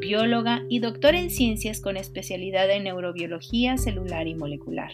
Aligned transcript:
bióloga 0.00 0.62
y 0.68 0.78
doctora 0.78 1.18
en 1.18 1.30
ciencias 1.30 1.80
con 1.80 1.96
especialidad 1.96 2.70
en 2.70 2.84
neurobiología 2.84 3.76
celular 3.76 4.26
y 4.26 4.34
molecular. 4.34 4.92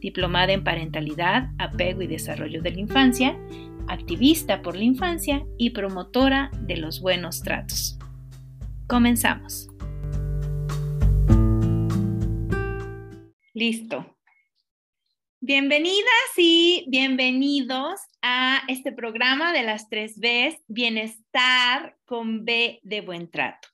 Diplomada 0.00 0.52
en 0.52 0.64
parentalidad, 0.64 1.50
apego 1.58 2.02
y 2.02 2.06
desarrollo 2.06 2.62
de 2.62 2.72
la 2.72 2.80
infancia, 2.80 3.38
activista 3.88 4.62
por 4.62 4.76
la 4.76 4.84
infancia 4.84 5.44
y 5.58 5.70
promotora 5.70 6.50
de 6.60 6.76
los 6.76 7.00
buenos 7.00 7.42
tratos. 7.42 7.98
Comenzamos. 8.86 9.68
Listo. 13.54 14.16
Bienvenidas 15.40 16.30
y 16.36 16.84
bienvenidos 16.88 18.00
a 18.20 18.62
este 18.68 18.90
programa 18.92 19.52
de 19.52 19.62
las 19.62 19.88
tres 19.88 20.18
Bs, 20.18 20.62
Bienestar 20.66 21.96
con 22.04 22.44
B 22.44 22.80
de 22.82 23.00
Buen 23.00 23.30
Trato. 23.30 23.68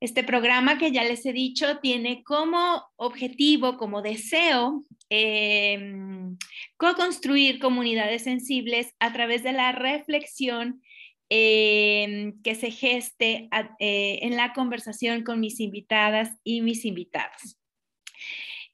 Este 0.00 0.24
programa 0.24 0.76
que 0.78 0.92
ya 0.92 1.04
les 1.04 1.24
he 1.24 1.32
dicho 1.32 1.78
tiene 1.78 2.22
como 2.24 2.84
objetivo, 2.96 3.76
como 3.76 4.02
deseo, 4.02 4.84
em, 5.08 6.36
co-construir 6.76 7.58
comunidades 7.58 8.24
sensibles 8.24 8.94
a 8.98 9.12
través 9.12 9.42
de 9.42 9.52
la 9.52 9.72
reflexión 9.72 10.82
em, 11.30 12.40
que 12.42 12.54
se 12.54 12.70
geste 12.70 13.48
eh, 13.78 14.18
en 14.22 14.36
la 14.36 14.52
conversación 14.52 15.24
con 15.24 15.40
mis 15.40 15.58
invitadas 15.58 16.30
y 16.44 16.60
mis 16.60 16.84
invitados. 16.84 17.56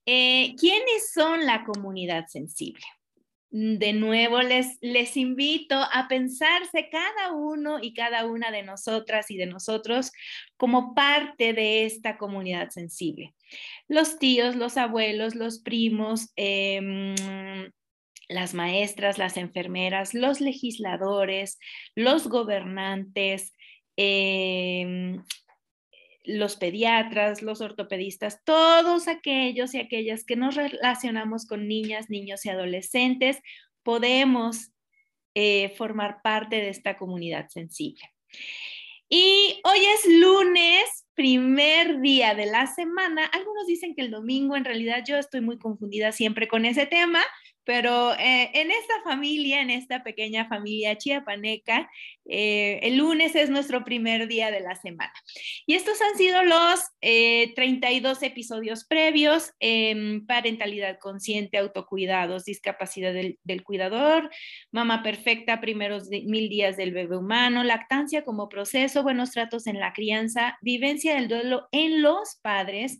Eh, 0.04 0.56
¿Quiénes 0.58 1.12
son 1.12 1.46
la 1.46 1.64
comunidad 1.64 2.26
sensible? 2.26 2.84
De 3.50 3.92
nuevo 3.92 4.40
les, 4.42 4.78
les 4.80 5.16
invito 5.16 5.74
a 5.74 6.06
pensarse 6.08 6.88
cada 6.88 7.32
uno 7.32 7.78
y 7.82 7.94
cada 7.94 8.26
una 8.26 8.52
de 8.52 8.62
nosotras 8.62 9.28
y 9.30 9.36
de 9.36 9.46
nosotros 9.46 10.12
como 10.56 10.94
parte 10.94 11.52
de 11.52 11.84
esta 11.84 12.16
comunidad 12.16 12.70
sensible. 12.70 13.34
Los 13.88 14.20
tíos, 14.20 14.54
los 14.54 14.76
abuelos, 14.76 15.34
los 15.34 15.58
primos, 15.58 16.30
em, 16.36 17.16
las 18.28 18.54
maestras, 18.54 19.18
las 19.18 19.36
enfermeras, 19.36 20.14
los 20.14 20.40
legisladores, 20.40 21.58
los 21.96 22.28
gobernantes, 22.28 23.54
em, 23.96 25.24
los 26.24 26.56
pediatras, 26.56 27.42
los 27.42 27.60
ortopedistas, 27.60 28.42
todos 28.44 29.08
aquellos 29.08 29.74
y 29.74 29.78
aquellas 29.78 30.24
que 30.24 30.36
nos 30.36 30.54
relacionamos 30.54 31.46
con 31.46 31.66
niñas, 31.66 32.10
niños 32.10 32.44
y 32.44 32.50
adolescentes, 32.50 33.38
podemos 33.82 34.72
eh, 35.34 35.72
formar 35.76 36.22
parte 36.22 36.56
de 36.56 36.68
esta 36.68 36.96
comunidad 36.96 37.48
sensible. 37.48 38.02
Y 39.08 39.60
hoy 39.64 39.78
es 39.78 40.06
lunes, 40.20 41.06
primer 41.14 42.00
día 42.00 42.34
de 42.34 42.46
la 42.46 42.66
semana. 42.66 43.24
Algunos 43.26 43.66
dicen 43.66 43.94
que 43.94 44.02
el 44.02 44.10
domingo, 44.10 44.56
en 44.56 44.64
realidad 44.64 45.02
yo 45.06 45.16
estoy 45.16 45.40
muy 45.40 45.58
confundida 45.58 46.12
siempre 46.12 46.46
con 46.46 46.64
ese 46.64 46.86
tema, 46.86 47.20
pero 47.70 48.14
eh, 48.14 48.50
en 48.54 48.72
esta 48.72 49.00
familia, 49.04 49.60
en 49.60 49.70
esta 49.70 50.02
pequeña 50.02 50.48
familia 50.48 50.98
chiapaneca, 50.98 51.88
eh, 52.24 52.80
el 52.82 52.96
lunes 52.96 53.36
es 53.36 53.48
nuestro 53.48 53.84
primer 53.84 54.26
día 54.26 54.50
de 54.50 54.58
la 54.58 54.74
semana. 54.74 55.12
Y 55.66 55.74
estos 55.74 56.00
han 56.02 56.18
sido 56.18 56.42
los 56.42 56.80
32 57.00 58.22
eh, 58.22 58.26
episodios 58.26 58.84
previos, 58.84 59.52
en 59.60 60.26
parentalidad 60.26 60.98
consciente, 60.98 61.58
autocuidados, 61.58 62.44
discapacidad 62.44 63.14
del, 63.14 63.38
del, 63.44 63.62
cuidador, 63.62 64.30
mamá 64.72 65.04
perfecta, 65.04 65.60
primeros 65.60 66.08
mil 66.08 66.48
días 66.48 66.76
del 66.76 66.90
bebé 66.90 67.18
humano, 67.18 67.62
lactancia 67.62 68.24
como 68.24 68.48
proceso, 68.48 69.04
buenos 69.04 69.30
tratos 69.30 69.68
en 69.68 69.78
la 69.78 69.92
crianza, 69.92 70.58
vivencia 70.60 71.14
del 71.14 71.28
duelo 71.28 71.68
en 71.70 72.02
los 72.02 72.40
padres. 72.42 72.98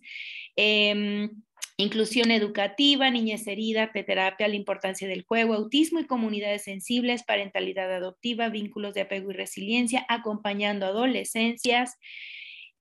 Inclusión 1.81 2.31
educativa, 2.31 3.09
niñez 3.09 3.47
herida, 3.47 3.91
terapia, 3.91 4.49
la 4.49 4.55
importancia 4.55 5.09
del 5.09 5.23
juego, 5.23 5.55
autismo 5.55 5.99
y 5.99 6.07
comunidades 6.07 6.65
sensibles, 6.65 7.23
parentalidad 7.23 7.91
adoptiva, 7.91 8.51
vínculos 8.51 8.93
de 8.93 9.01
apego 9.01 9.31
y 9.31 9.35
resiliencia, 9.35 10.05
acompañando 10.11 10.85
adolescencias, 10.85 11.99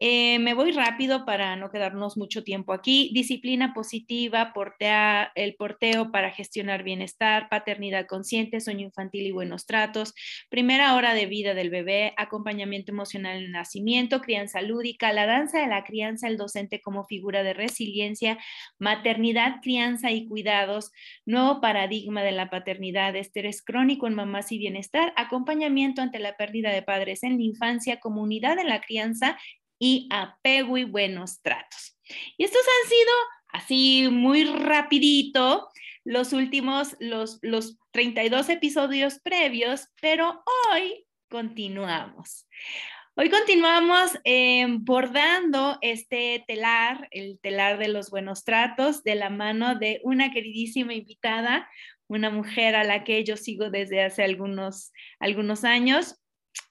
eh, 0.01 0.39
me 0.39 0.53
voy 0.53 0.71
rápido 0.71 1.25
para 1.25 1.57
no 1.57 1.69
quedarnos 1.71 2.15
mucho 2.15 2.43
tiempo 2.43 2.71
aquí. 2.71 3.11
Disciplina 3.13 3.73
positiva, 3.73 4.53
portea, 4.53 5.33
el 5.35 5.55
porteo 5.55 6.09
para 6.11 6.31
gestionar 6.31 6.83
bienestar, 6.83 7.49
paternidad 7.49 8.05
consciente, 8.07 8.61
sueño 8.61 8.85
infantil 8.85 9.25
y 9.25 9.31
buenos 9.31 9.65
tratos, 9.65 10.13
primera 10.49 10.95
hora 10.95 11.13
de 11.13 11.25
vida 11.25 11.53
del 11.53 11.69
bebé, 11.69 12.13
acompañamiento 12.15 12.93
emocional 12.93 13.37
en 13.37 13.43
el 13.43 13.51
nacimiento, 13.51 14.21
crianza 14.21 14.61
lúdica, 14.61 15.11
la 15.11 15.25
danza 15.25 15.59
de 15.59 15.67
la 15.67 15.83
crianza, 15.83 16.29
el 16.29 16.37
docente 16.37 16.79
como 16.79 17.05
figura 17.05 17.43
de 17.43 17.53
resiliencia, 17.53 18.37
maternidad, 18.77 19.57
crianza 19.61 20.11
y 20.11 20.27
cuidados, 20.29 20.93
nuevo 21.25 21.59
paradigma 21.59 22.23
de 22.23 22.31
la 22.31 22.49
paternidad, 22.49 23.17
estrés 23.17 23.61
crónico 23.61 24.07
en 24.07 24.16
mamás 24.16 24.53
y 24.53 24.59
bienestar, 24.59 25.11
acompañamiento 25.17 26.01
ante 26.01 26.19
la 26.19 26.37
pérdida 26.37 26.71
de 26.71 26.83
padres 26.83 27.23
en 27.23 27.37
la 27.37 27.43
infancia, 27.43 27.99
comunidad 27.99 28.57
en 28.59 28.69
la 28.69 28.79
crianza 28.79 29.37
y 29.79 30.07
apego 30.12 30.78
y 30.78 30.84
buenos 30.84 31.41
tratos. 31.41 31.97
Y 32.38 32.44
estos 32.44 32.62
han 32.62 32.90
sido 32.90 33.12
así 33.47 34.07
muy 34.12 34.44
rapidito 34.44 35.69
los 36.03 36.34
últimos, 36.34 36.95
los, 37.00 37.40
los 37.41 37.78
32 37.91 38.50
episodios 38.50 39.19
previos, 39.19 39.88
pero 40.01 40.44
hoy 40.72 41.06
continuamos. 41.29 42.47
Hoy 43.16 43.29
continuamos 43.29 44.17
eh, 44.23 44.66
bordando 44.79 45.78
este 45.81 46.44
telar, 46.47 47.09
el 47.11 47.38
telar 47.41 47.78
de 47.78 47.90
los 47.90 48.09
buenos 48.09 48.46
tratos, 48.46 49.03
de 49.03 49.16
la 49.16 49.29
mano 49.29 49.75
de 49.75 50.00
una 50.03 50.31
queridísima 50.31 50.94
invitada, 50.94 51.69
una 52.07 52.29
mujer 52.29 52.75
a 52.75 52.85
la 52.85 53.03
que 53.03 53.23
yo 53.25 53.35
sigo 53.35 53.69
desde 53.69 54.03
hace 54.03 54.23
algunos, 54.23 54.94
algunos 55.19 55.63
años. 55.63 56.16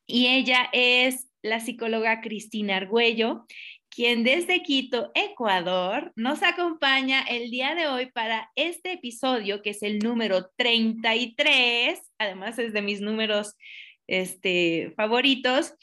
Y 0.06 0.28
ella 0.28 0.70
es 0.72 1.27
la 1.42 1.60
psicóloga 1.60 2.20
Cristina 2.20 2.76
Argüello, 2.76 3.46
quien 3.88 4.22
desde 4.22 4.62
Quito, 4.62 5.10
Ecuador, 5.14 6.12
nos 6.14 6.42
acompaña 6.42 7.22
el 7.22 7.50
día 7.50 7.74
de 7.74 7.86
hoy 7.86 8.06
para 8.06 8.50
este 8.54 8.92
episodio, 8.92 9.62
que 9.62 9.70
es 9.70 9.82
el 9.82 9.98
número 9.98 10.50
33, 10.56 12.00
además 12.18 12.58
es 12.58 12.72
de 12.72 12.82
mis 12.82 13.00
números 13.00 13.56
este, 14.06 14.92
favoritos, 14.96 15.74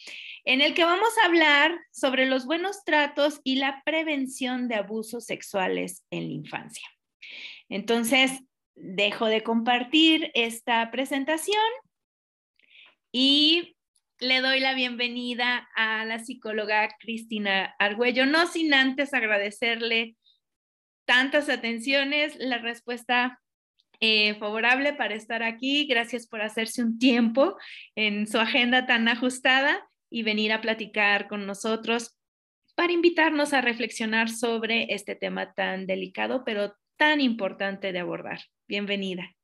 en 0.45 0.61
el 0.61 0.73
que 0.73 0.83
vamos 0.83 1.09
a 1.21 1.27
hablar 1.27 1.77
sobre 1.91 2.25
los 2.25 2.45
buenos 2.45 2.83
tratos 2.85 3.41
y 3.43 3.55
la 3.55 3.81
prevención 3.85 4.67
de 4.67 4.75
abusos 4.75 5.25
sexuales 5.25 6.05
en 6.11 6.27
la 6.27 6.33
infancia. 6.33 6.87
Entonces, 7.69 8.31
dejo 8.75 9.25
de 9.25 9.41
compartir 9.41 10.31
esta 10.33 10.91
presentación 10.91 11.63
y 13.11 13.74
le 14.19 14.41
doy 14.41 14.59
la 14.59 14.73
bienvenida 14.73 15.67
a 15.75 16.05
la 16.05 16.19
psicóloga 16.19 16.89
Cristina 16.99 17.75
Argüello, 17.79 18.25
no 18.25 18.47
sin 18.47 18.73
antes 18.73 19.13
agradecerle 19.13 20.15
tantas 21.05 21.49
atenciones, 21.49 22.35
la 22.37 22.57
respuesta 22.57 23.41
eh, 23.99 24.35
favorable 24.35 24.93
para 24.93 25.15
estar 25.15 25.43
aquí. 25.43 25.85
Gracias 25.85 26.27
por 26.27 26.41
hacerse 26.41 26.81
un 26.81 26.97
tiempo 26.97 27.57
en 27.95 28.27
su 28.27 28.39
agenda 28.39 28.85
tan 28.85 29.07
ajustada 29.07 29.87
y 30.09 30.23
venir 30.23 30.53
a 30.53 30.61
platicar 30.61 31.27
con 31.27 31.45
nosotros 31.45 32.17
para 32.75 32.93
invitarnos 32.93 33.53
a 33.53 33.61
reflexionar 33.61 34.29
sobre 34.29 34.93
este 34.93 35.15
tema 35.15 35.53
tan 35.53 35.87
delicado, 35.87 36.43
pero 36.45 36.75
tan 36.97 37.21
importante 37.21 37.91
de 37.91 37.99
abordar. 37.99 38.39
Bienvenida. 38.67 39.35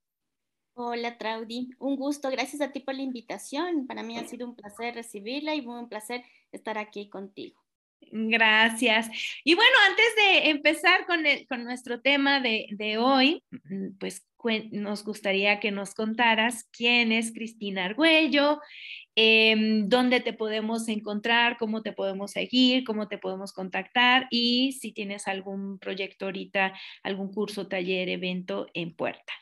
Hola, 0.74 1.18
Traudy. 1.18 1.70
Un 1.80 1.96
gusto. 1.96 2.30
Gracias 2.30 2.62
a 2.62 2.72
ti 2.72 2.80
por 2.80 2.96
la 2.96 3.02
invitación. 3.02 3.88
Para 3.88 4.04
mí 4.04 4.18
ha 4.18 4.28
sido 4.28 4.48
un 4.48 4.56
placer 4.56 4.96
recibirla 4.96 5.56
y 5.56 5.66
un 5.66 5.90
placer 5.90 6.24
estar 6.52 6.78
aquí 6.78 7.10
contigo. 7.10 7.62
Gracias. 8.12 9.10
Y 9.44 9.56
bueno, 9.56 9.72
antes 9.90 10.06
de 10.16 10.50
empezar 10.50 11.06
con, 11.06 11.24
con 11.48 11.64
nuestro 11.64 12.02
tema 12.02 12.40
de, 12.40 12.68
de 12.72 12.98
hoy, 12.98 13.44
mm, 13.52 13.98
pues 14.00 14.26
nos 14.72 15.04
gustaría 15.04 15.60
que 15.60 15.72
nos 15.72 15.94
contaras 15.94 16.68
quién 16.72 17.12
es 17.12 17.32
Cristina 17.32 17.86
Argüello, 17.86 18.60
eh, 19.16 19.84
dónde 19.86 20.20
te 20.20 20.34
podemos 20.34 20.88
encontrar, 20.88 21.58
cómo 21.58 21.82
te 21.82 21.94
podemos 21.94 22.32
seguir, 22.32 22.84
cómo 22.84 23.08
te 23.08 23.18
podemos 23.18 23.54
contactar 23.54 24.28
y 24.32 24.72
si 24.74 24.94
tienes 24.94 25.28
algún 25.28 25.80
proyecto 25.80 26.26
ahorita, 26.26 26.74
algún 27.04 27.32
curso, 27.32 27.68
taller, 27.68 28.10
evento 28.10 28.68
en 28.74 28.96
puerta. 28.96 29.34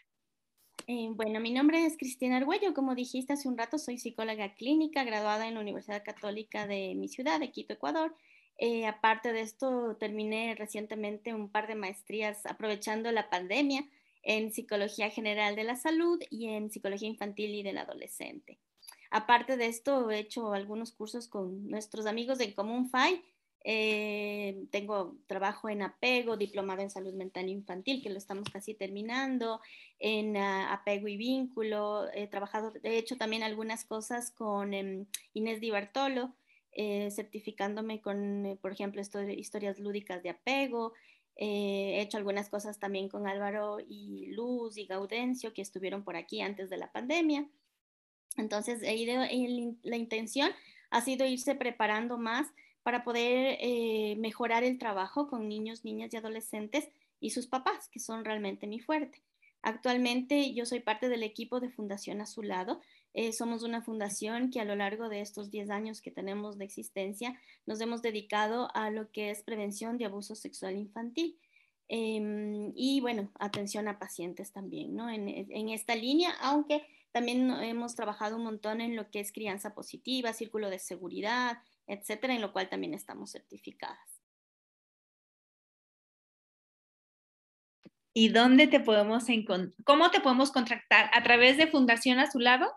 Eh, 0.91 1.11
bueno, 1.11 1.39
mi 1.39 1.51
nombre 1.51 1.85
es 1.85 1.97
Cristina 1.97 2.37
Argüello. 2.37 2.73
Como 2.73 2.95
dijiste 2.95 3.33
hace 3.33 3.47
un 3.47 3.59
rato, 3.59 3.77
soy 3.77 3.99
psicóloga 3.99 4.55
clínica 4.55 5.03
graduada 5.03 5.47
en 5.47 5.53
la 5.53 5.59
Universidad 5.59 6.03
Católica 6.03 6.65
de 6.65 6.95
mi 6.95 7.07
ciudad, 7.07 7.39
de 7.39 7.51
Quito, 7.51 7.73
Ecuador. 7.73 8.15
Eh, 8.57 8.87
aparte 8.87 9.31
de 9.31 9.41
esto, 9.41 9.97
terminé 9.99 10.55
recientemente 10.55 11.35
un 11.35 11.51
par 11.51 11.67
de 11.67 11.75
maestrías 11.75 12.43
aprovechando 12.47 13.11
la 13.11 13.29
pandemia 13.29 13.87
en 14.23 14.51
Psicología 14.51 15.11
General 15.11 15.55
de 15.55 15.63
la 15.63 15.75
Salud 15.75 16.19
y 16.31 16.47
en 16.47 16.71
Psicología 16.71 17.07
Infantil 17.07 17.53
y 17.53 17.61
del 17.61 17.77
Adolescente. 17.77 18.57
Aparte 19.11 19.57
de 19.57 19.67
esto, 19.67 20.09
he 20.09 20.17
hecho 20.17 20.53
algunos 20.53 20.91
cursos 20.91 21.27
con 21.27 21.69
nuestros 21.69 22.07
amigos 22.07 22.39
de 22.39 22.55
Común 22.55 22.89
FAI. 22.89 23.21
Eh, 23.63 24.65
tengo 24.71 25.17
trabajo 25.27 25.69
en 25.69 25.81
apego, 25.81 26.37
diplomado 26.37 26.81
en 26.81 26.89
salud 26.89 27.13
mental 27.13 27.49
infantil, 27.49 28.01
que 28.01 28.09
lo 28.09 28.17
estamos 28.17 28.49
casi 28.49 28.73
terminando, 28.73 29.61
en 29.99 30.37
uh, 30.37 30.71
apego 30.71 31.07
y 31.07 31.17
vínculo. 31.17 32.05
He 32.13 32.27
trabajado, 32.27 32.73
he 32.83 32.97
hecho 32.97 33.17
también 33.17 33.43
algunas 33.43 33.83
cosas 33.85 34.31
con 34.31 34.73
um, 34.73 35.05
Inés 35.33 35.59
Di 35.59 35.71
Bartolo, 35.71 36.33
eh, 36.71 37.09
certificándome 37.11 37.99
con, 37.99 38.45
eh, 38.45 38.57
por 38.61 38.71
ejemplo, 38.71 39.01
historias 39.01 39.79
lúdicas 39.79 40.23
de 40.23 40.29
apego. 40.29 40.93
Eh, 41.35 41.95
he 41.97 42.01
hecho 42.01 42.17
algunas 42.17 42.49
cosas 42.49 42.79
también 42.79 43.09
con 43.09 43.27
Álvaro 43.27 43.79
y 43.79 44.27
Luz 44.27 44.77
y 44.77 44.85
Gaudencio 44.85 45.53
que 45.53 45.61
estuvieron 45.61 46.03
por 46.03 46.15
aquí 46.15 46.41
antes 46.41 46.69
de 46.69 46.77
la 46.77 46.91
pandemia. 46.91 47.47
Entonces, 48.37 48.81
la 48.81 49.97
intención 49.97 50.51
ha 50.91 51.01
sido 51.01 51.25
irse 51.25 51.55
preparando 51.55 52.17
más 52.17 52.47
para 52.83 53.03
poder 53.03 53.57
eh, 53.59 54.15
mejorar 54.17 54.63
el 54.63 54.77
trabajo 54.77 55.27
con 55.27 55.47
niños, 55.47 55.83
niñas 55.83 56.13
y 56.13 56.17
adolescentes 56.17 56.89
y 57.19 57.31
sus 57.31 57.47
papás, 57.47 57.89
que 57.89 57.99
son 57.99 58.25
realmente 58.25 58.67
mi 58.67 58.79
fuerte. 58.79 59.21
Actualmente 59.61 60.53
yo 60.53 60.65
soy 60.65 60.79
parte 60.79 61.09
del 61.09 61.23
equipo 61.23 61.59
de 61.59 61.69
Fundación 61.69 62.21
Azulado, 62.21 62.79
eh, 63.13 63.33
somos 63.33 63.63
una 63.63 63.81
fundación 63.81 64.51
que 64.51 64.61
a 64.61 64.65
lo 64.65 64.75
largo 64.75 65.09
de 65.09 65.21
estos 65.21 65.49
10 65.49 65.71
años 65.71 66.01
que 66.01 66.11
tenemos 66.11 66.57
de 66.57 66.65
existencia 66.65 67.39
nos 67.65 67.81
hemos 67.81 68.01
dedicado 68.01 68.69
a 68.75 68.91
lo 68.91 69.11
que 69.11 69.31
es 69.31 69.43
prevención 69.43 69.97
de 69.97 70.05
abuso 70.05 70.35
sexual 70.35 70.75
infantil. 70.75 71.37
Em, 71.87 72.71
y 72.75 73.01
bueno, 73.01 73.31
atención 73.39 73.87
a 73.87 73.97
pacientes 73.97 74.51
también, 74.51 74.95
¿no? 74.95 75.09
En, 75.09 75.27
en, 75.27 75.69
esta 75.69 75.95
línea, 75.95 76.35
aunque 76.39 76.85
también 77.11 77.49
hemos 77.63 77.95
trabajado 77.95 78.37
un 78.37 78.43
montón 78.43 78.79
en 78.79 78.95
lo 78.95 79.09
que 79.09 79.19
es 79.19 79.31
crianza 79.31 79.73
positiva, 79.73 80.31
círculo 80.33 80.69
de 80.69 80.77
seguridad, 80.77 81.57
etcétera, 81.89 82.35
en 82.35 82.41
lo 82.41 82.53
cual 82.53 82.69
también 82.69 82.93
estamos 82.93 83.31
certificadas. 83.31 83.97
¿Y 88.13 88.29
dónde 88.29 88.67
te 88.67 88.79
podemos 88.79 89.27
encontrar? 89.29 89.73
¿Cómo 89.85 90.11
te 90.11 90.19
podemos 90.19 90.51
contactar? 90.51 91.09
¿A 91.13 91.23
través 91.23 91.57
de 91.57 91.65
Fundación 91.67 92.19
Azulado? 92.19 92.71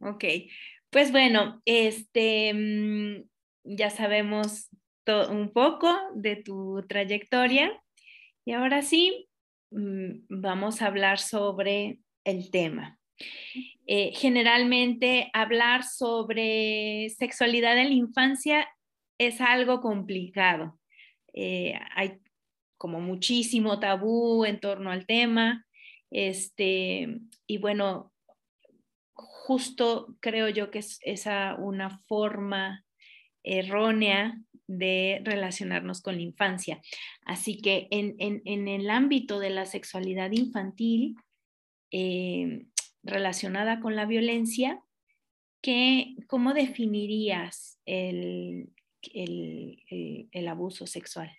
Ok, 0.00 0.24
pues 0.90 1.12
bueno, 1.12 1.60
este, 1.64 2.52
mm, 2.54 3.24
ya 3.64 3.90
sabemos 3.90 4.68
un 5.30 5.52
poco 5.52 5.92
de 6.14 6.36
tu 6.36 6.84
trayectoria 6.88 7.82
y 8.44 8.52
ahora 8.52 8.82
sí 8.82 9.28
mm, 9.70 10.26
vamos 10.28 10.82
a 10.82 10.86
hablar 10.86 11.18
sobre 11.18 11.98
el 12.24 12.50
tema. 12.50 12.98
Eh, 13.86 14.12
generalmente 14.14 15.30
hablar 15.32 15.84
sobre 15.84 17.08
sexualidad 17.10 17.78
en 17.78 17.88
la 17.88 17.94
infancia 17.94 18.68
es 19.18 19.40
algo 19.40 19.80
complicado. 19.80 20.78
Eh, 21.34 21.78
hay 21.94 22.20
como 22.78 23.00
muchísimo 23.00 23.78
tabú 23.78 24.44
en 24.44 24.58
torno 24.60 24.90
al 24.90 25.06
tema. 25.06 25.66
Este, 26.10 27.20
y 27.46 27.58
bueno, 27.58 28.12
justo 29.12 30.16
creo 30.20 30.48
yo 30.48 30.70
que 30.70 30.78
es 30.78 30.98
esa 31.02 31.56
una 31.58 31.90
forma 31.90 32.84
errónea 33.42 34.38
de 34.66 35.20
relacionarnos 35.24 36.00
con 36.00 36.16
la 36.16 36.22
infancia. 36.22 36.80
Así 37.24 37.60
que 37.60 37.88
en, 37.90 38.68
el 38.68 38.88
ámbito 38.88 39.40
de 39.40 39.50
la 39.50 39.66
sexualidad 39.66 40.30
infantil 40.30 41.16
eh, 41.90 42.66
relacionada 43.02 43.80
con 43.80 43.96
la 43.96 44.06
violencia, 44.06 44.80
¿qué, 45.60 46.14
¿cómo 46.28 46.54
definirías 46.54 47.78
el, 47.84 48.70
el, 49.12 50.48
abuso 50.48 50.86
sexual? 50.86 51.30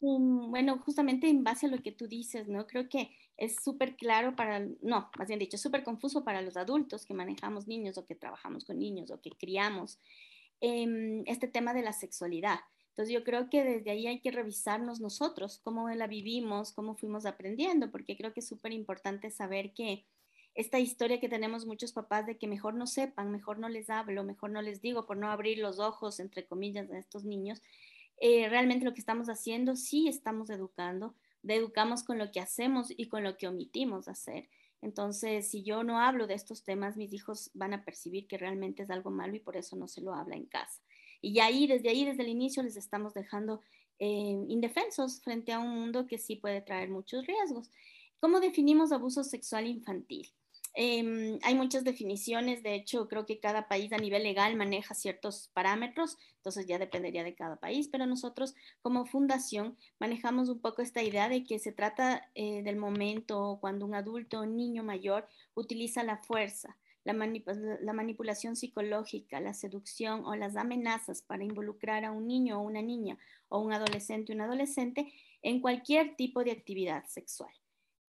Mm, 0.00 0.50
bueno, 0.50 0.78
justamente 0.78 1.28
en 1.28 1.44
base 1.44 1.66
a 1.66 1.70
lo 1.70 1.82
que 1.82 1.92
tú 1.92 2.08
dices, 2.08 2.48
¿no? 2.48 2.66
Creo 2.66 2.88
que 2.88 3.10
es 3.36 3.56
súper 3.62 3.96
claro 3.96 4.36
para, 4.36 4.60
no, 4.82 5.10
más 5.18 5.28
bien 5.28 5.38
dicho, 5.38 5.58
súper 5.58 5.84
confuso 5.84 6.24
para 6.24 6.42
los 6.42 6.56
adultos 6.56 7.06
que 7.06 7.14
manejamos 7.14 7.66
niños 7.66 7.98
o 7.98 8.06
que 8.06 8.14
trabajamos 8.14 8.64
con 8.64 8.78
niños 8.78 9.10
o 9.10 9.20
que 9.20 9.30
criamos 9.30 9.98
Em, 10.64 11.24
este 11.26 11.48
tema 11.48 11.74
de 11.74 11.82
la 11.82 11.92
sexualidad. 11.92 12.60
Entonces 12.90 13.12
yo 13.12 13.24
creo 13.24 13.50
que 13.50 13.64
desde 13.64 13.90
ahí 13.90 14.06
hay 14.06 14.20
que 14.20 14.30
revisarnos 14.30 15.00
nosotros, 15.00 15.58
cómo 15.58 15.88
la 15.88 16.06
vivimos, 16.06 16.70
cómo 16.70 16.94
fuimos 16.94 17.26
aprendiendo, 17.26 17.90
porque 17.90 18.16
creo 18.16 18.32
que 18.32 18.38
es 18.38 18.46
súper 18.46 18.70
importante 18.70 19.28
saber 19.30 19.74
que 19.74 20.06
esta 20.54 20.78
historia 20.78 21.20
que 21.20 21.28
tenemos 21.28 21.66
muchos 21.66 21.92
papás 21.92 22.26
de 22.26 22.36
que 22.36 22.46
mejor 22.46 22.74
no 22.74 22.86
sepan, 22.86 23.30
mejor 23.30 23.58
no 23.58 23.68
les 23.68 23.88
hablo, 23.88 24.22
mejor 24.24 24.50
no 24.50 24.60
les 24.60 24.80
digo 24.82 25.06
por 25.06 25.16
no 25.16 25.30
abrir 25.30 25.58
los 25.58 25.78
ojos, 25.78 26.20
entre 26.20 26.44
comillas, 26.44 26.90
a 26.90 26.98
estos 26.98 27.24
niños, 27.24 27.62
eh, 28.18 28.48
realmente 28.48 28.84
lo 28.84 28.92
que 28.92 29.00
estamos 29.00 29.28
haciendo, 29.28 29.76
sí 29.76 30.08
estamos 30.08 30.50
educando, 30.50 31.14
educamos 31.42 32.04
con 32.04 32.18
lo 32.18 32.30
que 32.30 32.40
hacemos 32.40 32.88
y 32.96 33.08
con 33.08 33.24
lo 33.24 33.36
que 33.36 33.48
omitimos 33.48 34.08
hacer. 34.08 34.48
Entonces, 34.82 35.48
si 35.48 35.62
yo 35.62 35.84
no 35.84 35.98
hablo 35.98 36.26
de 36.26 36.34
estos 36.34 36.64
temas, 36.64 36.96
mis 36.96 37.12
hijos 37.12 37.50
van 37.54 37.72
a 37.72 37.84
percibir 37.84 38.26
que 38.26 38.36
realmente 38.36 38.82
es 38.82 38.90
algo 38.90 39.10
malo 39.10 39.34
y 39.36 39.40
por 39.40 39.56
eso 39.56 39.76
no 39.76 39.88
se 39.88 40.00
lo 40.00 40.14
habla 40.14 40.36
en 40.36 40.46
casa. 40.46 40.82
Y 41.20 41.38
ahí, 41.38 41.66
desde 41.66 41.88
ahí, 41.88 42.04
desde 42.04 42.22
el 42.22 42.28
inicio, 42.28 42.62
les 42.62 42.76
estamos 42.76 43.14
dejando 43.14 43.60
eh, 44.00 44.44
indefensos 44.48 45.20
frente 45.22 45.52
a 45.52 45.60
un 45.60 45.70
mundo 45.70 46.06
que 46.06 46.18
sí 46.18 46.36
puede 46.36 46.60
traer 46.60 46.90
muchos 46.90 47.24
riesgos. 47.26 47.70
¿Cómo 48.18 48.40
definimos 48.40 48.92
abuso 48.92 49.22
sexual 49.22 49.66
infantil? 49.66 50.28
Em, 50.74 51.38
hay 51.42 51.54
muchas 51.54 51.84
definiciones, 51.84 52.62
de 52.62 52.74
hecho 52.74 53.06
creo 53.06 53.26
que 53.26 53.40
cada 53.40 53.68
país 53.68 53.92
a 53.92 53.98
nivel 53.98 54.22
legal 54.22 54.56
maneja 54.56 54.94
ciertos 54.94 55.50
parámetros, 55.52 56.16
entonces 56.36 56.66
ya 56.66 56.78
dependería 56.78 57.24
de 57.24 57.34
cada 57.34 57.56
país, 57.56 57.88
pero 57.88 58.06
nosotros 58.06 58.54
como 58.80 59.04
fundación 59.04 59.76
manejamos 59.98 60.48
un 60.48 60.60
poco 60.60 60.80
esta 60.80 61.02
idea 61.02 61.28
de 61.28 61.44
que 61.44 61.58
se 61.58 61.72
trata 61.72 62.30
eh, 62.34 62.62
del 62.62 62.76
momento 62.76 63.58
cuando 63.60 63.84
un 63.84 63.94
adulto 63.94 64.40
o 64.40 64.46
niño 64.46 64.82
mayor 64.82 65.28
utiliza 65.54 66.04
la 66.04 66.16
fuerza, 66.16 66.78
la, 67.04 67.12
la, 67.12 67.92
manipulación 67.92 68.56
psicológica, 68.56 69.40
la 69.40 69.52
seducción 69.52 70.24
o 70.24 70.34
las 70.36 70.56
amenazas 70.56 71.20
para 71.20 71.44
involucrar 71.44 72.06
a 72.06 72.12
un 72.12 72.26
niño 72.26 72.58
o 72.58 72.62
una 72.62 72.80
niña 72.80 73.18
o 73.48 73.58
un 73.58 73.74
adolescente 73.74 74.32
o 74.32 74.36
un 74.36 74.40
adolescente 74.40 75.12
en 75.42 75.60
cualquier 75.60 76.16
tipo 76.16 76.44
de 76.44 76.52
actividad 76.52 77.04
sexual 77.08 77.52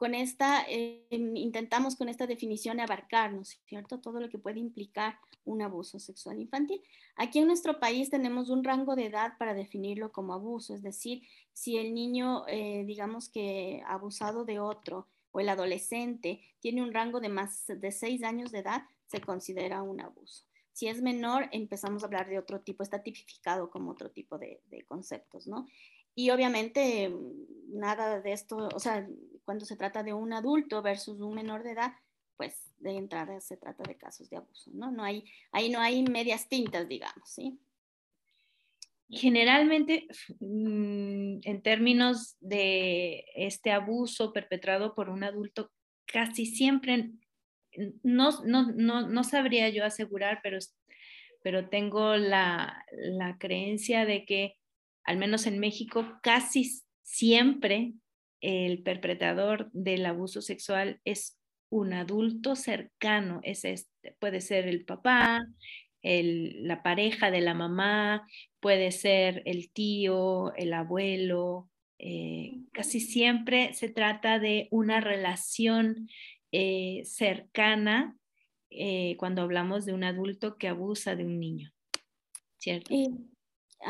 con 0.03 0.15
esta, 0.15 0.65
eh, 0.67 1.05
intentamos 1.09 1.95
con 1.95 2.09
esta 2.09 2.27
definición 2.27 2.81
abarcarnos, 2.81 3.61
¿cierto? 3.65 4.01
Todo 4.01 4.19
lo 4.19 4.27
que 4.27 4.37
puede 4.37 4.59
implicar 4.59 5.17
un 5.45 5.61
abuso 5.61 5.97
sexual 5.97 6.41
infantil. 6.41 6.81
Aquí 7.15 7.39
en 7.39 7.47
nuestro 7.47 7.79
país 7.79 8.09
tenemos 8.09 8.49
un 8.49 8.65
rango 8.65 8.97
de 8.97 9.05
edad 9.05 9.37
para 9.39 9.53
definirlo 9.53 10.11
como 10.11 10.33
abuso, 10.33 10.75
es 10.75 10.81
decir, 10.81 11.21
si 11.53 11.77
el 11.77 11.93
niño, 11.93 12.45
eh, 12.49 12.83
digamos 12.85 13.29
que 13.29 13.81
abusado 13.87 14.43
de 14.43 14.59
otro 14.59 15.07
o 15.31 15.39
el 15.39 15.47
adolescente 15.47 16.41
tiene 16.59 16.83
un 16.83 16.93
rango 16.93 17.21
de 17.21 17.29
más 17.29 17.63
de 17.67 17.91
seis 17.93 18.23
años 18.23 18.51
de 18.51 18.59
edad, 18.59 18.83
se 19.07 19.21
considera 19.21 19.83
un 19.83 20.01
abuso. 20.01 20.43
Si 20.73 20.87
es 20.87 21.01
menor, 21.01 21.47
empezamos 21.53 22.03
a 22.03 22.07
hablar 22.07 22.27
de 22.27 22.39
otro 22.39 22.59
tipo, 22.59 22.83
está 22.83 23.01
tipificado 23.01 23.69
como 23.69 23.91
otro 23.91 24.11
tipo 24.11 24.37
de, 24.37 24.59
de 24.69 24.83
conceptos, 24.83 25.47
¿no? 25.47 25.65
Y 26.13 26.29
obviamente 26.29 27.09
nada 27.69 28.19
de 28.19 28.33
esto, 28.33 28.67
o 28.75 28.79
sea, 28.79 29.07
cuando 29.45 29.65
se 29.65 29.75
trata 29.75 30.03
de 30.03 30.13
un 30.13 30.33
adulto 30.33 30.81
versus 30.81 31.19
un 31.19 31.35
menor 31.35 31.63
de 31.63 31.71
edad, 31.71 31.93
pues 32.37 32.73
de 32.77 32.97
entrada 32.97 33.39
se 33.39 33.57
trata 33.57 33.83
de 33.83 33.97
casos 33.97 34.29
de 34.29 34.37
abuso, 34.37 34.71
¿no? 34.73 34.91
no 34.91 35.03
hay, 35.03 35.23
ahí 35.51 35.69
no 35.69 35.79
hay 35.79 36.03
medias 36.03 36.47
tintas, 36.49 36.87
digamos, 36.87 37.29
¿sí? 37.29 37.59
Generalmente, 39.09 40.07
mm, 40.39 41.39
en 41.43 41.61
términos 41.61 42.35
de 42.39 43.25
este 43.35 43.71
abuso 43.71 44.33
perpetrado 44.33 44.95
por 44.95 45.09
un 45.09 45.23
adulto, 45.23 45.71
casi 46.05 46.45
siempre, 46.45 47.11
no, 48.01 48.31
no, 48.43 48.71
no, 48.71 49.07
no 49.07 49.23
sabría 49.23 49.69
yo 49.69 49.85
asegurar, 49.85 50.39
pero, 50.41 50.57
pero 51.43 51.69
tengo 51.69 52.15
la, 52.15 52.83
la 52.91 53.37
creencia 53.37 54.05
de 54.05 54.25
que, 54.25 54.55
al 55.03 55.17
menos 55.17 55.45
en 55.45 55.59
México, 55.59 56.19
casi 56.23 56.81
siempre 57.03 57.93
el 58.43 58.83
perpetrador 58.83 59.71
del 59.71 60.05
abuso 60.05 60.41
sexual 60.41 60.99
es 61.05 61.39
un 61.69 61.93
adulto 61.93 62.55
cercano, 62.55 63.39
es 63.43 63.63
este, 63.63 64.15
puede 64.19 64.41
ser 64.41 64.67
el 64.67 64.83
papá, 64.83 65.47
el, 66.01 66.67
la 66.67 66.83
pareja 66.83 67.31
de 67.31 67.39
la 67.39 67.53
mamá, 67.53 68.27
puede 68.59 68.91
ser 68.91 69.41
el 69.45 69.71
tío, 69.71 70.53
el 70.55 70.73
abuelo. 70.73 71.69
Eh, 71.97 72.59
casi 72.73 72.99
siempre 72.99 73.73
se 73.73 73.87
trata 73.87 74.39
de 74.39 74.67
una 74.71 74.99
relación 74.99 76.09
eh, 76.51 77.01
cercana 77.05 78.17
eh, 78.69 79.15
cuando 79.17 79.41
hablamos 79.41 79.85
de 79.85 79.93
un 79.93 80.03
adulto 80.03 80.57
que 80.57 80.67
abusa 80.67 81.15
de 81.15 81.25
un 81.25 81.39
niño. 81.39 81.71
¿Cierto? 82.57 82.93
Ah, 82.93 83.32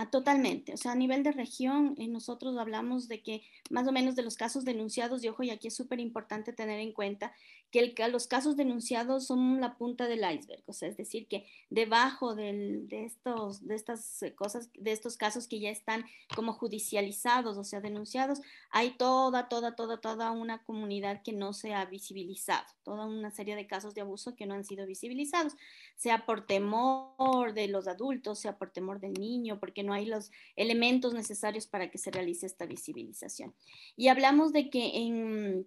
totalmente. 0.10 0.74
O 0.74 0.78
sea, 0.78 0.94
a 0.94 0.96
nivel 0.96 1.24
de 1.24 1.32
región, 1.32 1.96
eh, 1.98 2.08
nosotros 2.08 2.58
hablamos 2.58 3.08
de 3.08 3.22
que 3.22 3.44
más 3.70 3.88
o 3.88 3.92
menos 3.92 4.16
de 4.16 4.24
los 4.24 4.36
casos 4.36 4.66
denunciados, 4.66 5.24
y 5.24 5.30
ojo, 5.30 5.44
y 5.44 5.50
aquí 5.50 5.68
es 5.68 5.76
súper 5.76 6.00
importante 6.00 6.54
tener 6.54 6.80
en 6.80 6.94
cuenta 6.94 7.34
que 7.74 8.08
los 8.08 8.28
casos 8.28 8.56
denunciados 8.56 9.26
son 9.26 9.60
la 9.60 9.78
punta 9.78 10.08
del 10.08 10.20
iceberg, 10.20 10.62
o 10.68 10.74
sea, 10.74 10.88
es 10.88 10.96
decir, 10.96 11.28
que 11.28 11.48
debajo 11.72 12.36
de, 12.36 12.86
estos, 12.92 13.66
de 13.66 13.74
estas 13.74 14.22
eh, 14.22 14.36
cosas, 14.36 14.70
de 14.78 14.92
estos 14.92 15.18
casos 15.18 15.48
que 15.48 15.60
ya 15.60 15.72
están 15.72 16.06
como 16.36 16.54
judicializados, 16.54 17.58
o 17.58 17.64
sea, 17.64 17.82
denunciados, 17.82 18.42
hay 18.70 18.92
toda, 18.92 19.50
toda, 19.50 19.76
toda, 19.76 20.00
toda 20.00 20.30
una 20.30 20.64
comunidad 20.64 21.24
que 21.24 21.34
no 21.34 21.52
se 21.52 21.74
ha 21.74 21.84
visibilizado, 21.86 22.68
toda 22.84 23.08
una 23.08 23.32
serie 23.32 23.56
de 23.56 23.66
casos 23.66 23.96
de 23.96 24.02
abuso 24.02 24.36
que 24.36 24.46
no 24.46 24.54
han 24.54 24.66
sido 24.66 24.86
visibilizados, 24.86 25.54
sea 25.96 26.28
por 26.28 26.46
temor 26.46 27.56
de 27.56 27.68
los 27.70 27.88
adultos, 27.88 28.38
sea 28.38 28.56
por 28.56 28.70
temor 28.70 29.00
del 29.00 29.14
niño, 29.14 29.60
porque 29.60 29.82
no 29.82 29.94
hay 29.94 30.06
los 30.06 30.32
elementos 30.56 31.16
necesarios 31.16 31.66
para 31.66 31.90
que 31.90 31.98
se 31.98 32.12
realice 32.12 32.46
esta 32.46 32.68
visibilización. 32.68 33.56
Y 33.98 34.10
hablamos 34.10 34.54
de 34.54 34.70
que 34.70 34.92
en 34.98 35.66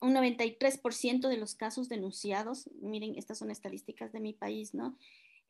un 0.00 0.14
93% 0.14 1.28
de 1.28 1.36
los 1.36 1.54
casos 1.54 1.88
denunciados, 1.88 2.70
miren, 2.80 3.16
estas 3.16 3.38
son 3.38 3.50
estadísticas 3.50 4.12
de 4.12 4.20
mi 4.20 4.32
país, 4.32 4.74
¿no? 4.74 4.96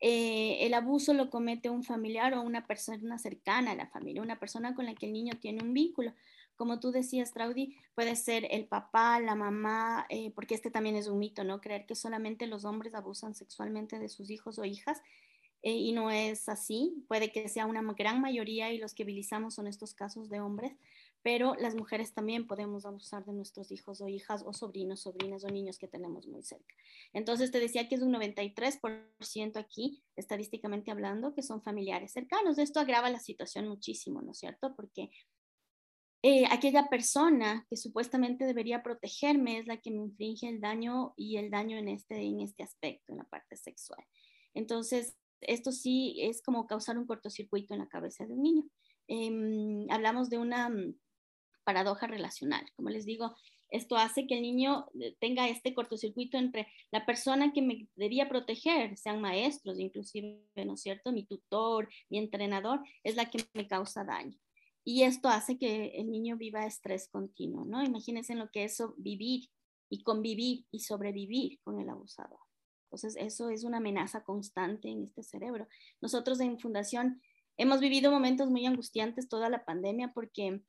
Eh, 0.01 0.59
el 0.65 0.75
abuso 0.75 1.13
lo 1.13 1.29
comete 1.29 1.71
un 1.71 1.83
familiar 1.83 2.35
o 2.35 2.43
una 2.43 2.67
persona 2.67 3.19
cercana 3.19 3.73
a 3.73 3.77
la 3.77 3.89
familia, 3.89 4.23
una 4.23 4.39
persona 4.39 4.75
con 4.75 4.87
la 4.87 4.95
que 4.95 5.07
el 5.07 5.13
niño 5.13 5.35
tiene 5.41 5.63
un 5.63 5.75
vínculo. 5.75 6.15
Como 6.57 6.81
tú 6.81 6.93
decías, 6.93 7.33
Traudy, 7.33 7.77
puede 7.95 8.17
ser 8.17 8.47
el 8.51 8.67
papá, 8.67 9.21
la 9.21 9.35
mamá, 9.35 10.07
eh, 10.09 10.33
porque 10.35 10.55
este 10.55 10.71
también 10.71 10.97
es 10.97 11.09
un 11.09 11.19
mito, 11.19 11.45
¿no? 11.45 11.61
Creer 11.61 11.87
que 11.87 11.95
solamente 11.95 12.47
los 12.47 12.65
hombres 12.65 12.95
abusan 12.95 13.35
sexualmente 13.35 13.99
de 13.99 14.09
sus 14.09 14.31
hijos 14.31 14.59
o 14.59 14.65
hijas. 14.65 15.01
Eh, 15.63 15.73
y 15.73 15.93
no 15.93 16.11
es 16.11 16.49
así, 16.49 17.05
puede 17.09 17.33
que 17.33 17.49
sea 17.49 17.67
una 17.67 17.83
gran 17.95 18.21
mayoría 18.21 18.73
y 18.73 18.79
los 18.79 18.95
que 18.95 19.03
utilizamos 19.03 19.55
son 19.55 19.67
estos 19.67 19.93
casos 19.93 20.29
de 20.31 20.41
hombres, 20.41 20.73
pero 21.23 21.55
las 21.57 21.75
mujeres 21.75 22.15
también 22.15 22.47
podemos 22.47 22.87
abusar 22.87 23.25
de 23.25 23.33
nuestros 23.33 23.71
hijos 23.73 24.01
o 24.01 24.09
hijas 24.09 24.43
o 24.47 24.53
sobrinos, 24.53 25.03
sobrinas 25.03 25.45
o 25.45 25.49
niños 25.49 25.79
que 25.79 25.89
tenemos 25.89 26.27
muy 26.27 26.43
cerca. 26.43 26.75
Entonces 27.13 27.51
te 27.51 27.61
decía 27.61 27.89
que 27.89 27.97
es 27.97 28.03
un 28.03 28.13
93% 28.13 29.57
aquí, 29.57 30.03
estadísticamente 30.17 30.91
hablando, 30.91 31.35
que 31.35 31.43
son 31.43 31.63
familiares 31.63 32.13
cercanos. 32.13 32.59
Esto 32.59 32.81
agrava 32.81 33.11
la 33.11 33.19
situación 33.19 33.69
muchísimo, 33.69 34.23
¿no 34.23 34.33
es 34.33 34.39
cierto? 34.39 34.75
Porque 34.77 35.11
eh, 36.23 36.47
aquella 36.51 36.89
persona 36.89 37.65
que 37.71 37.77
supuestamente 37.77 38.45
debería 38.45 38.83
protegerme 38.83 39.59
es 39.59 39.67
la 39.67 39.77
que 39.77 39.91
me 39.91 40.03
infringe 40.03 40.49
el 40.49 40.61
daño 40.61 41.15
y 41.17 41.37
el 41.37 41.51
daño 41.51 41.77
en 41.79 41.89
este, 41.89 42.21
en 42.23 42.41
este 42.41 42.63
aspecto, 42.63 43.13
en 43.13 43.19
la 43.19 43.25
parte 43.25 43.57
sexual. 43.57 44.05
Entonces, 44.55 45.17
esto 45.41 45.71
sí 45.71 46.17
es 46.21 46.43
como 46.43 46.67
causar 46.67 46.99
un 46.99 47.07
cortocircuito 47.07 47.75
en 47.75 47.81
la 47.81 47.89
cabeza 47.89 48.27
de 48.27 48.33
un 48.35 48.43
niño. 48.43 48.65
Em, 49.07 49.87
hablamos 49.91 50.29
de 50.29 50.39
una 50.39 50.69
mm, 50.69 50.95
paradoja 51.69 52.07
relacional. 52.07 52.65
Como 52.77 52.89
les 52.89 53.05
digo, 53.05 53.37
esto 53.69 53.97
hace 53.97 54.27
que 54.27 54.37
el 54.37 54.41
niño 54.41 54.87
eh, 54.99 55.15
tenga 55.21 55.51
este 55.51 55.75
cortocircuito 55.75 56.39
entre 56.39 56.67
la 56.91 57.05
persona 57.05 57.53
que 57.53 57.61
me 57.61 57.89
debía 57.95 58.27
proteger, 58.27 58.97
sean 58.97 59.21
maestros, 59.21 59.79
inclusive, 59.79 60.41
¿no 60.65 60.73
es 60.73 60.81
cierto? 60.81 61.13
Mi 61.13 61.27
tutor, 61.27 61.91
mi 62.09 62.17
entrenador, 62.17 62.81
es 63.05 63.17
la 63.17 63.29
que 63.29 63.45
me 63.53 63.69
causa 63.69 64.03
daño. 64.03 64.39
Y 64.83 65.03
esto 65.03 65.29
hace 65.29 65.59
que 65.59 65.89
el 65.97 66.11
niño 66.11 66.39
viva 66.39 66.65
estrés 66.65 67.07
continuo, 67.11 67.67
¿no? 67.67 67.85
Imagínense 67.85 68.35
lo 68.35 68.51
que 68.51 68.65
es 68.65 68.83
vivir 68.97 69.51
y 69.91 70.03
convivir 70.03 70.65
y 70.71 70.81
sobrevivir 70.81 71.61
con 71.65 71.79
el 71.81 71.91
abusador. 71.91 72.41
Entonces, 72.85 73.15
eso 73.19 73.51
es 73.51 73.63
una 73.63 73.77
amenaza 73.77 74.25
constante 74.25 74.89
en 74.89 75.05
este 75.05 75.23
cerebro. 75.23 75.69
Nosotros 76.01 76.41
en 76.41 76.59
Fundación 76.59 77.21
hemos 77.59 77.81
vivido 77.81 78.11
momentos 78.11 78.49
muy 78.49 78.65
angustiantes 78.65 79.29
toda 79.29 79.51
la 79.51 79.67
pandemia 79.67 80.13
porque 80.15 80.63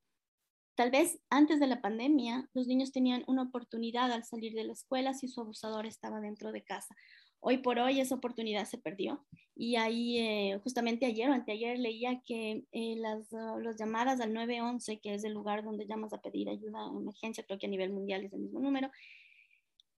Tal 0.79 0.91
vez 0.91 1.19
antes 1.29 1.59
de 1.59 1.67
la 1.67 1.81
pandemia 1.81 2.49
los 2.53 2.65
niños 2.65 2.93
tenían 2.93 3.25
una 3.27 3.41
oportunidad 3.41 4.13
al 4.13 4.23
salir 4.23 4.53
de 4.53 4.63
la 4.63 4.71
escuela 4.71 5.13
si 5.13 5.27
su 5.27 5.41
abusador 5.41 5.85
estaba 5.85 6.21
dentro 6.21 6.53
de 6.53 6.63
casa. 6.63 6.95
Hoy 7.41 7.57
por 7.57 7.79
hoy 7.79 7.99
esa 7.99 8.15
oportunidad 8.15 8.63
se 8.63 8.77
perdió 8.77 9.25
y 9.57 9.75
ahí 9.75 10.19
eh, 10.19 10.57
justamente 10.63 11.05
ayer 11.05 11.29
o 11.29 11.33
anteayer 11.33 11.77
leía 11.77 12.21
que 12.25 12.63
eh, 12.71 12.95
las, 12.95 13.29
uh, 13.33 13.59
llamadas 13.77 14.21
al 14.21 14.33
911, 14.33 15.01
que 15.01 15.15
es 15.15 15.25
el 15.25 15.33
lugar 15.33 15.65
donde 15.65 15.85
llamas 15.85 16.13
a 16.13 16.21
pedir 16.21 16.47
ayuda 16.47 16.85
o 16.85 17.01
emergencia, 17.01 17.43
creo 17.43 17.59
que 17.59 17.67
a 17.67 17.69
nivel 17.69 17.91
mundial 17.91 18.23
es 18.23 18.31
el 18.31 18.39
mismo 18.39 18.61
número, 18.61 18.89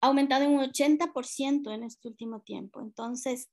ha 0.01 0.07
aumentado 0.07 0.45
en 0.45 0.53
un 0.53 0.61
80% 0.61 1.75
en 1.75 1.83
este 1.83 2.07
último 2.07 2.41
tiempo. 2.41 2.81
Entonces, 2.81 3.51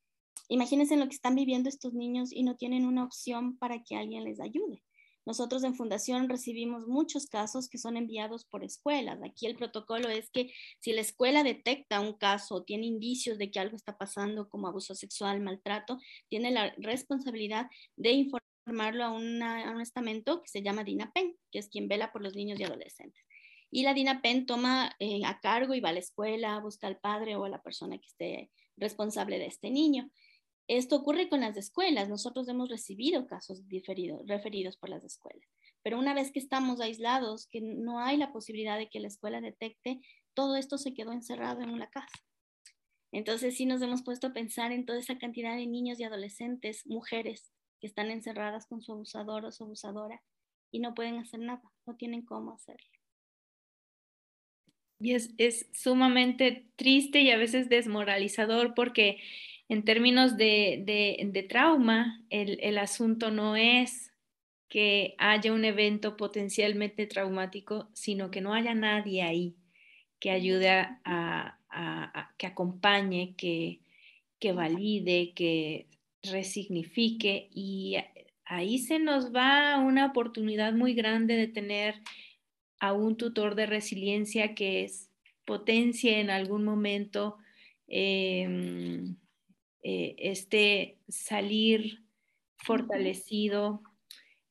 imagínense 0.49 0.97
lo 0.97 1.06
que 1.08 1.16
están 1.16 1.35
viviendo 1.35 1.68
estos 1.68 1.92
niños 1.92 2.32
y 2.32 2.42
no 2.42 2.56
tienen 2.56 2.87
una 2.87 3.04
opción 3.04 3.58
para 3.58 3.82
que 3.82 3.97
alguien 3.97 4.25
les 4.25 4.40
ayude. 4.40 4.82
Nosotros 5.28 5.62
en 5.62 5.75
Fundación 5.75 6.26
recibimos 6.30 6.87
muchos 6.87 7.26
casos 7.26 7.68
que 7.68 7.76
son 7.76 7.99
enviados 7.99 8.47
por 8.47 8.64
escuelas. 8.64 9.18
Aquí 9.23 9.44
el 9.44 9.56
protocolo 9.56 10.08
es 10.08 10.30
que 10.30 10.54
si 10.80 10.94
la 10.94 11.02
escuela 11.02 11.42
detecta 11.42 12.00
un 12.00 12.14
caso 12.14 12.54
o 12.54 12.62
tiene 12.62 12.87
indicios 12.87 13.37
de 13.37 13.50
que 13.50 13.61
algo 13.61 13.76
está 13.76 13.99
pasando 13.99 14.49
como 14.49 14.68
abuso 14.68 14.94
sexual, 14.94 15.42
maltrato, 15.42 15.99
tiene 16.28 16.50
la 16.50 16.73
responsabilidad 16.78 17.66
de 17.97 18.12
informarlo 18.12 19.04
a, 19.04 19.11
un 19.11 19.80
estamento 19.82 20.40
que 20.40 20.49
se 20.49 20.62
llama 20.62 20.82
DINAPEN, 20.82 21.37
que 21.52 21.58
es 21.58 21.68
quien 21.68 21.88
vela 21.88 22.11
por 22.11 22.23
los 22.23 22.35
niños 22.35 22.58
y 22.58 22.64
adolescentes. 22.64 23.23
Y 23.70 23.82
la 23.82 23.92
DINAPEN 23.92 24.47
toma 24.47 24.97
eh, 24.99 25.26
a 25.26 25.40
cargo 25.40 25.75
y 25.75 25.80
va 25.80 25.90
a 25.90 25.92
la 25.92 25.99
escuela, 25.99 26.58
busca 26.61 26.87
al 26.87 27.00
padre 27.00 27.37
o 27.37 27.44
a 27.44 27.50
la 27.50 27.61
persona 27.61 27.99
que 27.99 28.06
esté 28.06 28.50
responsable 28.78 29.38
de 29.38 29.44
este 29.49 29.70
niño. 29.70 30.11
Esto 30.69 30.97
ocurre 30.97 31.31
con 31.31 31.41
las 31.41 31.57
escuelas. 31.57 32.11
Nosotros 32.11 32.47
hemos 32.49 32.69
recibido 32.69 33.27
casos 33.27 33.63
referidos 34.27 34.77
por 34.77 34.91
las 34.91 35.03
escuelas. 35.03 35.49
Pero 35.83 35.99
una 35.99 36.13
vez 36.13 36.31
que 36.31 36.39
estamos 36.39 36.81
aislados, 36.81 37.47
que 37.47 37.63
no 37.63 38.01
hay 38.01 38.19
la 38.19 38.33
posibilidad 38.33 38.77
de 38.77 38.91
que 38.91 39.01
la 39.01 39.09
escuela 39.09 39.41
detecte, 39.41 40.01
todo 40.35 40.57
esto 40.57 40.77
se 40.77 40.93
quedó 40.93 41.13
encerrado 41.13 41.63
en 41.63 41.71
una 41.71 41.89
casa. 41.89 42.23
Entonces 43.13 43.57
sí 43.57 43.65
nos 43.65 43.81
hemos 43.81 44.03
puesto 44.03 44.27
a 44.27 44.33
pensar 44.35 44.71
en 44.73 44.85
toda 44.85 44.99
esa 44.99 45.19
cantidad 45.19 45.57
de 45.57 45.67
niños 45.67 45.99
y 45.99 46.05
adolescentes, 46.05 46.87
mujeres, 46.87 47.51
que 47.81 47.87
están 47.87 48.11
encerradas 48.11 48.67
con 48.67 48.83
su 48.83 48.93
abusador 48.93 49.47
o 49.47 49.53
su 49.53 49.65
abusadora 49.65 50.23
y 50.71 50.81
no 50.81 50.95
pueden 50.95 51.17
hacer 51.17 51.41
nada, 51.41 51.63
no 51.87 51.97
tienen 51.97 52.23
cómo 52.23 52.53
hacerlo. 52.53 52.87
Y 55.01 55.15
es, 55.15 55.31
es 55.39 55.69
sumamente 55.73 56.67
triste 56.77 57.23
y 57.23 57.31
a 57.31 57.37
veces 57.37 57.69
desmoralizador 57.69 58.75
porque 58.75 59.21
en 59.69 59.85
términos 59.85 60.37
de, 60.37 61.47
trauma, 61.49 62.25
el, 62.31 62.79
asunto 62.79 63.31
no 63.31 63.57
es 63.57 64.13
que 64.69 65.15
haya 65.19 65.53
un 65.53 65.65
evento 65.65 66.17
potencialmente 66.17 67.07
traumático, 67.07 67.89
sino 67.95 68.31
que 68.31 68.41
no 68.41 68.55
haya 68.55 68.75
nadie 68.75 69.23
ahí 69.23 69.57
que 70.21 70.31
ayude 70.31 70.69
a, 71.05 71.55
que 72.37 72.47
acompañe, 72.47 73.35
que, 73.37 73.81
que 74.39 74.53
valide, 74.53 75.33
que 75.35 75.87
resignifique. 76.23 77.49
Y 77.53 77.97
ahí 78.45 78.79
se 78.79 78.99
nos 78.99 79.35
va 79.35 79.79
una 79.79 80.07
oportunidad 80.07 80.73
muy 80.73 80.95
grande 80.95 81.37
de 81.37 81.49
tener 81.49 82.03
a 82.81 82.93
un 82.93 83.17
tutor 83.17 83.55
de 83.55 83.67
resiliencia 83.67 84.55
que 84.55 84.85
es 84.85 85.11
potencia 85.45 86.19
en 86.19 86.31
algún 86.31 86.65
momento 86.65 87.39
em, 87.87 89.17
eh, 89.82 90.16
este 90.18 90.99
salir 91.08 92.02
fortalecido 92.56 93.82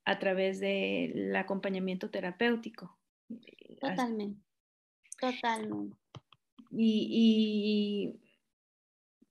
a 0.06 0.20
través 0.20 0.60
del 0.60 1.36
acompañamiento 1.36 2.10
terapéutico. 2.10 2.98
Totalmente. 3.82 4.42
Totalmente. 5.20 5.98
Y, 6.72 8.16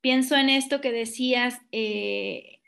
pienso 0.01 0.37
en 0.37 0.49
esto 0.49 0.81
que 0.81 0.93
decías, 0.93 1.61
eh, 1.73 2.61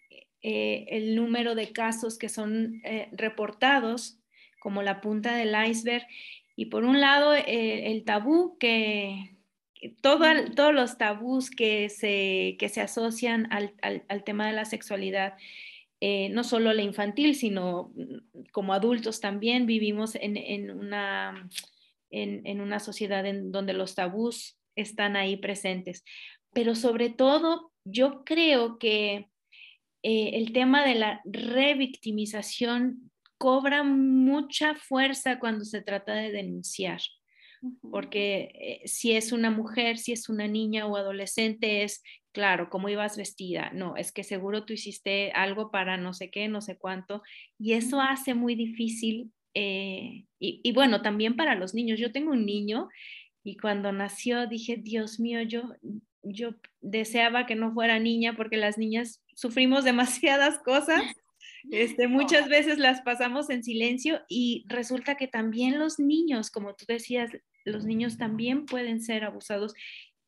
eh, 0.43 0.87
el 0.89 1.17
número 1.17 1.55
de 1.55 1.73
casos 1.73 2.19
que 2.19 2.29
son 2.29 2.81
eh, 2.85 3.09
reportados 3.13 4.19
como 4.61 4.83
la 4.83 5.01
punta 5.01 5.35
del 5.37 5.55
iceberg. 5.69 6.07
Y 6.57 6.67
por 6.67 6.85
un 6.85 7.01
lado, 7.01 7.35
el 7.35 8.05
tabú 8.05 8.59
que, 8.59 9.38
todos 10.01 10.75
los 10.75 10.99
tabús 10.99 11.51
que 11.51 11.89
se, 11.89 12.57
que 12.59 12.69
se 12.69 12.81
asocian 12.81 13.47
al, 13.53 13.75
al, 13.83 14.25
tema 14.25 14.47
de 14.47 14.53
la 14.53 14.65
sexualidad, 14.65 15.35
no 16.01 16.45
solo 16.45 16.73
la 16.73 16.83
infantil, 16.83 17.35
sino 17.35 17.93
como 18.53 18.73
adultos 18.73 19.21
también 19.21 19.67
vivimos 19.67 20.15
en, 20.15 20.37
en 20.37 20.71
una 20.71 21.49
en, 22.11 22.61
una 22.61 22.81
sociedad 22.81 23.27
en 23.27 23.53
donde 23.53 23.73
los 23.73 23.95
tabús 23.95 24.59
están 24.77 25.17
ahí 25.17 25.37
presentes. 25.37 26.05
Pero 26.53 26.75
sobre 26.75 27.11
todo, 27.11 27.73
yo 27.85 28.25
creo 28.25 28.79
que 28.79 29.29
eh, 30.03 30.31
el 30.35 30.53
tema 30.53 30.87
de 30.87 30.95
la 30.95 31.21
revictimización 31.25 33.11
cobra 33.37 33.85
mucha 33.85 34.75
fuerza 34.75 35.39
cuando 35.39 35.65
se 35.65 35.83
trata 35.83 36.15
de 36.15 36.33
denunciar, 36.33 37.01
porque 37.91 38.51
eh, 38.55 38.89
si 38.89 39.13
es 39.13 39.33
una 39.33 39.51
mujer, 39.51 39.99
si 39.99 40.13
es 40.13 40.29
una 40.29 40.47
niña 40.49 40.87
o 40.87 40.97
adolescente, 40.97 41.83
es 41.83 42.03
claro, 42.33 42.71
cómo 42.71 42.89
ibas 42.89 43.17
vestida, 43.17 43.71
no, 43.75 43.97
es 43.97 44.13
que 44.13 44.23
seguro 44.23 44.65
tú 44.65 44.73
hiciste 44.73 45.33
algo 45.33 45.71
para 45.71 45.97
no 45.97 46.13
sé 46.13 46.31
qué, 46.31 46.47
no 46.47 46.61
sé 46.61 46.79
cuánto, 46.79 47.23
y 47.59 47.73
eso 47.73 48.01
hace 48.01 48.35
muy 48.35 48.55
difícil 48.55 49.33
eh, 49.61 50.25
y, 50.39 50.73
bueno, 50.73 51.03
también 51.03 51.35
para 51.35 51.57
los 51.57 51.75
niños. 51.75 51.99
Yo 51.99 52.13
tengo 52.13 52.31
un 52.31 52.47
niño 52.47 52.89
y 53.43 53.57
cuando 53.57 53.91
nació 53.91 54.47
dije, 54.47 54.77
Dios 54.77 55.19
mío, 55.19 55.43
yo, 55.43 55.75
yo 56.23 56.51
deseaba 56.81 57.45
que 57.47 57.57
no 57.57 57.73
fuera 57.73 57.99
niña 57.99 58.35
porque 58.37 58.57
las 58.57 58.79
niñas 58.79 59.25
sufrimos 59.35 59.85
demasiadas 59.85 60.59
cosas. 60.61 61.03
Este, 61.71 62.09
muchas 62.09 62.49
veces 62.49 62.79
las 62.79 63.01
pasamos 63.03 63.51
en 63.51 63.63
silencio 63.63 64.21
y 64.29 64.65
resulta 64.69 65.17
que 65.17 65.27
también 65.27 65.79
los 65.79 65.99
niños, 65.99 66.51
como 66.51 66.75
tú 66.75 66.85
decías, 66.87 67.31
los 67.65 67.85
niños 67.85 68.17
también 68.17 68.67
pueden 68.67 69.01
ser 69.01 69.25
abusados 69.25 69.75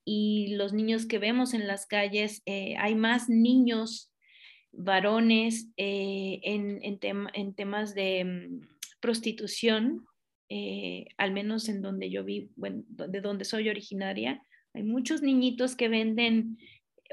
y 0.05 0.55
los 0.57 0.73
niños 0.73 1.07
que 1.07 1.19
vemos 1.19 1.55
en 1.55 1.67
las 1.67 1.87
calles, 1.87 2.43
eh, 2.47 2.77
hay 2.79 2.95
más 2.95 3.29
niños 3.29 4.11
varones 4.73 5.69
eh, 5.77 6.41
en, 6.43 6.81
en, 6.83 7.55
temas 7.55 7.95
de 7.95 8.25
mm, 8.25 8.61
prostitución, 9.01 10.07
eh, 10.49 11.07
al 11.17 11.33
menos 11.33 11.69
en 11.69 11.83
donde 11.83 12.11
yo 12.11 12.25
vivo, 12.25 12.51
de 12.57 13.21
donde 13.21 13.45
soy 13.45 13.69
originaria, 13.69 14.43
hay 14.75 14.83
muchos 14.83 15.23
niñitos 15.23 15.77
que 15.77 15.89
venden 15.89 16.59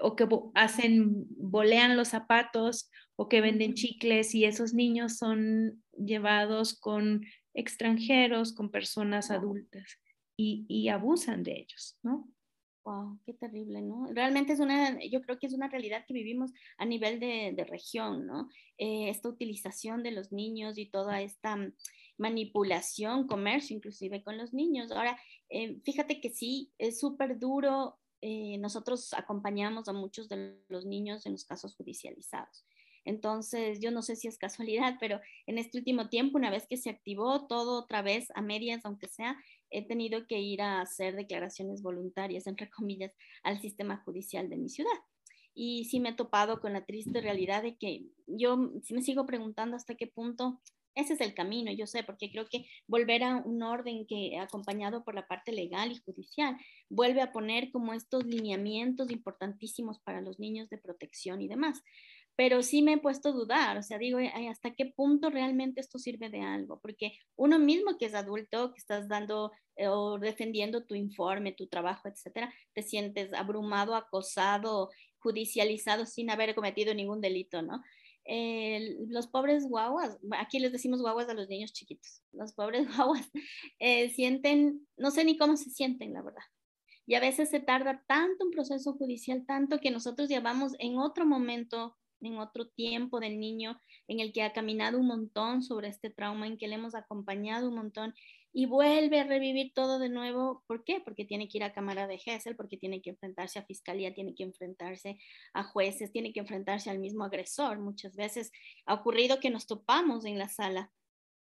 o 0.02 0.16
que 0.16 0.28
hacen, 0.54 1.26
bolean 1.30 1.98
los 1.98 2.10
zapatos 2.10 2.90
o 3.18 3.28
que 3.28 3.42
venden 3.42 3.74
chicles 3.74 4.34
y 4.34 4.46
esos 4.46 4.74
niños 4.74 5.18
son 5.18 5.84
llevados 5.92 6.80
con 6.80 7.26
extranjeros, 7.54 8.54
con 8.54 8.70
personas 8.70 9.32
adultas 9.32 10.00
y, 10.38 10.66
y 10.70 10.90
abusan 10.90 11.44
de 11.44 11.60
ellos, 11.60 11.98
¿no? 12.04 12.30
Wow, 12.86 13.20
qué 13.26 13.34
terrible, 13.34 13.82
¿no? 13.82 14.08
Realmente 14.14 14.54
es 14.54 14.62
una, 14.62 14.98
yo 15.04 15.22
creo 15.22 15.40
que 15.40 15.48
es 15.48 15.54
una 15.54 15.68
realidad 15.68 16.06
que 16.08 16.14
vivimos 16.14 16.54
a 16.78 16.86
nivel 16.86 17.20
de, 17.20 17.52
de 17.54 17.66
región, 17.66 18.26
¿no? 18.26 18.48
Eh, 18.78 19.10
esta 19.10 19.28
utilización 19.28 20.04
de 20.04 20.12
los 20.12 20.32
niños 20.32 20.78
y 20.78 20.86
toda 20.86 21.22
esta 21.22 21.58
manipulación, 22.18 23.28
comercio 23.28 23.76
inclusive 23.76 24.24
con 24.24 24.38
los 24.38 24.54
niños. 24.54 24.92
Ahora, 24.92 25.20
eh, 25.50 25.82
fíjate 25.84 26.22
que 26.22 26.30
sí, 26.30 26.72
es 26.78 27.00
súper 27.00 27.40
duro. 27.40 28.00
Eh, 28.22 28.58
nosotros 28.60 29.14
acompañamos 29.14 29.90
a 29.90 29.94
muchos 29.94 30.30
de 30.30 30.58
los 30.70 30.86
niños 30.86 31.26
en 31.26 31.34
los 31.34 31.46
casos 31.46 31.76
judicializados. 31.76 32.66
Entonces, 33.08 33.80
yo 33.80 33.90
no 33.90 34.02
sé 34.02 34.18
si 34.18 34.28
es 34.28 34.38
casualidad, 34.38 34.96
pero 35.00 35.20
en 35.48 35.58
este 35.58 35.78
último 35.78 36.10
tiempo, 36.10 36.38
una 36.38 36.52
vez 36.52 36.68
que 36.68 36.78
se 36.78 36.90
activó 36.90 37.48
todo 37.48 37.80
otra 37.80 38.02
vez 38.02 38.28
a 38.36 38.42
medias, 38.42 38.86
aunque 38.86 39.08
sea, 39.08 39.38
he 39.70 39.86
tenido 39.88 40.28
que 40.28 40.40
ir 40.40 40.62
a 40.62 40.82
hacer 40.82 41.16
declaraciones 41.16 41.82
voluntarias, 41.82 42.48
entre 42.48 42.70
comillas, 42.70 43.14
al 43.44 43.60
sistema 43.60 43.98
judicial 44.06 44.50
de 44.50 44.58
mi 44.58 44.70
ciudad. 44.70 45.00
Y 45.54 45.86
sí 45.86 46.00
me 46.00 46.10
he 46.10 46.14
topado 46.14 46.62
con 46.62 46.74
la 46.74 46.86
triste 46.86 47.20
realidad 47.20 47.64
de 47.64 47.78
que 47.78 48.06
yo 48.28 48.58
me 48.58 49.02
sigo 49.02 49.26
preguntando 49.26 49.76
hasta 49.76 49.96
qué 49.96 50.06
punto 50.06 50.62
ese 50.98 51.14
es 51.14 51.22
el 51.22 51.36
camino, 51.36 51.72
yo 51.72 51.86
sé, 51.86 52.04
porque 52.04 52.32
creo 52.32 52.48
que 52.50 52.66
volver 52.88 53.24
a 53.24 53.38
un 53.38 53.62
orden 53.62 54.08
que 54.08 54.40
acompañado 54.40 55.04
por 55.04 55.14
la 55.14 55.28
parte 55.28 55.52
legal 55.52 55.92
y 55.92 56.00
judicial 56.00 56.58
vuelve 56.90 57.22
a 57.22 57.32
poner 57.32 57.72
como 57.72 57.94
estos 57.94 58.26
lineamientos 58.26 59.12
importantísimos 59.12 60.00
para 60.00 60.22
los 60.22 60.40
niños 60.40 60.70
de 60.70 60.80
protección 60.80 61.40
y 61.40 61.48
demás 61.48 61.84
pero 62.38 62.62
sí 62.62 62.84
me 62.84 62.94
he 62.94 62.98
puesto 63.00 63.30
a 63.30 63.32
dudar, 63.32 63.78
o 63.78 63.82
sea, 63.82 63.98
digo, 63.98 64.20
¿hasta 64.52 64.76
qué 64.76 64.86
punto 64.86 65.32
realmente 65.32 65.82
esto 65.82 65.98
sirve 65.98 66.30
de 66.30 66.42
algo? 66.42 66.80
Porque 66.80 67.18
uno 67.36 67.58
mismo 67.58 67.98
que 67.98 68.06
es 68.06 68.14
adulto, 68.14 68.74
que 68.74 68.78
estás 68.78 69.08
dando 69.08 69.52
eh, 69.76 69.88
o 69.88 70.20
defendiendo 70.20 70.86
tu 70.86 70.94
informe, 70.94 71.52
tu 71.52 71.66
trabajo, 71.66 72.08
etcétera, 72.08 72.54
te 72.74 72.84
sientes 72.84 73.34
abrumado, 73.34 73.96
acosado, 73.96 74.92
judicializado 75.18 76.06
sin 76.06 76.30
haber 76.30 76.54
cometido 76.54 76.94
ningún 76.94 77.22
delito, 77.22 77.64
¿no? 77.64 77.82
los 79.08 79.28
pobres 79.28 79.64
guaguas, 79.70 80.20
aquí 80.38 80.60
les 80.60 80.74
decimos 80.74 81.02
guaguas 81.02 81.30
a 81.30 81.34
los 81.34 81.48
niños 81.48 81.72
chiquitos, 81.72 82.22
los 82.34 82.52
pobres 82.54 82.86
guaguas 82.96 83.32
eh, 83.80 84.10
sienten, 84.10 84.86
no 84.98 85.12
sé 85.12 85.24
ni 85.24 85.38
cómo 85.38 85.56
se 85.56 85.70
sienten, 85.70 86.14
la 86.14 86.22
verdad. 86.22 86.44
Y 87.06 87.16
a 87.16 87.22
veces 87.22 87.50
se 87.50 87.62
tarda 87.62 88.04
tanto 88.06 88.44
un 88.44 88.52
proceso 88.52 88.92
judicial, 88.94 89.46
tanto 89.48 89.80
que 89.80 89.92
nosotros 89.92 90.28
ya 90.28 90.42
vamos 90.42 90.74
en 90.80 90.98
otro 90.98 91.26
momento 91.26 91.96
en 92.22 92.38
otro 92.40 92.68
tiempo 92.68 93.20
del 93.20 93.40
niño 93.40 93.80
en 94.08 94.20
el 94.20 94.34
que 94.34 94.44
ha 94.44 94.54
caminado 94.54 95.00
un 95.00 95.08
montón 95.08 95.64
sobre 95.64 95.88
este 95.88 96.10
trauma, 96.10 96.48
en 96.48 96.58
que 96.58 96.68
le 96.68 96.76
hemos 96.76 96.96
acompañado 96.96 97.70
un 97.70 97.76
montón 97.76 98.14
y 98.54 98.66
vuelve 98.66 99.20
a 99.20 99.24
revivir 99.24 99.72
todo 99.76 100.00
de 100.00 100.10
nuevo. 100.10 100.64
¿Por 100.66 100.84
qué? 100.84 101.00
Porque 101.00 101.26
tiene 101.26 101.48
que 101.48 101.60
ir 101.60 101.64
a 101.64 101.74
Cámara 101.74 102.08
de 102.08 102.18
Gesell, 102.18 102.56
porque 102.56 102.76
tiene 102.76 103.02
que 103.04 103.12
enfrentarse 103.12 103.60
a 103.60 103.66
Fiscalía, 103.66 104.16
tiene 104.16 104.34
que 104.34 104.42
enfrentarse 104.44 105.20
a 105.54 105.64
jueces, 105.64 106.12
tiene 106.12 106.34
que 106.34 106.40
enfrentarse 106.40 106.90
al 106.90 106.98
mismo 106.98 107.24
agresor. 107.24 107.78
Muchas 107.80 108.16
veces 108.16 108.52
ha 108.88 108.96
ocurrido 108.96 109.40
que 109.40 109.52
nos 109.52 109.68
topamos 109.68 110.26
en 110.26 110.40
la 110.40 110.50
sala. 110.50 110.92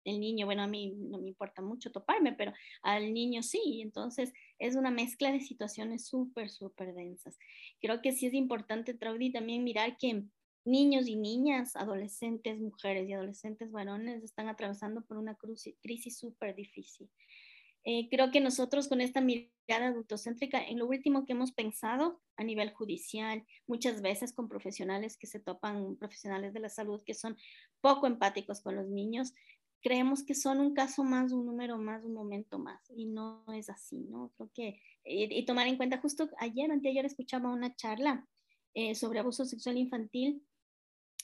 El 0.05 0.19
niño, 0.19 0.47
bueno, 0.47 0.63
a 0.63 0.67
mí 0.67 0.95
no 0.97 1.19
me 1.19 1.27
importa 1.27 1.61
mucho 1.61 1.91
toparme, 1.91 2.33
pero 2.33 2.51
al 2.81 3.13
niño 3.13 3.43
sí. 3.43 3.81
Entonces 3.83 4.33
es 4.57 4.75
una 4.75 4.89
mezcla 4.89 5.31
de 5.31 5.39
situaciones 5.39 6.07
súper, 6.07 6.49
súper 6.49 6.95
densas. 6.95 7.37
Creo 7.79 8.01
que 8.01 8.11
sí 8.13 8.25
es 8.25 8.33
importante, 8.33 8.95
Traudy, 8.95 9.31
también 9.31 9.63
mirar 9.63 9.97
que 9.97 10.23
niños 10.65 11.07
y 11.07 11.15
niñas, 11.15 11.75
adolescentes, 11.75 12.59
mujeres 12.59 13.07
y 13.07 13.13
adolescentes 13.13 13.71
varones 13.71 14.23
están 14.23 14.47
atravesando 14.47 15.01
por 15.01 15.17
una 15.17 15.37
crisis 15.81 16.17
súper 16.17 16.55
difícil. 16.55 17.09
Eh, 17.85 18.07
creo 18.09 18.31
que 18.31 18.39
nosotros 18.39 18.87
con 18.87 19.01
esta 19.01 19.19
mirada 19.19 19.87
adultocéntrica, 19.87 20.63
en 20.65 20.79
lo 20.79 20.87
último 20.87 21.25
que 21.25 21.33
hemos 21.33 21.51
pensado 21.51 22.21
a 22.37 22.43
nivel 22.43 22.71
judicial, 22.71 23.45
muchas 23.67 24.01
veces 24.01 24.31
con 24.31 24.47
profesionales 24.47 25.17
que 25.17 25.27
se 25.27 25.41
topan, 25.41 25.97
profesionales 25.97 26.53
de 26.53 26.61
la 26.61 26.69
salud 26.69 27.03
que 27.05 27.13
son 27.13 27.37
poco 27.81 28.07
empáticos 28.07 28.61
con 28.61 28.77
los 28.77 28.87
niños, 28.87 29.33
creemos 29.81 30.23
que 30.23 30.33
son 30.33 30.61
un 30.61 30.73
caso 30.73 31.03
más, 31.03 31.33
un 31.33 31.45
número 31.45 31.77
más, 31.77 32.05
un 32.05 32.13
momento 32.13 32.57
más, 32.57 32.79
y 32.95 33.05
no 33.05 33.43
es 33.53 33.69
así, 33.69 33.99
¿no? 34.09 34.31
Creo 34.37 34.49
que, 34.53 34.81
y, 35.03 35.45
tomar 35.45 35.67
en 35.67 35.75
cuenta, 35.75 35.99
justo 35.99 36.29
ayer, 36.37 36.71
anteayer 36.71 37.05
escuchaba 37.05 37.51
una 37.51 37.75
charla 37.75 38.25
eh, 38.73 38.95
sobre 38.95 39.19
abuso 39.19 39.43
sexual 39.43 39.77
infantil 39.77 40.41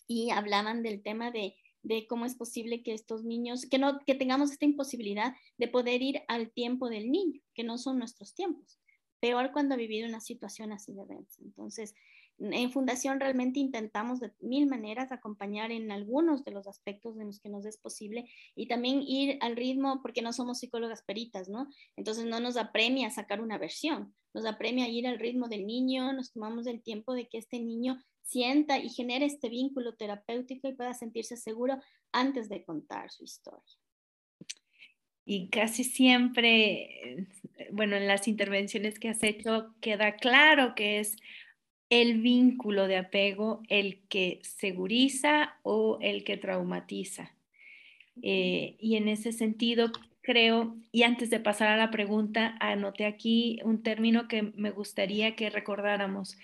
y 0.10 0.32
hablaban 0.32 0.82
del 0.82 1.04
tema 1.04 1.30
de, 1.30 1.56
de 1.84 2.08
cómo 2.08 2.26
es 2.26 2.36
posible 2.36 2.82
que 2.82 2.94
estos 2.94 3.24
niños, 3.24 3.68
que, 3.68 3.78
no, 3.78 4.00
que 4.06 4.16
tengamos 4.16 4.52
esta 4.52 4.66
imposibilidad 4.66 5.36
de 5.58 5.68
poder 5.68 6.02
ir 6.02 6.24
al 6.28 6.52
tiempo 6.52 6.90
del 6.90 7.12
niño, 7.12 7.40
que 7.54 7.64
no 7.64 7.78
son 7.78 8.00
nuestros 8.00 8.34
tiempos. 8.34 8.80
Peor 9.22 9.52
cuando 9.54 9.76
ha 9.76 9.78
vivido 9.78 10.10
una 10.10 10.20
situación 10.20 10.72
así 10.72 10.94
de 10.94 11.06
densa. 11.06 11.42
Entonces, 11.44 11.94
en 12.40 12.72
Fundación 12.72 13.20
realmente 13.20 13.60
intentamos 13.60 14.20
de 14.20 14.32
mil 14.40 14.68
maneras 14.68 15.12
acompañar 15.12 15.72
en 15.72 15.92
algunos 15.92 16.44
de 16.46 16.52
los 16.52 16.68
aspectos 16.68 17.18
en 17.18 17.28
los 17.28 17.40
que 17.40 17.50
nos 17.50 17.66
es 17.66 17.78
posible 17.78 18.30
y 18.56 18.68
también 18.68 19.02
ir 19.02 19.38
al 19.42 19.56
ritmo, 19.56 20.02
porque 20.02 20.22
no 20.22 20.32
somos 20.32 20.60
psicólogas 20.60 21.04
peritas, 21.04 21.50
¿no? 21.50 21.68
Entonces 21.98 22.26
no 22.26 22.40
nos 22.40 22.58
apremia 22.58 23.10
sacar 23.12 23.42
una 23.42 23.58
versión, 23.58 24.14
nos 24.34 24.46
apremia 24.46 24.88
ir 24.88 25.08
al 25.08 25.20
ritmo 25.20 25.48
del 25.48 25.68
niño, 25.68 26.14
nos 26.14 26.32
tomamos 26.32 26.66
el 26.68 26.82
tiempo 26.82 27.14
de 27.14 27.28
que 27.28 27.38
este 27.38 27.60
niño 27.60 28.02
sienta 28.22 28.78
y 28.78 28.90
genere 28.90 29.26
este 29.26 29.50
vínculo 29.50 29.96
terapéutico 29.96 30.68
y 30.68 30.76
pueda 30.76 30.94
sentirse 30.94 31.36
seguro 31.36 31.80
antes 32.12 32.48
de 32.48 32.64
contar 32.64 33.12
su 33.12 33.24
historia. 33.24 33.64
Y 35.26 35.50
casi 35.50 35.84
siempre, 35.84 37.28
bueno, 37.72 37.96
en 37.96 38.08
las 38.08 38.28
intervenciones 38.28 38.98
que 38.98 39.10
has 39.10 39.22
hecho, 39.22 39.76
queda 39.80 40.16
claro 40.16 40.74
que 40.74 41.00
es 41.00 41.18
el 41.90 42.22
vínculo 42.22 42.88
de 42.88 42.98
apego 42.98 43.64
el 43.68 44.02
que 44.10 44.40
seguriza 44.44 45.56
o 45.64 45.98
el 46.02 46.24
que 46.24 46.38
traumatiza. 46.38 47.36
Eh, 48.22 48.76
y 48.80 48.96
en 48.96 49.08
ese 49.08 49.32
sentido, 49.32 49.92
creo, 50.22 50.76
y 50.92 51.04
antes 51.04 51.30
de 51.30 51.40
pasar 51.40 51.70
a 51.70 51.78
la 51.78 51.90
pregunta, 51.90 52.56
anoté 52.60 53.06
aquí 53.06 53.60
un 53.64 53.82
término 53.82 54.28
que 54.28 54.44
me 54.44 54.72
gustaría 54.72 55.36
que 55.36 55.50
recordáramos. 55.50 56.38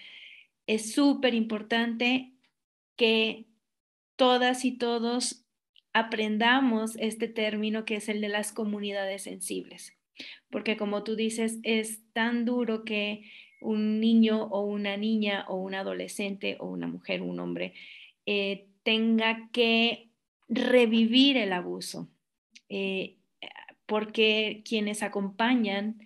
Es 0.67 0.93
súper 0.93 1.35
importante 1.35 2.31
que 2.95 3.45
todas 4.15 4.65
y 4.65 4.71
todos 4.71 5.45
aprendamos 5.93 6.95
este 6.97 7.27
término 7.27 7.85
que 7.85 7.97
es 7.97 8.09
el 8.09 8.21
de 8.21 8.29
las 8.29 8.51
comunidades 8.51 9.23
sensibles, 9.23 9.93
porque 10.49 10.75
como 10.75 11.03
tú 11.03 11.15
dices, 11.15 11.59
es 11.63 12.01
tan 12.13 12.45
duro 12.45 12.83
que 12.83 13.23
un 13.65 13.99
niño 13.99 14.43
o 14.43 14.61
una 14.61 14.97
niña 14.97 15.45
o 15.47 15.55
un 15.55 15.75
adolescente 15.75 16.57
o 16.59 16.67
una 16.67 16.87
mujer, 16.87 17.21
un 17.21 17.39
hombre, 17.39 17.73
eh, 18.25 18.67
tenga 18.83 19.49
que 19.51 20.09
revivir 20.47 21.37
el 21.37 21.53
abuso, 21.53 22.07
eh, 22.69 23.17
porque 23.85 24.61
quienes 24.63 25.03
acompañan 25.03 25.99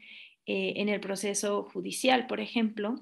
eh, 0.46 0.74
en 0.78 0.90
el 0.90 1.00
proceso 1.00 1.64
judicial, 1.64 2.26
por 2.26 2.40
ejemplo, 2.40 2.96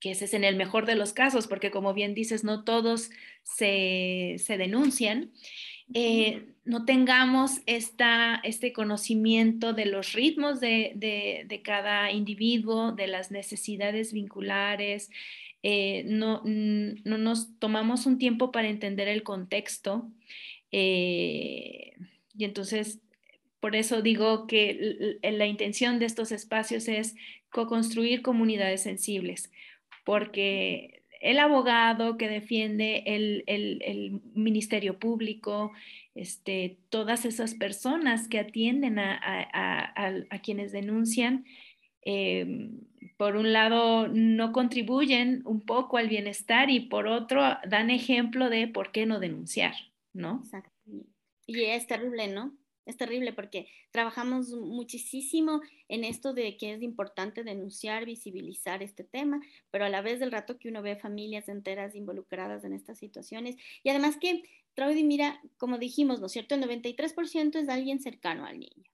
que 0.00 0.12
ese 0.12 0.26
es 0.26 0.34
en 0.34 0.44
el 0.44 0.56
mejor 0.56 0.86
de 0.86 0.94
los 0.94 1.12
casos, 1.12 1.46
porque 1.48 1.70
como 1.70 1.92
bien 1.92 2.14
dices, 2.14 2.44
no 2.44 2.64
todos 2.64 3.10
se, 3.42 4.36
denuncian, 4.46 5.32
eh, 5.94 6.48
no 6.64 6.84
tengamos 6.84 7.60
esta, 7.66 8.40
este 8.44 8.72
conocimiento 8.72 9.72
de 9.72 9.86
los 9.86 10.12
ritmos 10.12 10.60
de, 10.60 11.60
cada 11.64 12.12
individuo, 12.12 12.92
de 12.92 13.06
las 13.06 13.30
necesidades 13.30 14.12
vinculares, 14.12 15.10
eh, 15.62 16.04
no, 16.04 16.42
no, 16.44 17.18
nos 17.18 17.58
tomamos 17.58 18.06
un 18.06 18.18
tiempo 18.18 18.52
para 18.52 18.68
entender 18.68 19.08
el 19.08 19.22
contexto. 19.22 20.10
Eh, 20.70 21.94
y 22.36 22.44
entonces, 22.44 23.00
por 23.60 23.74
eso 23.74 24.02
digo 24.02 24.46
que 24.46 25.18
la 25.22 25.46
intención 25.46 25.98
de 25.98 26.06
estos 26.06 26.32
espacios 26.32 26.86
es 26.86 27.16
co-construir 27.50 28.20
comunidades 28.20 28.82
sensibles, 28.82 29.50
porque 30.04 30.97
el 31.20 31.38
abogado 31.38 32.16
que 32.16 32.28
defiende 32.28 33.02
el, 33.06 34.22
Ministerio 34.34 34.98
Público, 34.98 35.72
este, 36.14 36.78
todas 36.88 37.24
esas 37.24 37.54
personas 37.54 38.28
que 38.28 38.38
atienden 38.38 38.98
a, 38.98 40.40
quienes 40.42 40.72
denuncian, 40.72 41.44
em, 42.02 42.80
por 43.16 43.36
un 43.36 43.52
lado 43.52 44.08
no 44.08 44.52
contribuyen 44.52 45.42
un 45.44 45.60
poco 45.60 45.96
al 45.96 46.08
bienestar 46.08 46.70
y 46.70 46.80
por 46.80 47.06
otro 47.06 47.42
dan 47.68 47.90
ejemplo 47.90 48.48
de 48.48 48.68
por 48.68 48.92
qué 48.92 49.06
no 49.06 49.18
denunciar, 49.18 49.74
¿no? 50.12 50.40
Exacto. 50.44 50.70
Y 51.46 51.64
es 51.64 51.86
terrible, 51.86 52.28
¿no? 52.28 52.52
Es 52.88 52.96
terrible 52.96 53.34
porque 53.34 53.68
trabajamos 53.90 54.48
muchísimo 54.48 55.60
en 55.88 56.04
esto 56.04 56.32
de 56.32 56.56
que 56.56 56.72
es 56.72 56.82
importante 56.82 57.44
denunciar, 57.44 58.06
visibilizar 58.06 58.82
este 58.82 59.04
tema, 59.04 59.42
pero 59.70 59.84
a 59.84 59.90
la 59.90 60.00
vez 60.00 60.20
del 60.20 60.32
rato 60.32 60.58
que 60.58 60.70
uno 60.70 60.80
ve 60.80 60.96
familias 60.96 61.50
enteras 61.50 61.94
involucradas 61.94 62.64
en 62.64 62.72
estas 62.72 62.98
situaciones. 62.98 63.56
Y 63.82 63.90
además 63.90 64.16
que, 64.16 64.42
Traudy, 64.72 65.04
mira, 65.04 65.38
como 65.58 65.76
dijimos, 65.76 66.18
¿no 66.18 66.26
es 66.26 66.32
cierto? 66.32 66.54
El 66.54 66.62
93% 66.62 67.56
es 67.56 67.68
alguien 67.68 68.00
cercano 68.00 68.46
al 68.46 68.58
niño. 68.58 68.84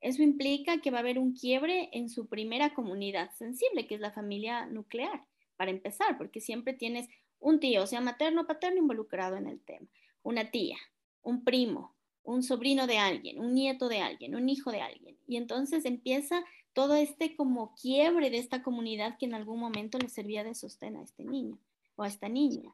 Eso 0.00 0.22
implica 0.22 0.80
que 0.80 0.90
va 0.90 0.98
a 0.98 1.00
haber 1.02 1.18
un 1.18 1.34
quiebre 1.34 1.90
en 1.92 2.08
su 2.08 2.28
primera 2.28 2.72
comunidad 2.72 3.32
sensible, 3.32 3.86
que 3.86 3.96
es 3.96 4.00
la 4.00 4.12
familia 4.12 4.64
nuclear, 4.64 5.26
para 5.56 5.70
empezar, 5.70 6.16
porque 6.16 6.40
siempre 6.40 6.72
tienes 6.72 7.06
un 7.38 7.60
tío, 7.60 7.86
sea 7.86 8.00
materno 8.00 8.42
o 8.42 8.46
paterno, 8.46 8.78
involucrado 8.78 9.36
en 9.36 9.46
el 9.46 9.60
tema, 9.60 9.86
una 10.22 10.50
tía, 10.50 10.78
un 11.22 11.44
primo, 11.44 11.94
un 12.24 12.42
sobrino 12.42 12.86
de 12.86 12.98
alguien, 12.98 13.40
un 13.40 13.54
nieto 13.54 13.88
de 13.88 14.00
alguien, 14.00 14.34
un 14.34 14.48
hijo 14.48 14.70
de 14.70 14.80
alguien. 14.80 15.16
Y 15.26 15.36
entonces 15.36 15.84
empieza 15.84 16.44
todo 16.72 16.94
este 16.94 17.36
como 17.36 17.74
quiebre 17.74 18.30
de 18.30 18.38
esta 18.38 18.62
comunidad 18.62 19.16
que 19.18 19.26
en 19.26 19.34
algún 19.34 19.60
momento 19.60 19.98
le 19.98 20.08
servía 20.08 20.44
de 20.44 20.54
sostén 20.54 20.96
a 20.96 21.02
este 21.02 21.24
niño 21.24 21.58
o 21.96 22.02
a 22.02 22.08
esta 22.08 22.28
niña. 22.28 22.72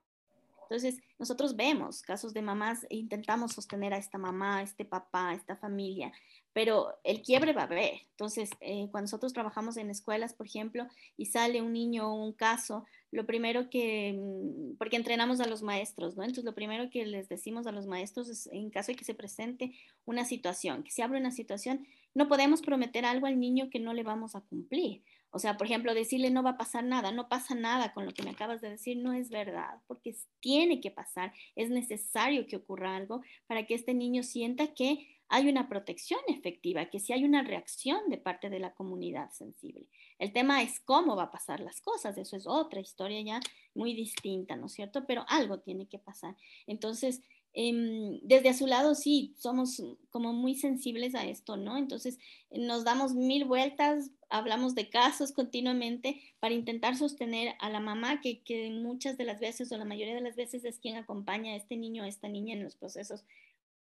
Entonces, 0.71 1.01
nosotros 1.19 1.57
vemos 1.57 2.03
casos 2.03 2.35
de 2.35 2.43
mamás 2.43 2.85
e 2.91 2.97
intentamos 2.97 3.53
sostener 3.53 3.95
a 3.95 3.97
esta 3.97 4.19
mamá, 4.19 4.59
a 4.59 4.63
este 4.63 4.85
papá, 4.85 5.31
a 5.31 5.35
esta 5.35 5.57
familia, 5.57 6.13
pero 6.53 6.99
el 7.05 7.23
quiebre 7.23 7.55
va 7.55 7.63
a 7.63 7.65
haber. 7.65 8.03
Entonces, 8.11 8.51
eh, 8.61 8.89
cuando 8.91 9.07
nosotros 9.07 9.33
trabajamos 9.33 9.79
en 9.79 9.89
escuelas, 9.89 10.35
por 10.35 10.47
ejemplo, 10.47 10.87
y 11.17 11.27
sale 11.27 11.63
un 11.63 11.73
niño 11.73 12.13
o 12.13 12.23
un 12.23 12.35
caso, 12.35 12.85
lo 13.11 13.27
primero 13.27 13.71
que, 13.71 14.13
mm, 14.13 14.77
porque 14.77 14.97
entrenamos 14.97 15.41
a 15.41 15.47
los 15.47 15.63
maestros, 15.63 16.17
¿no? 16.17 16.23
Entonces, 16.23 16.45
lo 16.45 16.55
primero 16.55 16.91
que 16.91 17.07
les 17.07 17.29
decimos 17.29 17.67
a 17.67 17.73
los 17.73 17.87
maestros 17.87 18.29
es, 18.29 18.47
en 18.53 18.71
caso 18.71 18.93
de 18.93 18.97
que 18.97 19.05
se 19.05 19.15
presente 19.15 19.73
una 20.05 20.25
situación, 20.25 20.83
que 20.83 20.91
se 20.91 21.03
abre 21.03 21.19
una 21.19 21.31
situación, 21.31 21.87
no 22.15 22.29
podemos 22.29 22.63
prometer 22.63 23.05
algo 23.05 23.27
al 23.27 23.39
niño 23.39 23.71
que 23.71 23.81
no 23.81 23.95
le 23.95 24.03
vamos 24.03 24.35
a 24.35 24.41
cumplir. 24.41 25.03
O 25.31 25.39
sea, 25.39 25.57
por 25.57 25.67
ejemplo, 25.67 25.93
decirle 25.93 26.31
no 26.31 26.43
va 26.43 26.51
a 26.51 26.57
pasar 26.57 26.85
nada, 26.85 27.13
no 27.13 27.29
pasa 27.29 27.55
nada 27.55 27.93
con 27.93 28.07
lo 28.07 28.13
que 28.13 28.23
me 28.23 28.31
acabas 28.31 28.61
de 28.63 28.71
decir, 28.71 28.97
no 28.97 29.13
es 29.13 29.29
verdad, 29.29 29.79
porque 29.87 30.17
tiene 30.41 30.81
que 30.81 30.91
pasar, 30.91 31.33
es 31.55 31.69
necesario 31.69 32.47
que 32.47 32.57
ocurra 32.57 32.97
algo 32.97 33.21
para 33.47 33.67
que 33.67 33.75
este 33.75 33.93
niño 33.93 34.23
sienta 34.23 34.75
que 34.75 35.07
hay 35.29 35.49
una 35.49 35.69
protección 35.69 36.21
efectiva, 36.27 36.87
que 36.87 37.01
si 37.01 37.13
hay 37.13 37.25
una 37.25 37.43
reacción 37.43 38.09
de 38.09 38.19
parte 38.19 38.49
de 38.49 38.61
la 38.61 38.75
comunidad 38.75 39.31
sensible. 39.31 39.87
El 40.19 40.33
tema 40.33 40.63
es 40.63 40.81
cómo 40.81 41.17
va 41.17 41.25
a 41.25 41.31
pasar 41.31 41.61
las 41.61 41.81
cosas, 41.81 42.17
eso 42.17 42.37
es 42.37 42.47
otra 42.47 42.81
historia 42.81 43.21
ya 43.21 43.41
muy 43.75 43.95
distinta, 43.95 44.57
¿no 44.57 44.67
es 44.67 44.73
cierto? 44.73 45.05
Pero 45.07 45.25
algo 45.29 45.59
tiene 45.61 45.87
que 45.87 45.99
pasar. 45.99 46.35
Entonces, 46.67 47.23
em, 47.53 48.21
desde 48.23 48.49
a 48.49 48.55
su 48.55 48.67
lado 48.67 48.95
sí, 48.95 49.35
somos 49.39 49.83
como 50.11 50.33
muy 50.33 50.55
sensibles 50.55 51.15
a 51.15 51.25
esto, 51.27 51.57
¿no? 51.57 51.77
Entonces, 51.77 52.19
nos 52.51 52.85
damos 52.85 53.15
mil 53.15 53.45
vueltas, 53.45 54.11
hablamos 54.31 54.75
de 54.75 54.89
casos 54.89 55.33
continuamente 55.33 56.23
para 56.41 56.55
intentar 56.55 56.97
sostener 56.97 57.55
a 57.61 57.69
la 57.69 57.81
mamá 57.81 58.21
que, 58.23 58.43
que 58.43 58.71
muchas 58.71 59.19
de 59.19 59.25
las 59.25 59.41
veces 59.41 59.71
o 59.73 59.79
la 59.79 59.85
mayoría 59.85 60.15
de 60.15 60.21
las 60.23 60.37
veces 60.37 60.65
es 60.65 60.79
quien 60.79 60.97
acompaña 60.97 61.53
a 61.53 61.57
este 61.57 61.77
niño 61.77 62.05
o 62.05 62.07
esta 62.07 62.29
niña 62.29 62.55
en 62.55 62.65
los 62.65 62.77
procesos 62.77 63.25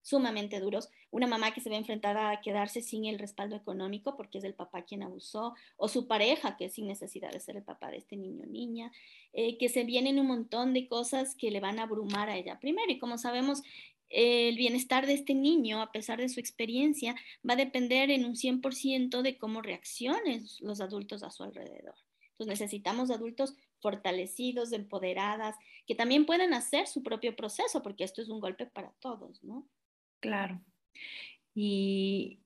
sumamente 0.05 0.61
duros, 0.61 0.90
una 1.11 1.27
mamá 1.27 1.53
que 1.53 1.62
se 1.62 1.71
ve 1.71 1.77
enfrentada 1.77 2.31
a 2.31 2.40
quedarse 2.43 2.83
sin 2.83 3.07
el 3.07 3.19
respaldo 3.19 3.57
económico 3.57 4.17
porque 4.17 4.38
es 4.38 4.45
el 4.45 4.55
papá 4.55 4.83
quien 4.83 5.03
abusó, 5.03 5.55
o 5.77 5.88
su 5.88 6.07
pareja 6.07 6.57
que 6.57 6.67
es 6.67 6.75
sin 6.75 6.87
necesidad 6.87 7.31
de 7.31 7.40
ser 7.40 7.57
el 7.57 7.62
papá 7.62 7.90
de 7.90 7.97
este 7.97 8.17
niño 8.17 8.45
o 8.45 8.47
niña, 8.47 8.93
eh, 9.33 9.57
que 9.57 9.71
se 9.71 9.85
vienen 9.85 10.21
un 10.21 10.27
montón 10.27 10.75
de 10.75 10.87
cosas 10.87 11.35
que 11.35 11.51
le 11.51 11.61
van 11.61 11.79
a 11.79 11.85
abrumar 11.85 12.29
a 12.29 12.37
ella 12.37 12.61
primero. 12.61 12.93
Y 12.93 12.99
como 12.99 13.17
sabemos, 13.17 13.62
el 14.11 14.57
bienestar 14.57 15.07
de 15.07 15.14
este 15.14 15.35
niño, 15.35 15.81
a 15.81 15.90
pesar 15.90 16.21
de 16.21 16.29
su 16.29 16.38
experiencia, 16.38 17.17
va 17.49 17.55
a 17.55 17.57
depender 17.57 18.11
en 18.11 18.27
un 18.27 18.37
100% 18.37 19.23
de 19.23 19.38
cómo 19.38 19.62
reaccionen 19.62 20.45
los 20.61 20.83
adultos 20.83 21.23
a 21.23 21.31
su 21.31 21.45
alrededor. 21.45 21.95
Entonces 22.33 22.61
necesitamos 22.61 23.11
adultos 23.11 23.55
fortalecidos, 23.81 24.73
empoderadas, 24.73 25.57
que 25.87 25.95
también 25.95 26.27
puedan 26.27 26.53
hacer 26.53 26.87
su 26.88 27.03
propio 27.03 27.35
proceso, 27.37 27.83
porque 27.83 28.05
esto 28.05 28.21
es 28.21 28.29
un 28.29 28.40
golpe 28.40 28.67
para 28.67 28.93
todos, 29.01 29.43
¿no? 29.43 29.67
Claro. 30.24 30.58
Y, 31.54 32.40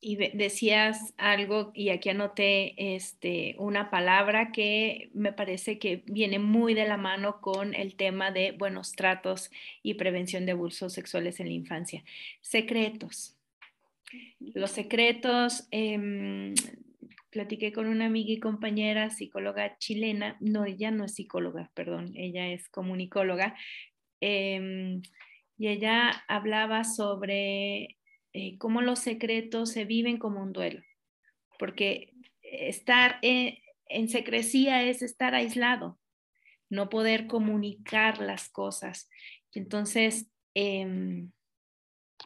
decías 0.00 1.12
algo, 1.18 1.72
y 1.74 1.88
aquí 1.88 2.10
anoté 2.10 2.94
este, 2.94 3.56
una 3.58 3.90
palabra 3.90 4.52
que 4.52 5.10
me 5.12 5.32
parece 5.32 5.80
que 5.80 6.04
viene 6.06 6.38
muy 6.38 6.74
de 6.74 6.86
la 6.86 6.96
mano 6.96 7.40
con 7.40 7.74
el 7.74 7.96
tema 7.96 8.30
de 8.30 8.52
buenos 8.52 8.92
tratos 8.92 9.50
y 9.82 9.94
prevención 9.94 10.46
de 10.46 10.52
abusos 10.52 10.92
sexuales 10.92 11.40
en 11.40 11.48
la 11.48 11.54
infancia. 11.54 12.04
Secretos. 12.42 13.36
Los 14.38 14.70
secretos, 14.70 15.66
em, 15.72 16.54
platiqué 17.30 17.72
con 17.72 17.88
una 17.88 18.06
amiga 18.06 18.30
y 18.30 18.38
compañera 18.38 19.10
psicóloga 19.10 19.78
chilena, 19.78 20.36
no, 20.38 20.64
ella 20.64 20.92
no 20.92 21.06
es 21.06 21.14
psicóloga, 21.14 21.72
perdón, 21.74 22.12
ella 22.14 22.46
es 22.46 22.68
comunicóloga. 22.68 23.56
Em, 24.20 25.02
y 25.58 25.68
ella 25.68 26.24
hablaba 26.28 26.84
sobre 26.84 27.98
eh, 28.32 28.58
cómo 28.58 28.82
los 28.82 28.98
secretos 28.98 29.70
se 29.70 29.84
viven 29.84 30.18
como 30.18 30.42
un 30.42 30.52
duelo, 30.52 30.82
porque 31.58 32.12
estar 32.42 33.18
en, 33.22 34.08
secrecía 34.08 34.82
es 34.82 35.02
estar 35.02 35.34
aislado, 35.34 35.98
no 36.68 36.88
poder 36.88 37.26
comunicar 37.26 38.20
las 38.20 38.48
cosas. 38.48 39.08
Entonces, 39.52 40.28
em, 40.54 41.30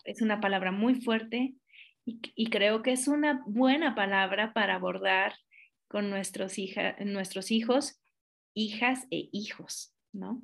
es 0.04 0.22
una 0.22 0.40
palabra 0.40 0.72
muy 0.72 0.96
fuerte 0.96 1.54
y, 2.04 2.50
creo 2.50 2.82
que 2.82 2.92
es 2.92 3.06
una 3.06 3.42
buena 3.46 3.94
palabra 3.94 4.52
para 4.52 4.74
abordar 4.74 5.34
con 5.86 6.10
nuestros, 6.10 6.54
nuestros 7.04 7.50
hijos, 7.52 8.00
hijas 8.54 9.06
e 9.10 9.28
hijos, 9.32 9.94
¿no? 10.12 10.42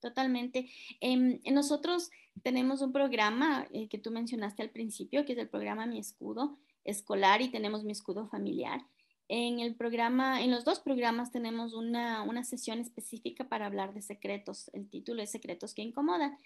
Totalmente. 0.00 0.68
Em, 1.00 1.40
nosotros 1.52 2.10
tenemos 2.42 2.82
un 2.82 2.92
programa 2.92 3.66
eh, 3.72 3.88
que 3.88 3.98
tú 3.98 4.10
mencionaste 4.10 4.62
al 4.62 4.70
principio, 4.70 5.24
que 5.24 5.32
es 5.32 5.38
el 5.38 5.48
programa 5.48 5.86
Mi 5.86 5.98
Escudo 5.98 6.58
escolar 6.84 7.42
y 7.42 7.50
tenemos 7.50 7.84
Mi 7.84 7.92
Escudo 7.92 8.26
familiar. 8.26 8.80
En 9.28 9.60
el 9.60 9.74
programa, 9.74 10.42
en 10.42 10.50
los 10.50 10.64
dos 10.64 10.80
programas 10.80 11.30
tenemos 11.30 11.74
una, 11.74 12.22
una 12.22 12.44
sesión 12.44 12.80
específica 12.80 13.48
para 13.48 13.66
hablar 13.66 13.94
de 13.94 14.02
secretos. 14.02 14.70
El 14.74 14.88
título 14.88 15.22
es 15.22 15.30
Secretos 15.30 15.74
que 15.74 15.82
incomodan. 15.82 16.36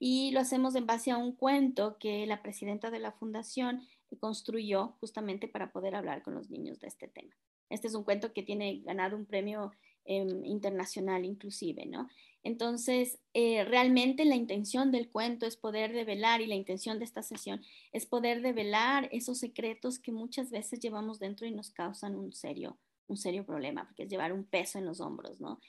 y 0.00 0.30
lo 0.30 0.38
hacemos 0.40 0.76
en 0.76 0.86
base 0.86 1.10
a 1.10 1.16
un 1.16 1.32
cuento 1.32 1.96
que 1.98 2.24
la 2.26 2.40
presidenta 2.40 2.90
de 2.90 3.00
la 3.00 3.10
fundación 3.10 3.82
construyó 4.20 4.94
justamente 5.00 5.48
para 5.48 5.72
poder 5.72 5.94
hablar 5.96 6.22
con 6.22 6.34
los 6.34 6.50
niños 6.50 6.78
de 6.78 6.86
este 6.86 7.08
tema. 7.08 7.34
Este 7.68 7.88
es 7.88 7.94
un 7.94 8.04
cuento 8.04 8.32
que 8.32 8.42
tiene 8.42 8.80
ganado 8.84 9.16
un 9.16 9.26
premio 9.26 9.72
em, 10.08 10.44
internacional 10.44 11.24
inclusive, 11.24 11.86
¿no? 11.86 12.08
Entonces, 12.42 13.18
eh, 13.34 13.64
realmente 13.64 14.24
la 14.24 14.34
intención 14.34 14.90
del 14.90 15.10
cuento 15.10 15.44
es 15.46 15.56
poder 15.56 15.92
develar 15.92 16.40
y 16.40 16.46
la 16.46 16.54
intención 16.54 16.98
de 16.98 17.04
esta 17.04 17.22
sesión 17.22 17.62
es 17.92 18.06
poder 18.06 18.40
develar 18.42 19.08
esos 19.12 19.38
secretos 19.38 19.98
que 19.98 20.12
muchas 20.12 20.50
veces 20.50 20.80
llevamos 20.80 21.18
dentro 21.18 21.46
y 21.46 21.50
nos 21.50 21.70
causan 21.70 22.16
un 22.16 22.32
serio, 22.32 22.78
un 23.06 23.16
serio 23.16 23.44
problema, 23.44 23.84
porque 23.86 24.04
es 24.04 24.08
llevar 24.08 24.32
un 24.32 24.44
peso 24.44 24.78
en 24.78 24.86
los 24.86 25.00
hombros, 25.00 25.40
¿no? 25.40 25.60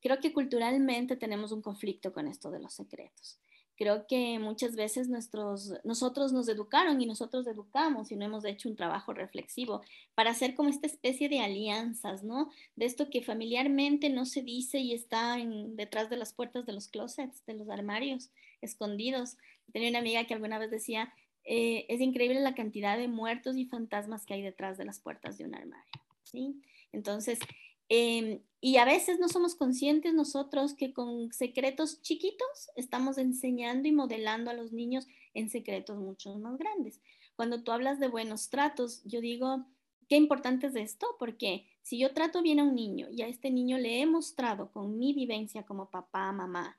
Creo 0.00 0.18
que 0.20 0.32
culturalmente 0.32 1.16
tenemos 1.16 1.52
un 1.52 1.62
conflicto 1.62 2.12
con 2.12 2.26
esto 2.26 2.50
de 2.50 2.60
los 2.60 2.74
secretos. 2.74 3.38
Creo 3.76 4.06
que 4.06 4.38
muchas 4.38 4.74
veces 4.74 5.08
nuestros, 5.08 5.74
nosotros 5.84 6.32
nos 6.32 6.48
educaron 6.48 7.00
y 7.00 7.06
nosotros 7.06 7.46
educamos 7.46 8.10
y 8.10 8.16
no 8.16 8.24
hemos 8.24 8.44
hecho 8.46 8.68
un 8.68 8.76
trabajo 8.76 9.12
reflexivo 9.12 9.82
para 10.14 10.30
hacer 10.30 10.54
como 10.54 10.70
esta 10.70 10.86
especie 10.86 11.28
de 11.28 11.40
alianzas, 11.40 12.24
¿no? 12.24 12.50
De 12.74 12.86
esto 12.86 13.10
que 13.10 13.22
familiarmente 13.22 14.08
no 14.08 14.24
se 14.24 14.42
dice 14.42 14.78
y 14.78 14.94
está 14.94 15.36
detrás 15.68 16.08
de 16.08 16.16
las 16.16 16.32
puertas 16.32 16.64
de 16.64 16.72
los 16.72 16.88
closets, 16.88 17.44
de 17.46 17.54
los 17.54 17.68
armarios, 17.68 18.30
escondidos. 18.62 19.36
Tenía 19.72 19.90
una 19.90 19.98
amiga 19.98 20.24
que 20.24 20.34
alguna 20.34 20.58
vez 20.58 20.70
decía, 20.70 21.12
eh, 21.44 21.84
es 21.88 22.00
increíble 22.00 22.40
la 22.40 22.54
cantidad 22.54 22.96
de 22.96 23.08
muertos 23.08 23.56
y 23.56 23.66
fantasmas 23.66 24.24
que 24.24 24.34
hay 24.34 24.42
detrás 24.42 24.78
de 24.78 24.84
las 24.86 25.00
puertas 25.00 25.36
de 25.36 25.44
un 25.44 25.54
armario, 25.54 25.92
¿sí? 26.24 26.62
Entonces, 26.92 27.38
Em, 27.88 28.42
y 28.60 28.78
a 28.78 28.84
veces 28.84 29.18
no 29.20 29.28
somos 29.28 29.54
conscientes 29.54 30.12
nosotros 30.12 30.74
que 30.74 30.92
con 30.92 31.32
secretos 31.32 32.02
chiquitos 32.02 32.70
estamos 32.74 33.18
enseñando 33.18 33.86
y 33.86 33.92
modelando 33.92 34.50
a 34.50 34.54
los 34.54 34.72
niños 34.72 35.06
en 35.34 35.50
secretos 35.50 35.98
mucho 35.98 36.34
más 36.36 36.58
grandes. 36.58 37.00
Cuando 37.36 37.62
tú 37.62 37.70
hablas 37.70 38.00
de 38.00 38.08
buenos 38.08 38.48
tratos, 38.48 39.02
yo 39.04 39.20
digo, 39.20 39.66
qué 40.08 40.16
importante 40.16 40.68
es 40.68 40.74
esto, 40.74 41.06
porque 41.18 41.66
si 41.82 41.98
yo 41.98 42.12
trato 42.12 42.42
bien 42.42 42.60
a 42.60 42.64
un 42.64 42.74
niño 42.74 43.08
y 43.10 43.22
a 43.22 43.28
este 43.28 43.50
niño 43.50 43.78
le 43.78 44.00
he 44.00 44.06
mostrado 44.06 44.72
con 44.72 44.98
mi 44.98 45.12
vivencia 45.12 45.64
como 45.64 45.90
papá, 45.90 46.32
mamá, 46.32 46.76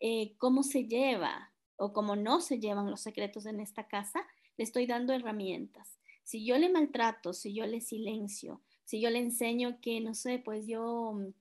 eh, 0.00 0.34
cómo 0.38 0.62
se 0.62 0.86
lleva 0.86 1.52
o 1.76 1.92
cómo 1.92 2.14
no 2.16 2.40
se 2.40 2.60
llevan 2.60 2.90
los 2.90 3.00
secretos 3.00 3.46
en 3.46 3.60
esta 3.60 3.88
casa, 3.88 4.26
le 4.56 4.64
estoy 4.64 4.86
dando 4.86 5.12
herramientas. 5.12 5.98
Si 6.22 6.44
yo 6.44 6.58
le 6.58 6.68
maltrato, 6.68 7.32
si 7.32 7.54
yo 7.54 7.66
le 7.66 7.80
silencio, 7.80 8.60
si 8.84 9.00
yo 9.00 9.10
le 9.10 9.18
enseño 9.18 9.80
que, 9.80 10.00
no 10.00 10.14
sé, 10.14 10.38
pues 10.38 10.66
yo, 10.66 11.12
mm, 11.14 11.32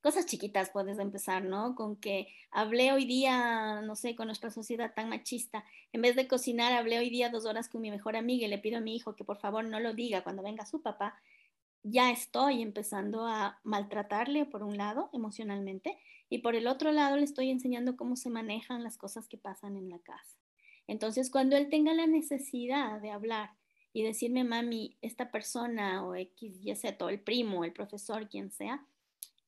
cosas 0.00 0.26
chiquitas 0.26 0.70
puedes 0.70 0.98
empezar, 0.98 1.44
¿no? 1.44 1.74
Con 1.74 1.96
que 1.96 2.28
hablé 2.50 2.92
hoy 2.92 3.04
día, 3.04 3.82
no 3.82 3.96
sé, 3.96 4.16
con 4.16 4.26
nuestra 4.26 4.50
sociedad 4.50 4.92
tan 4.94 5.08
machista, 5.08 5.64
en 5.92 6.02
vez 6.02 6.16
de 6.16 6.28
cocinar, 6.28 6.72
hablé 6.72 6.98
hoy 6.98 7.10
día 7.10 7.28
dos 7.28 7.44
horas 7.46 7.68
con 7.68 7.80
mi 7.82 7.90
mejor 7.90 8.16
amiga 8.16 8.46
y 8.46 8.50
le 8.50 8.58
pido 8.58 8.78
a 8.78 8.80
mi 8.80 8.96
hijo 8.96 9.16
que 9.16 9.24
por 9.24 9.38
favor 9.38 9.64
no 9.64 9.80
lo 9.80 9.94
diga 9.94 10.22
cuando 10.22 10.42
venga 10.42 10.66
su 10.66 10.82
papá, 10.82 11.20
ya 11.82 12.10
estoy 12.10 12.62
empezando 12.62 13.26
a 13.26 13.58
maltratarle 13.64 14.44
por 14.44 14.62
un 14.62 14.76
lado 14.76 15.08
emocionalmente 15.12 15.98
y 16.28 16.38
por 16.38 16.54
el 16.54 16.66
otro 16.66 16.92
lado 16.92 17.16
le 17.16 17.24
estoy 17.24 17.50
enseñando 17.50 17.96
cómo 17.96 18.16
se 18.16 18.30
manejan 18.30 18.84
las 18.84 18.96
cosas 18.96 19.28
que 19.28 19.38
pasan 19.38 19.76
en 19.76 19.88
la 19.88 19.98
casa. 19.98 20.36
Entonces, 20.86 21.30
cuando 21.30 21.56
él 21.56 21.68
tenga 21.70 21.94
la 21.94 22.06
necesidad 22.06 23.00
de 23.00 23.10
hablar 23.10 23.50
y 23.92 24.02
decirme, 24.02 24.44
mami, 24.44 24.96
esta 25.02 25.30
persona 25.30 26.04
o 26.04 26.14
X, 26.14 26.60
Y, 26.62 26.74
Z, 26.74 27.04
o 27.04 27.08
el 27.08 27.20
primo, 27.20 27.64
el 27.64 27.72
profesor, 27.72 28.28
quien 28.28 28.50
sea, 28.50 28.86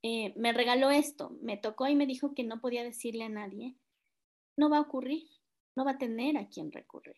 eh, 0.02 0.33
me 0.37 0.52
regaló 0.52 0.90
esto, 0.90 1.37
me 1.42 1.57
tocó 1.57 1.87
y 1.87 1.94
me 1.94 2.07
dijo 2.07 2.35
que 2.35 2.42
no 2.42 2.61
podía 2.61 2.83
decirle 2.83 3.24
a 3.24 3.28
nadie, 3.28 3.76
no 4.57 4.68
va 4.68 4.78
a 4.78 4.83
ocurrir, 4.83 5.28
no 5.76 5.85
va 5.85 5.92
a 5.92 5.98
tener 5.98 6.37
a 6.37 6.48
quien 6.48 6.72
recurrir. 6.72 7.16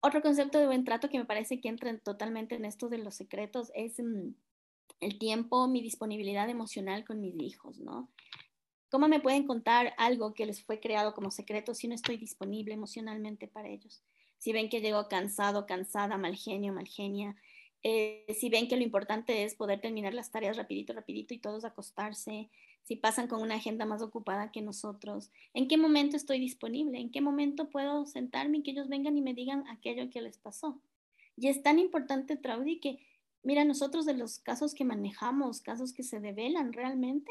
Otro 0.00 0.22
concepto 0.22 0.58
de 0.58 0.66
buen 0.66 0.84
trato 0.84 1.08
que 1.08 1.18
me 1.18 1.24
parece 1.24 1.60
que 1.60 1.68
entra 1.68 1.96
totalmente 1.98 2.54
en 2.54 2.64
esto 2.64 2.88
de 2.88 2.98
los 2.98 3.14
secretos 3.14 3.72
es 3.74 3.98
mm, 3.98 4.34
el 5.00 5.18
tiempo, 5.18 5.66
mi 5.66 5.80
disponibilidad 5.80 6.48
emocional 6.48 7.04
con 7.04 7.20
mis 7.20 7.34
hijos, 7.40 7.78
¿no? 7.78 8.08
¿Cómo 8.88 9.08
me 9.08 9.20
pueden 9.20 9.46
contar 9.46 9.94
algo 9.96 10.34
que 10.34 10.46
les 10.46 10.62
fue 10.62 10.78
creado 10.78 11.14
como 11.14 11.30
secreto 11.30 11.74
si 11.74 11.88
no 11.88 11.94
estoy 11.94 12.16
disponible 12.16 12.74
emocionalmente 12.74 13.48
para 13.48 13.68
ellos? 13.68 14.02
Si 14.42 14.52
ven 14.52 14.68
que 14.68 14.80
llego 14.80 15.06
cansado, 15.06 15.66
cansada, 15.66 16.18
mal 16.18 16.34
genio, 16.34 16.72
mal 16.72 16.88
genia, 16.88 17.36
eh, 17.84 18.26
si 18.36 18.48
ven 18.48 18.66
que 18.66 18.74
lo 18.74 18.82
importante 18.82 19.44
es 19.44 19.54
poder 19.54 19.80
terminar 19.80 20.14
las 20.14 20.32
tareas 20.32 20.56
rapidito, 20.56 20.92
rapidito 20.92 21.32
y 21.32 21.38
todos 21.38 21.64
acostarse, 21.64 22.50
si 22.82 22.96
pasan 22.96 23.28
con 23.28 23.40
una 23.40 23.54
agenda 23.54 23.86
más 23.86 24.02
ocupada 24.02 24.50
que 24.50 24.60
nosotros, 24.60 25.30
en 25.54 25.68
qué 25.68 25.76
momento 25.76 26.16
estoy 26.16 26.40
disponible, 26.40 26.98
en 26.98 27.12
qué 27.12 27.20
momento 27.20 27.70
puedo 27.70 28.04
sentarme 28.04 28.58
y 28.58 28.62
que 28.64 28.72
ellos 28.72 28.88
vengan 28.88 29.16
y 29.16 29.22
me 29.22 29.32
digan 29.32 29.64
aquello 29.68 30.10
que 30.10 30.20
les 30.20 30.38
pasó. 30.38 30.80
Y 31.36 31.46
es 31.46 31.62
tan 31.62 31.78
importante, 31.78 32.36
Traudy, 32.36 32.80
que, 32.80 32.98
mira, 33.44 33.64
nosotros 33.64 34.06
de 34.06 34.14
los 34.14 34.40
casos 34.40 34.74
que 34.74 34.84
manejamos, 34.84 35.60
casos 35.60 35.92
que 35.92 36.02
se 36.02 36.18
develan 36.18 36.72
realmente, 36.72 37.30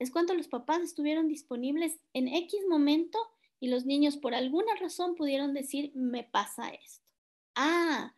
es 0.00 0.10
cuando 0.10 0.34
los 0.34 0.48
papás 0.48 0.80
estuvieron 0.80 1.28
disponibles 1.28 2.00
en 2.14 2.26
X 2.26 2.58
momento 2.68 3.16
y 3.60 3.68
los 3.68 3.84
niños 3.84 4.16
por 4.16 4.34
alguna 4.34 4.74
razón 4.76 5.14
pudieron 5.14 5.52
decir, 5.54 5.92
me 5.94 6.24
pasa 6.24 6.68
esto. 6.70 7.04
Ah, 7.54 8.14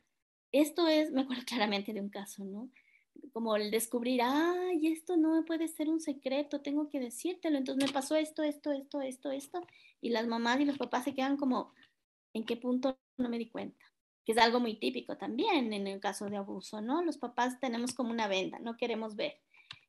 esto 0.52 0.86
es, 0.86 1.10
me 1.12 1.22
acuerdo 1.22 1.42
claramente 1.46 1.92
de 1.92 2.00
un 2.00 2.10
caso, 2.10 2.44
¿no? 2.44 2.70
Como 3.32 3.56
el 3.56 3.70
descubrir, 3.70 4.20
ay, 4.22 4.86
esto 4.86 5.16
no 5.16 5.44
puede 5.44 5.68
ser 5.68 5.88
un 5.88 6.00
secreto, 6.00 6.60
tengo 6.62 6.88
que 6.88 7.00
decírtelo. 7.00 7.58
Entonces 7.58 7.86
me 7.86 7.92
pasó 7.92 8.16
esto, 8.16 8.42
esto, 8.42 8.72
esto, 8.72 9.00
esto, 9.00 9.30
esto. 9.30 9.66
Y 10.00 10.10
las 10.10 10.26
mamás 10.26 10.60
y 10.60 10.64
los 10.64 10.78
papás 10.78 11.04
se 11.04 11.14
quedan 11.14 11.36
como, 11.36 11.72
¿en 12.32 12.44
qué 12.44 12.56
punto 12.56 12.98
no 13.18 13.28
me 13.28 13.38
di 13.38 13.48
cuenta? 13.48 13.84
Que 14.24 14.32
es 14.32 14.38
algo 14.38 14.60
muy 14.60 14.78
típico 14.78 15.16
también 15.16 15.72
en 15.72 15.86
el 15.86 16.00
caso 16.00 16.26
de 16.30 16.36
abuso, 16.36 16.80
¿no? 16.80 17.02
Los 17.02 17.18
papás 17.18 17.60
tenemos 17.60 17.94
como 17.94 18.10
una 18.10 18.28
venda, 18.28 18.58
no 18.58 18.76
queremos 18.76 19.16
ver 19.16 19.40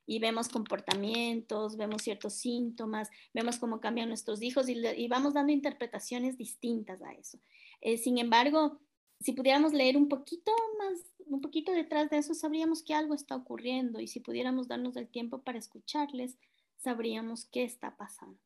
y 0.06 0.20
vemos 0.20 0.50
comportamientos, 0.50 1.78
vemos 1.78 2.02
ciertos 2.02 2.34
síntomas, 2.34 3.10
vemos 3.34 3.58
cómo 3.58 3.80
cambian 3.80 4.10
nuestros 4.10 4.42
hijos 4.42 4.68
y, 4.70 5.08
vamos 5.08 5.34
dando 5.34 5.52
interpretaciones 5.52 6.38
distintas 6.38 7.02
a 7.02 7.14
eso. 7.14 7.40
Eh, 7.82 7.98
sin 7.98 8.18
embargo, 8.18 8.80
si 9.20 9.34
pudiéramos 9.34 9.74
leer 9.74 9.98
un 9.98 10.10
poquito 10.10 10.52
más, 10.80 11.00
un 11.26 11.42
poquito 11.42 11.72
detrás 11.72 12.10
de 12.10 12.18
eso, 12.18 12.34
sabríamos 12.34 12.84
que 12.84 12.94
algo 12.94 13.14
está 13.14 13.36
ocurriendo 13.36 14.00
y 14.00 14.08
si 14.08 14.20
pudiéramos 14.20 14.68
darnos 14.68 14.96
el 14.98 15.08
tiempo 15.08 15.44
para 15.44 15.60
escucharles, 15.60 16.38
sabríamos 16.78 17.46
qué 17.46 17.64
está 17.64 17.96
pasando. 17.96 18.40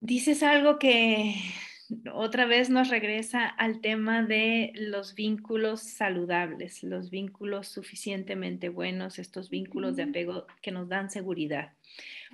Dices 0.00 0.42
algo 0.42 0.78
que 0.78 1.34
otra 2.12 2.46
vez 2.46 2.70
nos 2.70 2.88
regresa 2.88 3.46
al 3.46 3.80
tema 3.80 4.22
de 4.22 4.72
los 4.74 5.14
vínculos 5.14 5.80
saludables, 5.80 6.82
los 6.82 7.10
vínculos 7.10 7.68
suficientemente 7.68 8.68
buenos, 8.68 9.18
estos 9.18 9.50
vínculos 9.50 9.96
de 9.96 10.04
apego 10.04 10.46
que 10.62 10.72
nos 10.72 10.88
dan 10.88 11.10
seguridad. 11.10 11.72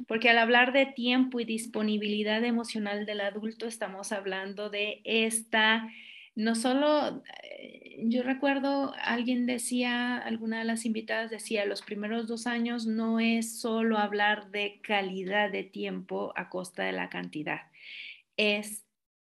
Porque 0.07 0.31
al 0.31 0.38
hablar 0.38 0.73
de 0.73 0.87
tiempo 0.87 1.40
y 1.40 1.45
disponibilidad 1.45 2.45
emocional 2.45 3.07
del 3.07 3.21
adulto, 3.21 3.66
estamos 3.66 4.12
hablando 4.12 4.69
de 4.69 5.01
esta, 5.05 5.88
no 6.35 6.55
solo, 6.55 7.23
eh, 7.42 7.97
yo 8.05 8.23
recuerdo, 8.23 8.95
alguien 9.03 9.47
decía, 9.47 10.19
alguna 10.19 10.59
de 10.59 10.64
las 10.64 10.85
invitadas 10.85 11.31
decía, 11.31 11.64
los 11.64 11.83
primeros 11.83 12.27
dos 12.27 12.47
años 12.47 12.87
no 12.87 13.21
es 13.21 13.59
solo 13.59 13.99
hablar 13.99 14.51
de 14.51 14.81
calidad 14.83 15.51
de 15.51 15.64
tiempo 15.64 16.33
a 16.37 16.51
costa 16.51 16.85
de 16.85 16.92
la 16.92 17.09
cantidad, 17.09 17.62
es 18.37 18.86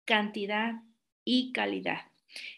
cantidad 0.08 0.82
y 1.24 1.52
calidad. 1.52 2.02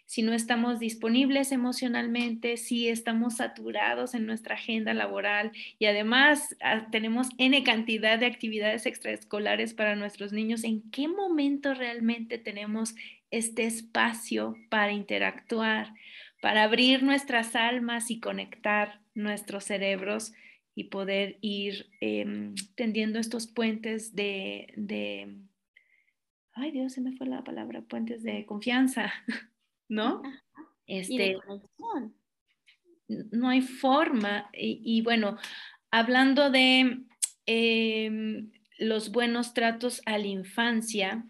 Si 0.06 0.22
no 0.22 0.34
estamos 0.34 0.80
disponibles 0.80 1.52
emocionalmente, 1.52 2.58
si 2.58 2.88
estamos 2.88 3.38
saturados 3.38 4.14
en 4.14 4.26
nuestra 4.26 4.56
agenda 4.56 4.94
laboral 4.94 5.52
y 5.78 5.86
además 5.86 6.56
ah, 6.62 6.88
tenemos 6.92 7.30
N 7.38 7.64
cantidad 7.64 8.18
de 8.18 8.26
actividades 8.26 8.86
extraescolares 8.86 9.74
para 9.74 9.96
nuestros 9.96 10.32
niños, 10.32 10.64
¿en 10.64 10.90
qué 10.92 11.08
momento 11.08 11.74
realmente 11.74 12.38
tenemos 12.38 12.96
este 13.32 13.66
espacio 13.66 14.56
para 14.70 14.92
interactuar, 14.92 15.94
para 16.42 16.64
abrir 16.64 17.04
nuestras 17.04 17.56
almas 17.56 18.10
y 18.12 18.20
conectar 18.20 19.00
nuestros 19.14 19.66
cerebros 19.66 20.34
y 20.76 20.86
poder 20.86 21.38
ir 21.42 21.88
em, 22.00 22.56
tendiendo 22.76 23.20
estos 23.20 23.48
puentes 23.48 24.16
de 24.16 24.74
ay 26.60 26.72
Dios, 26.72 26.94
se 26.94 27.02
me 27.02 27.14
fue 27.14 27.28
la 27.28 27.44
palabra, 27.44 27.82
puentes 27.82 28.24
de 28.24 28.46
confianza, 28.46 29.12
¿no? 29.90 30.22
Este, 30.86 31.38
no 33.08 33.50
hay 33.50 33.62
forma. 33.62 34.50
Y, 34.54 35.02
bueno, 35.02 35.38
hablando 35.92 36.50
de 36.50 37.04
em, 37.46 38.52
los 38.78 39.12
buenos 39.12 39.54
tratos 39.54 40.02
a 40.06 40.18
la 40.18 40.28
infancia 40.28 41.26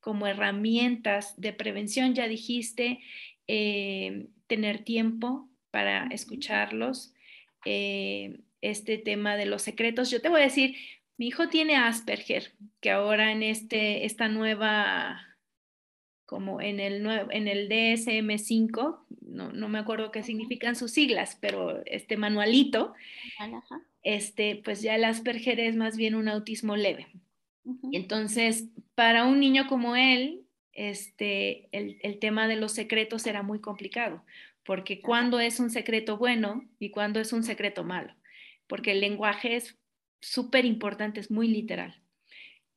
como 0.00 0.26
herramientas 0.26 1.38
de 1.38 1.52
prevención, 1.52 2.14
ya 2.14 2.26
dijiste, 2.28 3.00
em, 3.46 4.28
tener 4.46 4.84
tiempo 4.84 5.48
para 5.70 6.06
escucharlos, 6.08 7.12
eh, 7.64 8.40
este 8.60 8.98
tema 8.98 9.36
de 9.36 9.46
los 9.46 9.62
secretos. 9.62 10.10
Yo 10.10 10.20
te 10.20 10.28
voy 10.28 10.40
a 10.40 10.44
decir, 10.44 10.76
Mi 11.20 11.26
hijo 11.26 11.50
tiene 11.50 11.76
Asperger, 11.76 12.54
que 12.80 12.90
ahora 12.90 13.30
en 13.30 13.42
este, 13.42 14.06
esta 14.06 14.28
nueva, 14.28 15.20
como 16.24 16.62
en 16.62 16.80
el, 16.80 17.06
en 17.30 17.46
el 17.46 17.68
DSM5, 17.68 19.04
no, 19.20 19.52
no 19.52 19.68
me 19.68 19.78
acuerdo 19.78 20.12
qué 20.12 20.22
significan 20.22 20.76
sus 20.76 20.92
siglas, 20.92 21.36
pero 21.38 21.84
este 21.84 22.16
manualito, 22.16 22.94
este, 24.02 24.62
pues 24.64 24.80
ya 24.80 24.94
el 24.94 25.04
Asperger 25.04 25.60
es 25.60 25.76
más 25.76 25.98
bien 25.98 26.14
un 26.14 26.26
autismo 26.26 26.74
leve. 26.74 27.08
Y 27.92 27.98
entonces, 27.98 28.70
para 28.94 29.26
un 29.26 29.40
niño 29.40 29.66
como 29.68 29.96
él, 29.96 30.46
este, 30.72 31.68
el, 31.72 31.98
el, 32.02 32.18
tema 32.18 32.48
de 32.48 32.56
los 32.56 32.72
secretos 32.72 33.26
era 33.26 33.42
muy 33.42 33.60
complicado, 33.60 34.24
porque 34.64 35.02
cuando 35.02 35.38
es 35.38 35.60
un 35.60 35.68
secreto 35.68 36.16
bueno 36.16 36.64
y 36.78 36.88
cuando 36.88 37.20
es 37.20 37.34
un 37.34 37.42
secreto 37.42 37.84
malo, 37.84 38.14
porque 38.66 38.92
el 38.92 39.00
lenguaje 39.02 39.56
es 39.56 39.79
súper 40.20 40.64
importante, 40.64 41.20
es 41.20 41.30
muy 41.30 41.48
literal. 41.48 42.00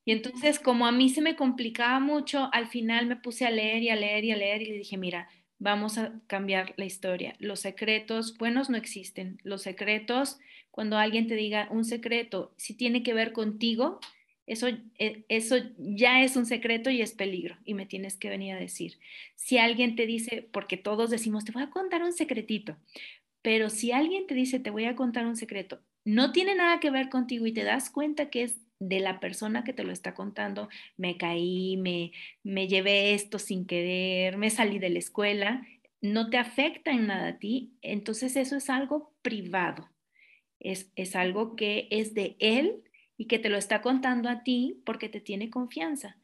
Y 0.06 0.12
entonces, 0.12 0.60
como 0.60 0.86
a 0.86 0.92
mí 0.92 1.10
se 1.10 1.22
me 1.22 1.36
complicaba 1.36 2.00
mucho, 2.00 2.50
al 2.52 2.68
final 2.68 3.06
me 3.06 3.16
puse 3.16 3.46
a 3.46 3.52
leer 3.52 3.84
y 3.84 3.90
a 3.90 3.96
leer 3.96 4.26
y 4.26 4.32
a 4.32 4.38
leer 4.38 4.62
y 4.62 4.66
le 4.66 4.78
dije, 4.78 4.98
mira, 4.98 5.30
vamos 5.60 5.98
a 5.98 6.20
cambiar 6.28 6.74
la 6.78 6.86
historia. 6.86 7.36
Los 7.40 7.62
secretos 7.62 8.38
buenos 8.38 8.70
no 8.70 8.78
existen. 8.78 9.40
Los 9.44 9.62
secretos, 9.62 10.40
cuando 10.72 10.98
alguien 10.98 11.28
te 11.28 11.36
diga 11.36 11.68
un 11.72 11.86
secreto, 11.86 12.54
si 12.58 12.76
tiene 12.76 13.02
que 13.02 13.14
ver 13.14 13.32
contigo, 13.32 14.00
eso, 14.46 14.68
eh, 15.00 15.24
eso 15.30 15.56
ya 15.78 16.22
es 16.22 16.36
un 16.36 16.46
secreto 16.46 16.90
y 16.90 17.02
es 17.02 17.14
peligro 17.14 17.56
y 17.64 17.76
me 17.76 17.86
tienes 17.86 18.18
que 18.18 18.30
venir 18.30 18.56
a 18.56 18.60
decir. 18.60 19.00
Si 19.36 19.58
alguien 19.58 19.96
te 19.96 20.06
dice, 20.06 20.50
porque 20.52 20.76
todos 20.76 21.10
decimos, 21.10 21.46
te 21.46 21.54
voy 21.54 21.64
a 21.64 21.70
contar 21.70 22.04
un 22.04 22.12
secretito, 22.12 22.76
pero 23.42 23.70
si 23.70 23.94
alguien 23.94 24.28
te 24.28 24.36
dice, 24.36 24.60
te 24.60 24.70
voy 24.70 24.86
a 24.86 24.96
contar 24.96 25.26
un 25.26 25.38
secreto, 25.38 25.80
no 26.06 26.32
tiene 26.32 26.56
nada 26.56 26.80
que 26.80 26.92
ver 26.92 27.10
contigo 27.10 27.46
y 27.46 27.54
te 27.54 27.64
das 27.64 27.90
cuenta 27.90 28.30
que 28.30 28.44
es 28.44 28.56
de 28.80 29.00
la 29.00 29.20
persona 29.20 29.64
que 29.64 29.74
te 29.74 29.84
lo 29.84 29.92
está 29.92 30.14
contando, 30.14 30.70
me 30.98 31.18
caí, 31.18 31.78
me, 31.78 32.12
me 32.44 32.68
llevé 32.68 33.14
esto 33.14 33.40
sin 33.40 33.66
querer, 33.66 34.38
me 34.38 34.50
salí 34.50 34.80
de 34.80 34.90
la 34.90 35.00
escuela, 35.00 35.66
no 36.02 36.30
te 36.30 36.38
afecta 36.38 36.92
en 36.92 37.08
nada 37.08 37.30
a 37.30 37.40
ti, 37.40 37.72
entonces 37.82 38.36
eso 38.36 38.58
es 38.58 38.70
algo 38.70 39.14
privado, 39.22 39.90
es, 40.60 40.92
es 40.96 41.16
algo 41.16 41.56
que 41.56 41.88
es 41.92 42.14
de 42.14 42.36
él 42.40 42.84
y 43.18 43.26
que 43.26 43.40
te 43.40 43.50
lo 43.50 43.58
está 43.58 43.82
contando 43.82 44.28
a 44.28 44.44
ti 44.44 44.82
porque 44.86 45.08
te 45.08 45.22
tiene 45.22 45.50
confianza. 45.50 46.18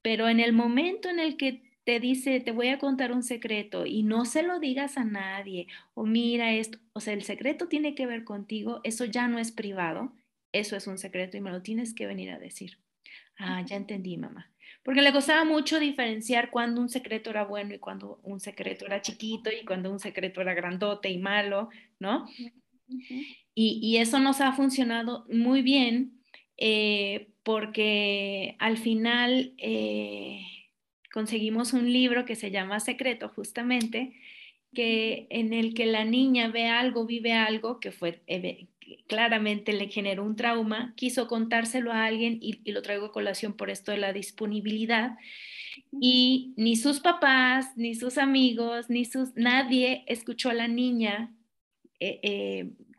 Pero 0.00 0.28
en 0.28 0.40
el 0.40 0.52
momento 0.52 1.10
en 1.10 1.18
el 1.18 1.36
que 1.36 1.67
te 1.88 2.00
dice, 2.00 2.40
te 2.40 2.52
voy 2.52 2.68
a 2.68 2.78
contar 2.78 3.12
un 3.12 3.22
secreto 3.22 3.86
y 3.86 4.02
no 4.02 4.26
se 4.26 4.42
lo 4.42 4.60
digas 4.60 4.98
a 4.98 5.04
nadie 5.04 5.68
o 5.94 6.04
mira 6.04 6.52
esto, 6.52 6.76
o 6.92 7.00
sea, 7.00 7.14
el 7.14 7.22
secreto 7.22 7.66
tiene 7.66 7.94
que 7.94 8.04
ver 8.04 8.24
contigo, 8.24 8.82
eso 8.84 9.06
ya 9.06 9.26
no 9.26 9.38
es 9.38 9.52
privado, 9.52 10.12
eso 10.52 10.76
es 10.76 10.86
un 10.86 10.98
secreto 10.98 11.38
y 11.38 11.40
me 11.40 11.50
lo 11.50 11.62
tienes 11.62 11.94
que 11.94 12.06
venir 12.06 12.30
a 12.30 12.38
decir. 12.38 12.76
Ah, 13.38 13.64
ya 13.64 13.76
entendí, 13.76 14.18
mamá. 14.18 14.52
Porque 14.82 15.00
le 15.00 15.14
costaba 15.14 15.46
mucho 15.46 15.80
diferenciar 15.80 16.50
cuando 16.50 16.82
un 16.82 16.90
secreto 16.90 17.30
era 17.30 17.46
bueno 17.46 17.72
y 17.72 17.78
cuando 17.78 18.20
un 18.22 18.38
secreto 18.38 18.84
era 18.84 19.00
chiquito 19.00 19.48
y 19.50 19.64
cuando 19.64 19.90
un 19.90 19.98
secreto 19.98 20.42
era 20.42 20.52
grandote 20.52 21.08
y 21.08 21.16
malo, 21.16 21.70
¿no? 21.98 22.28
y, 23.54 23.80
y, 23.82 23.96
eso 23.96 24.18
nos 24.18 24.42
ha 24.42 24.52
funcionado 24.52 25.24
muy 25.30 25.62
bien 25.62 26.20
eh, 26.58 27.30
porque 27.42 28.56
al 28.58 28.76
final 28.76 29.54
eh, 29.56 30.42
conseguimos 31.12 31.72
un 31.72 31.92
libro 31.92 32.24
que 32.24 32.36
se 32.36 32.50
llama 32.50 32.80
Secreto, 32.80 33.28
justamente, 33.28 34.14
que, 34.74 35.26
en 35.30 35.52
el 35.52 35.74
que 35.74 35.86
la 35.86 36.04
niña 36.04 36.48
ve 36.48 36.66
algo, 36.66 37.06
vive 37.06 37.32
algo 37.32 37.80
que 37.80 37.92
fue 37.92 38.22
eh, 38.26 38.66
claramente 39.06 39.72
le 39.72 39.88
generó 39.88 40.24
un 40.24 40.36
trauma, 40.36 40.94
quiso 40.96 41.28
contárselo 41.28 41.92
a 41.92 42.04
alguien 42.04 42.38
y, 42.40 42.70
lo 42.70 42.82
traigo 42.82 43.06
a 43.06 43.12
colación 43.12 43.54
por 43.54 43.70
esto 43.70 43.92
de 43.92 43.98
la 43.98 44.12
disponibilidad. 44.12 45.16
Y 46.00 46.54
ni 46.56 46.76
sus 46.76 47.00
papás, 47.00 47.76
ni 47.76 47.94
sus 47.94 48.18
amigos, 48.18 48.90
ni 48.90 49.04
sus 49.04 49.34
nadie 49.36 50.04
escuchó 50.06 50.50
a 50.50 50.54
la 50.54 50.68
niña 50.68 51.32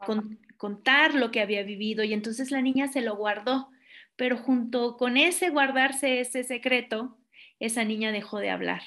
con, 0.06 0.40
contar 0.60 1.16
lo 1.16 1.32
que 1.32 1.40
había 1.40 1.64
vivido 1.64 2.04
y 2.04 2.14
entonces 2.14 2.52
la 2.52 2.62
niña 2.62 2.90
se 2.90 3.00
lo 3.00 3.16
guardó, 3.16 3.70
pero 4.18 4.38
junto 4.38 4.98
con 4.98 5.16
ese 5.16 5.50
guardarse 5.50 6.20
ese 6.20 6.44
secreto, 6.44 7.18
esa 7.60 7.84
niña 7.84 8.12
dejó 8.12 8.40
de 8.40 8.50
hablar, 8.50 8.82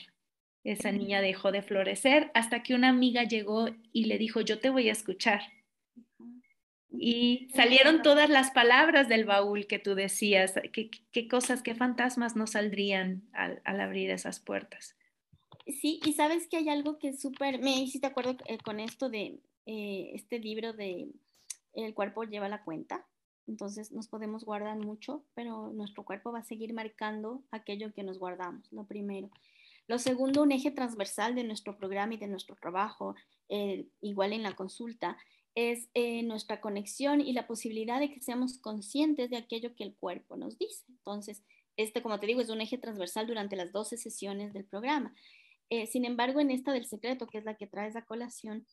esa 0.64 0.92
niña 0.92 1.20
dejó 1.20 1.52
de 1.52 1.62
florecer 1.62 2.30
hasta 2.34 2.62
que 2.62 2.74
una 2.74 2.88
amiga 2.88 3.24
llegó 3.24 3.68
y 3.92 4.04
le 4.04 4.18
dijo, 4.18 4.40
yo 4.40 4.58
te 4.58 4.70
voy 4.70 4.88
a 4.88 4.92
escuchar. 4.92 5.42
Y 6.90 7.48
salieron 7.54 8.02
todas 8.02 8.28
las 8.28 8.50
palabras 8.50 9.08
del 9.08 9.24
baúl 9.24 9.66
que 9.66 9.78
tú 9.78 9.94
decías, 9.94 10.54
qué, 10.72 10.90
qué 11.10 11.26
cosas, 11.26 11.62
qué 11.62 11.74
fantasmas 11.74 12.36
no 12.36 12.46
saldrían 12.46 13.22
al, 13.32 13.62
al 13.64 13.80
abrir 13.80 14.10
esas 14.10 14.40
puertas. 14.40 14.94
Sí, 15.66 16.00
y 16.04 16.12
sabes 16.12 16.48
que 16.48 16.58
hay 16.58 16.68
algo 16.68 16.98
que 16.98 17.08
es 17.08 17.20
súper, 17.20 17.60
me 17.60 17.78
hiciste 17.78 18.06
acuerdo 18.06 18.36
eh, 18.46 18.58
con 18.58 18.80
esto 18.80 19.08
de 19.08 19.38
eh, 19.66 20.10
este 20.14 20.38
libro 20.38 20.72
de 20.72 21.08
el 21.72 21.94
cuerpo 21.94 22.24
lleva 22.24 22.48
la 22.48 22.64
cuenta, 22.64 23.06
entonces 23.46 23.92
nos 23.92 24.08
podemos 24.08 24.44
guardar 24.44 24.78
mucho, 24.78 25.24
pero 25.34 25.72
nuestro 25.72 26.04
cuerpo 26.04 26.32
va 26.32 26.40
a 26.40 26.44
seguir 26.44 26.72
marcando 26.72 27.42
aquello 27.50 27.92
que 27.92 28.02
nos 28.02 28.18
guardamos, 28.18 28.70
lo 28.72 28.84
primero. 28.84 29.30
Lo 29.88 29.98
segundo, 29.98 30.42
un 30.42 30.52
eje 30.52 30.70
transversal 30.70 31.34
de 31.34 31.44
nuestro 31.44 31.76
programa 31.76 32.14
y 32.14 32.18
de 32.18 32.28
nuestro 32.28 32.56
trabajo, 32.56 33.14
eh, 33.48 33.88
igual 34.00 34.32
en 34.32 34.42
la 34.42 34.54
consulta, 34.54 35.16
es 35.54 35.90
eh, 35.94 36.22
nuestra 36.22 36.60
conexión 36.60 37.20
y 37.20 37.32
la 37.32 37.46
posibilidad 37.46 38.00
de 38.00 38.10
que 38.12 38.20
seamos 38.20 38.58
conscientes 38.58 39.28
de 39.28 39.36
aquello 39.36 39.74
que 39.74 39.84
el 39.84 39.94
cuerpo 39.96 40.36
nos 40.36 40.56
dice. 40.56 40.84
Entonces, 40.88 41.42
este, 41.76 42.00
como 42.00 42.20
te 42.20 42.26
digo, 42.26 42.40
es 42.40 42.48
un 42.48 42.60
eje 42.60 42.78
transversal 42.78 43.26
durante 43.26 43.56
las 43.56 43.72
12 43.72 43.96
sesiones 43.96 44.52
del 44.52 44.64
programa. 44.64 45.14
Eh, 45.68 45.86
sin 45.86 46.04
embargo, 46.04 46.40
en 46.40 46.50
esta 46.50 46.72
del 46.72 46.86
secreto, 46.86 47.26
que 47.26 47.38
es 47.38 47.44
la 47.44 47.56
que 47.56 47.66
traes 47.66 47.96
a 47.96 48.04
colación, 48.04 48.66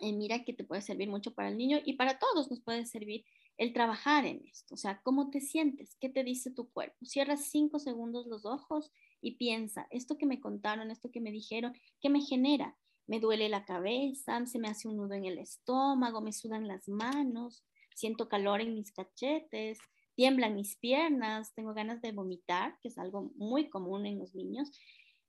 mira 0.00 0.44
que 0.44 0.52
te 0.52 0.62
puede 0.62 0.82
servir 0.82 1.08
mucho 1.08 1.34
para 1.34 1.48
el 1.48 1.56
niño 1.56 1.78
y 1.84 1.94
para 1.94 2.18
todos 2.20 2.50
nos 2.50 2.60
puede 2.60 2.86
servir 2.86 3.24
el 3.58 3.72
trabajar 3.72 4.24
en 4.24 4.44
esto. 4.46 4.74
O 4.74 4.78
sea, 4.78 5.00
¿cómo 5.02 5.30
te 5.30 5.40
sientes? 5.40 5.96
¿Qué 6.00 6.08
te 6.08 6.24
dice 6.24 6.50
tu 6.50 6.70
cuerpo? 6.70 7.04
Cierra 7.04 7.36
cinco 7.36 7.78
segundos 7.78 8.26
los 8.26 8.46
ojos 8.46 8.90
y 9.20 9.36
piensa, 9.36 9.86
esto 9.90 10.16
que 10.16 10.26
me 10.26 10.40
contaron, 10.40 10.90
esto 10.90 11.10
que 11.10 11.20
me 11.20 11.30
dijeron, 11.30 11.74
¿qué 12.00 12.08
me 12.08 12.20
genera? 12.20 12.76
Me 13.06 13.20
duele 13.20 13.48
la 13.48 13.64
cabeza, 13.64 14.46
se 14.46 14.58
me 14.58 14.68
hace 14.68 14.88
un 14.88 14.96
nudo 14.96 15.14
en 15.14 15.24
el 15.24 15.38
estómago, 15.38 16.20
me 16.20 16.32
sudan 16.32 16.68
las 16.68 16.88
manos, 16.88 17.64
siento 17.94 18.28
calor 18.28 18.60
en 18.60 18.74
mis 18.74 18.92
cachetes, 18.92 19.78
tiemblan 20.14 20.54
mis 20.54 20.76
piernas, 20.76 21.52
tengo 21.54 21.74
ganas 21.74 22.00
de 22.00 22.12
vomitar, 22.12 22.78
que 22.80 22.88
es 22.88 22.98
algo 22.98 23.32
muy 23.36 23.68
común 23.68 24.06
en 24.06 24.18
los 24.18 24.34
niños 24.34 24.70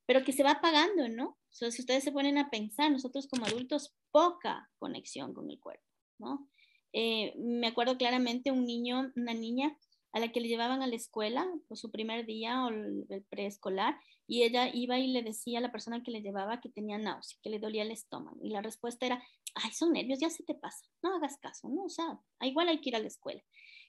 pero 0.09 0.23
que 0.23 0.33
se 0.33 0.41
va 0.41 0.53
apagando, 0.53 1.07
¿no? 1.07 1.37
si 1.49 1.67
ustedes 1.67 2.03
se 2.03 2.11
ponen 2.11 2.39
a 2.39 2.49
pensar, 2.49 2.89
nosotros 2.89 3.27
como 3.27 3.45
adultos, 3.45 3.93
poca 4.09 4.67
conexión 4.79 5.35
con 5.35 5.51
el 5.51 5.59
cuerpo, 5.59 5.85
¿no? 6.17 6.49
Eh, 6.93 7.33
me 7.37 7.67
acuerdo 7.67 7.97
claramente 7.97 8.51
un 8.51 8.65
niño, 8.65 9.11
una 9.15 9.33
niña 9.33 9.77
a 10.11 10.19
la 10.19 10.31
que 10.31 10.41
le 10.41 10.47
llevaban 10.47 10.81
a 10.81 10.87
la 10.87 10.95
escuela 10.95 11.47
por 11.67 11.77
su 11.77 11.91
primer 11.91 12.25
día 12.25 12.65
o 12.65 12.69
el, 12.69 13.25
preescolar 13.29 13.95
y 14.27 14.43
ella 14.43 14.69
iba 14.73 14.97
y 14.97 15.07
le 15.07 15.21
decía 15.21 15.59
a 15.59 15.61
la 15.61 15.71
persona 15.71 16.01
que 16.03 16.11
le 16.11 16.21
llevaba 16.21 16.61
que 16.61 16.69
tenía 16.69 16.97
náusea, 16.97 17.37
que 17.41 17.49
le 17.49 17.59
dolía 17.59 17.83
el 17.83 17.91
estómago 17.91 18.37
y 18.43 18.49
la 18.49 18.61
respuesta 18.61 19.05
era, 19.05 19.23
ay, 19.55 19.71
son 19.71 19.93
nervios, 19.93 20.19
ya 20.19 20.29
se 20.29 20.43
te 20.43 20.55
pasa, 20.55 20.85
no 21.01 21.15
hagas 21.15 21.37
caso. 21.37 21.67
O 21.67 21.89
sea, 21.89 22.19
igual 22.41 22.69
hay 22.69 22.81
que 22.81 22.89
ir 22.89 22.95
a 22.95 22.99
la 22.99 23.07
escuela. 23.07 23.41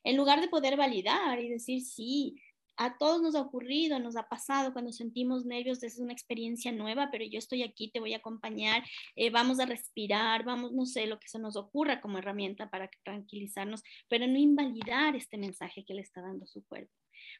En 0.02 0.16
lugar 0.16 0.40
de 0.40 0.48
poder 0.48 0.76
validar 0.76 1.40
y 1.40 1.48
decir, 1.48 1.82
sí, 1.82 2.36
a 2.80 2.96
todos 2.96 3.20
nos 3.20 3.34
ha 3.34 3.42
ocurrido, 3.42 3.98
nos 3.98 4.16
ha 4.16 4.26
pasado 4.26 4.72
cuando 4.72 4.90
sentimos 4.90 5.44
nervios, 5.44 5.82
es 5.82 5.98
una 5.98 6.14
experiencia 6.14 6.72
nueva, 6.72 7.10
pero 7.12 7.26
yo 7.26 7.38
estoy 7.38 7.62
aquí, 7.62 7.90
te 7.90 8.00
voy 8.00 8.14
a 8.14 8.16
acompañar, 8.16 8.82
eh, 9.16 9.28
vamos 9.28 9.60
a 9.60 9.66
respirar, 9.66 10.44
vamos, 10.44 10.72
no 10.72 10.86
sé, 10.86 11.06
lo 11.06 11.20
que 11.20 11.28
se 11.28 11.38
nos 11.38 11.56
ocurra 11.56 12.00
como 12.00 12.16
herramienta 12.16 12.70
para 12.70 12.90
tranquilizarnos, 13.04 13.82
pero 14.08 14.26
no 14.26 14.38
invalidar 14.38 15.14
este 15.14 15.36
mensaje 15.36 15.84
que 15.84 15.92
le 15.92 16.00
está 16.00 16.22
dando 16.22 16.46
su 16.46 16.64
cuerpo. 16.64 16.90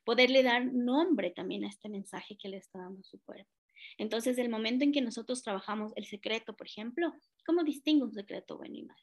Poderle 0.05 0.42
dar 0.42 0.66
nombre 0.66 1.31
también 1.31 1.64
a 1.64 1.68
este 1.68 1.88
mensaje 1.88 2.37
que 2.37 2.50
le 2.50 2.59
está 2.59 2.79
dando 2.79 3.03
su 3.03 3.18
cuerpo. 3.22 3.50
Entonces, 3.96 4.37
el 4.37 4.50
momento 4.50 4.85
en 4.85 4.92
que 4.92 5.00
nosotros 5.00 5.42
trabajamos 5.42 5.92
el 5.96 6.05
secreto, 6.05 6.55
por 6.55 6.66
ejemplo, 6.66 7.14
¿cómo 7.46 7.64
distingo 7.64 8.05
un 8.05 8.12
secreto 8.12 8.59
bueno 8.59 8.76
y 8.76 8.83
malo? 8.83 9.03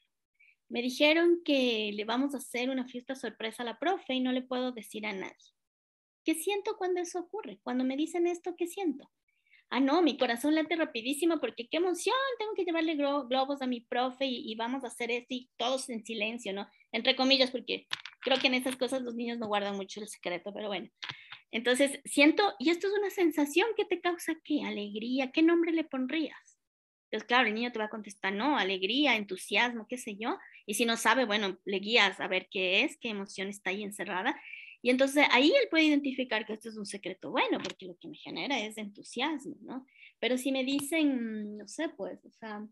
Me 0.70 0.84
dijeron 0.84 1.42
que 1.44 1.92
le 1.96 2.06
vamos 2.06 2.36
a 2.36 2.38
hacer 2.38 2.70
una 2.70 2.86
fiesta 2.86 3.16
sorpresa 3.16 3.64
a 3.64 3.66
la 3.66 3.80
profe 3.80 4.14
y 4.14 4.20
no 4.20 4.32
le 4.32 4.44
puedo 4.44 4.72
decir 4.72 5.08
a 5.08 5.14
nadie. 5.14 5.57
¿Qué 6.28 6.36
siento 6.36 6.76
cuando 6.76 7.00
eso 7.00 7.20
ocurre? 7.20 7.58
Cuando 7.64 7.86
me 7.86 7.96
dicen 7.96 8.28
esto, 8.28 8.54
¿qué 8.58 8.68
siento? 8.68 9.10
Ah, 9.70 9.80
no, 9.80 10.02
mi 10.02 10.18
corazón 10.18 10.56
late 10.56 10.76
rapidísimo 10.76 11.40
porque 11.40 11.70
qué 11.70 11.78
emoción, 11.78 12.18
tengo 12.38 12.52
que 12.54 12.66
llevarle 12.66 12.96
globos 12.96 13.62
a 13.62 13.66
mi 13.66 13.80
profe 13.80 14.26
y, 14.26 14.54
vamos 14.56 14.84
a 14.84 14.88
hacer 14.88 15.10
esto 15.10 15.34
y 15.34 15.50
todos 15.56 15.90
en 15.90 16.04
silencio, 16.04 16.52
¿no? 16.52 16.68
Entre 16.92 17.16
comillas, 17.16 17.50
porque 17.50 17.88
creo 18.20 18.38
que 18.40 18.48
en 18.48 18.56
esas 18.56 18.76
cosas 18.76 19.04
los 19.04 19.16
niños 19.16 19.38
no 19.38 19.48
guardan 19.48 19.78
mucho 19.78 20.02
el 20.02 20.10
secreto, 20.10 20.52
pero 20.54 20.68
bueno. 20.68 20.90
Entonces, 21.52 22.02
siento, 22.04 22.56
y 22.60 22.72
esto 22.72 22.88
es 22.88 22.94
una 23.00 23.10
sensación 23.10 23.70
que 23.78 23.86
te 23.86 24.02
causa 24.02 24.34
qué, 24.44 24.64
alegría, 24.64 25.32
¿qué 25.32 25.44
nombre 25.44 25.72
le 25.72 25.86
pondrías? 25.86 26.60
Entonces, 27.06 27.26
claro, 27.26 27.48
el 27.48 27.56
niño 27.56 27.72
te 27.72 27.80
va 27.80 27.86
a 27.86 27.90
contestar, 27.90 28.34
no, 28.34 28.58
alegría, 28.58 29.16
entusiasmo, 29.16 29.88
qué 29.88 29.98
sé 29.98 30.18
yo. 30.18 30.38
Y 30.66 30.74
si 30.74 30.84
no 30.84 30.98
sabe, 30.98 31.24
bueno, 31.24 31.58
le 31.64 31.80
guías 31.80 32.20
a 32.20 32.28
ver 32.28 32.50
qué 32.52 32.84
es, 32.84 32.98
qué 32.98 33.08
emoción 33.08 33.48
está 33.48 33.70
ahí 33.70 33.82
encerrada. 33.82 34.38
Y 34.88 34.90
entonces 34.90 35.26
ahí 35.32 35.50
él 35.50 35.68
puede 35.70 35.84
identificar 35.84 36.46
que 36.46 36.54
esto 36.54 36.70
es 36.70 36.78
un 36.78 36.86
secreto 36.86 37.30
bueno, 37.30 37.58
porque 37.62 37.88
lo 37.88 37.98
que 37.98 38.08
me 38.08 38.16
genera 38.16 38.58
es 38.58 38.78
entusiasmo, 38.78 39.58
¿no? 39.60 39.86
Pero 40.18 40.38
si 40.38 40.54
me 40.54 40.64
dicen, 40.64 41.58
no 41.58 41.68
sé, 41.68 41.90
pues, 41.90 42.24
o 42.24 42.32
sea, 42.32 42.66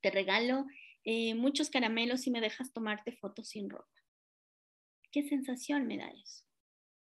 te 0.00 0.10
regalo 0.10 0.64
eh, 1.04 1.34
muchos 1.34 1.68
caramelos 1.68 2.26
y 2.26 2.30
me 2.30 2.40
dejas 2.40 2.72
tomarte 2.72 3.12
fotos 3.12 3.50
sin 3.50 3.68
ropa. 3.68 3.92
¿Qué 5.12 5.22
sensación 5.28 5.86
me 5.86 5.98
da 5.98 6.08
eso? 6.08 6.46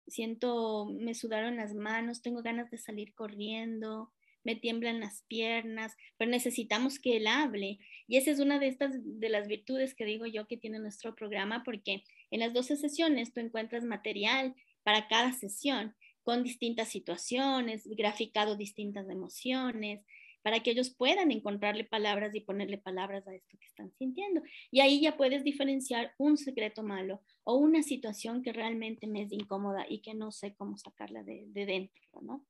Siento, 0.08 0.86
me 0.86 1.16
sudaron 1.16 1.58
las 1.58 1.74
manos, 1.74 2.22
tengo 2.22 2.42
ganas 2.42 2.72
de 2.72 2.78
salir 2.78 3.14
corriendo, 3.16 4.14
me 4.44 4.56
tiemblan 4.56 5.00
las 5.00 5.24
piernas, 5.28 5.96
pero 6.18 6.32
necesitamos 6.32 7.00
que 7.00 7.18
él 7.18 7.28
hable. 7.28 7.80
Y 8.08 8.18
esa 8.18 8.32
es 8.32 8.40
una 8.40 8.60
de 8.60 8.68
estas, 8.68 8.94
de 9.02 9.30
las 9.30 9.48
virtudes 9.48 9.96
que 9.96 10.06
digo 10.06 10.26
yo 10.26 10.48
que 10.48 10.58
tiene 10.58 10.80
nuestro 10.80 11.16
programa, 11.16 11.64
porque 11.64 12.04
en 12.32 12.40
las 12.40 12.54
12 12.54 12.78
sesiones 12.78 13.34
tú 13.34 13.40
encuentras 13.40 13.84
material 13.84 14.56
para 14.84 15.08
cada 15.08 15.32
sesión 15.34 15.96
con 16.24 16.44
distintas 16.44 16.90
situaciones, 16.90 17.88
graficado 17.88 18.56
distintas 18.56 19.10
emociones, 19.10 20.06
para 20.44 20.60
que 20.60 20.72
ellos 20.72 20.94
puedan 20.94 21.32
encontrarle 21.32 21.86
palabras 21.86 22.36
y 22.36 22.42
ponerle 22.42 22.78
palabras 22.78 23.26
a 23.28 23.34
esto 23.34 23.58
que 23.58 23.66
están 23.66 23.92
sintiendo. 23.98 24.42
Y 24.70 24.82
ahí 24.82 25.02
ya 25.02 25.18
puedes 25.18 25.44
diferenciar 25.44 26.14
un 26.18 26.38
secreto 26.38 26.84
malo 26.84 27.22
o 27.44 27.56
una 27.56 27.82
situación 27.82 28.44
que 28.44 28.52
realmente 28.52 29.08
me 29.08 29.24
es 29.24 29.32
incómoda 29.32 29.86
y 29.90 30.02
que 30.02 30.14
no 30.14 30.32
sé 30.32 30.54
cómo 30.56 30.78
sacarla 30.78 31.24
de, 31.24 31.48
dentro, 31.54 32.22
¿no? 32.22 32.46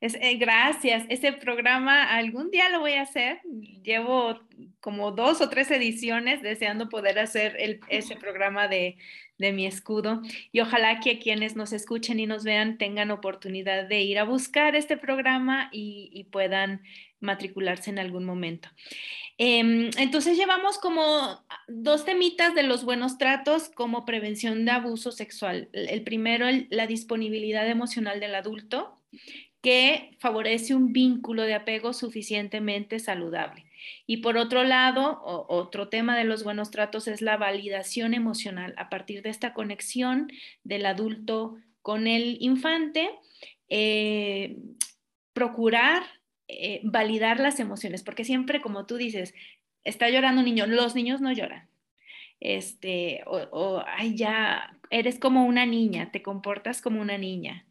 Es, 0.00 0.16
eh, 0.16 0.36
gracias. 0.36 1.04
Ese 1.08 1.32
programa 1.32 2.02
algún 2.02 2.50
día 2.50 2.68
lo 2.70 2.80
voy 2.80 2.94
a 2.94 3.02
hacer. 3.02 3.40
Llevo 3.84 4.40
como 4.80 5.12
dos 5.12 5.40
o 5.40 5.48
tres 5.48 5.70
ediciones 5.70 6.42
deseando 6.42 6.88
poder 6.88 7.20
hacer 7.20 7.56
ese 7.88 8.16
programa 8.16 8.66
de, 8.66 8.96
mi 9.38 9.66
escudo 9.66 10.22
y 10.52 10.60
ojalá 10.60 11.00
que 11.00 11.18
quienes 11.18 11.56
nos 11.56 11.72
escuchen 11.72 12.20
y 12.20 12.26
nos 12.26 12.44
vean 12.44 12.78
tengan 12.78 13.10
oportunidad 13.10 13.88
de 13.88 14.02
ir 14.02 14.20
a 14.20 14.24
buscar 14.24 14.76
este 14.76 14.96
programa 14.96 15.68
y, 15.72 16.28
puedan 16.30 16.82
matricularse 17.22 17.90
en 17.90 17.98
algún 17.98 18.24
momento. 18.24 18.68
Em, 19.38 19.90
entonces 19.96 20.36
llevamos 20.36 20.78
como 20.78 21.42
dos 21.66 22.04
temitas 22.04 22.54
de 22.54 22.62
los 22.62 22.84
buenos 22.84 23.16
tratos 23.18 23.70
como 23.70 24.04
prevención 24.04 24.64
de 24.64 24.72
abuso 24.72 25.10
sexual. 25.10 25.68
El 25.72 26.02
primero, 26.02 26.46
la 26.70 26.86
disponibilidad 26.86 27.66
emocional 27.68 28.20
del 28.20 28.34
adulto 28.34 28.98
que 29.62 30.16
favorece 30.18 30.74
un 30.74 30.92
vínculo 30.92 31.42
de 31.42 31.54
apego 31.54 31.92
suficientemente 31.92 32.98
saludable. 32.98 33.64
Y 34.06 34.18
por 34.18 34.36
otro 34.36 34.64
lado, 34.64 35.20
otro 35.24 35.88
tema 35.88 36.16
de 36.16 36.24
los 36.24 36.44
buenos 36.44 36.70
tratos 36.70 37.08
es 37.08 37.22
la 37.22 37.36
validación 37.36 38.14
emocional 38.14 38.74
a 38.76 38.88
partir 38.88 39.22
de 39.22 39.30
esta 39.30 39.54
conexión 39.54 40.30
del 40.64 40.86
adulto 40.86 41.56
con 41.80 42.06
el 42.06 42.36
infante, 42.40 43.10
eh, 43.68 44.56
procurar 45.32 46.02
eh, 46.52 46.80
validar 46.84 47.40
las 47.40 47.60
emociones, 47.60 48.02
porque 48.02 48.24
siempre, 48.24 48.60
como 48.60 48.86
tú 48.86 48.96
dices, 48.96 49.34
está 49.84 50.08
llorando 50.10 50.40
un 50.40 50.46
niño, 50.46 50.66
los 50.66 50.94
niños 50.94 51.20
no 51.20 51.32
lloran. 51.32 51.68
Este, 52.40 53.22
o, 53.26 53.84
ay, 53.86 54.16
ya, 54.16 54.76
eres 54.90 55.18
como 55.18 55.46
una 55.46 55.64
niña, 55.66 56.10
te 56.10 56.22
comportas 56.22 56.82
como 56.82 57.00
una 57.00 57.18
niña. 57.18 57.64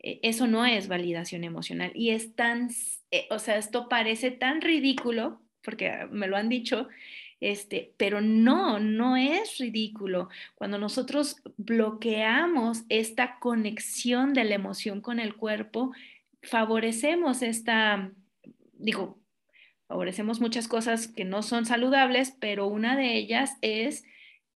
E, 0.00 0.20
eso 0.22 0.46
no 0.46 0.66
es 0.66 0.88
validación 0.88 1.44
emocional 1.44 1.92
y 1.94 2.10
es 2.10 2.34
tan, 2.34 2.70
eh, 3.10 3.26
o 3.30 3.38
sea, 3.38 3.56
esto 3.56 3.88
parece 3.88 4.30
tan 4.30 4.60
ridículo, 4.60 5.40
porque 5.62 6.06
me 6.10 6.26
lo 6.26 6.36
han 6.36 6.48
dicho, 6.48 6.88
este, 7.40 7.92
pero 7.96 8.20
no, 8.20 8.78
no 8.80 9.16
es 9.16 9.58
ridículo. 9.58 10.28
Cuando 10.54 10.78
nosotros 10.78 11.36
bloqueamos 11.56 12.84
esta 12.88 13.38
conexión 13.38 14.34
de 14.34 14.44
la 14.44 14.54
emoción 14.54 15.00
con 15.00 15.20
el 15.20 15.36
cuerpo, 15.36 15.92
favorecemos 16.42 17.42
esta, 17.42 18.10
digo, 18.78 19.20
favorecemos 19.86 20.40
muchas 20.40 20.68
cosas 20.68 21.08
que 21.08 21.24
no 21.24 21.42
son 21.42 21.66
saludables, 21.66 22.36
pero 22.40 22.66
una 22.66 22.96
de 22.96 23.16
ellas 23.16 23.56
es 23.62 24.04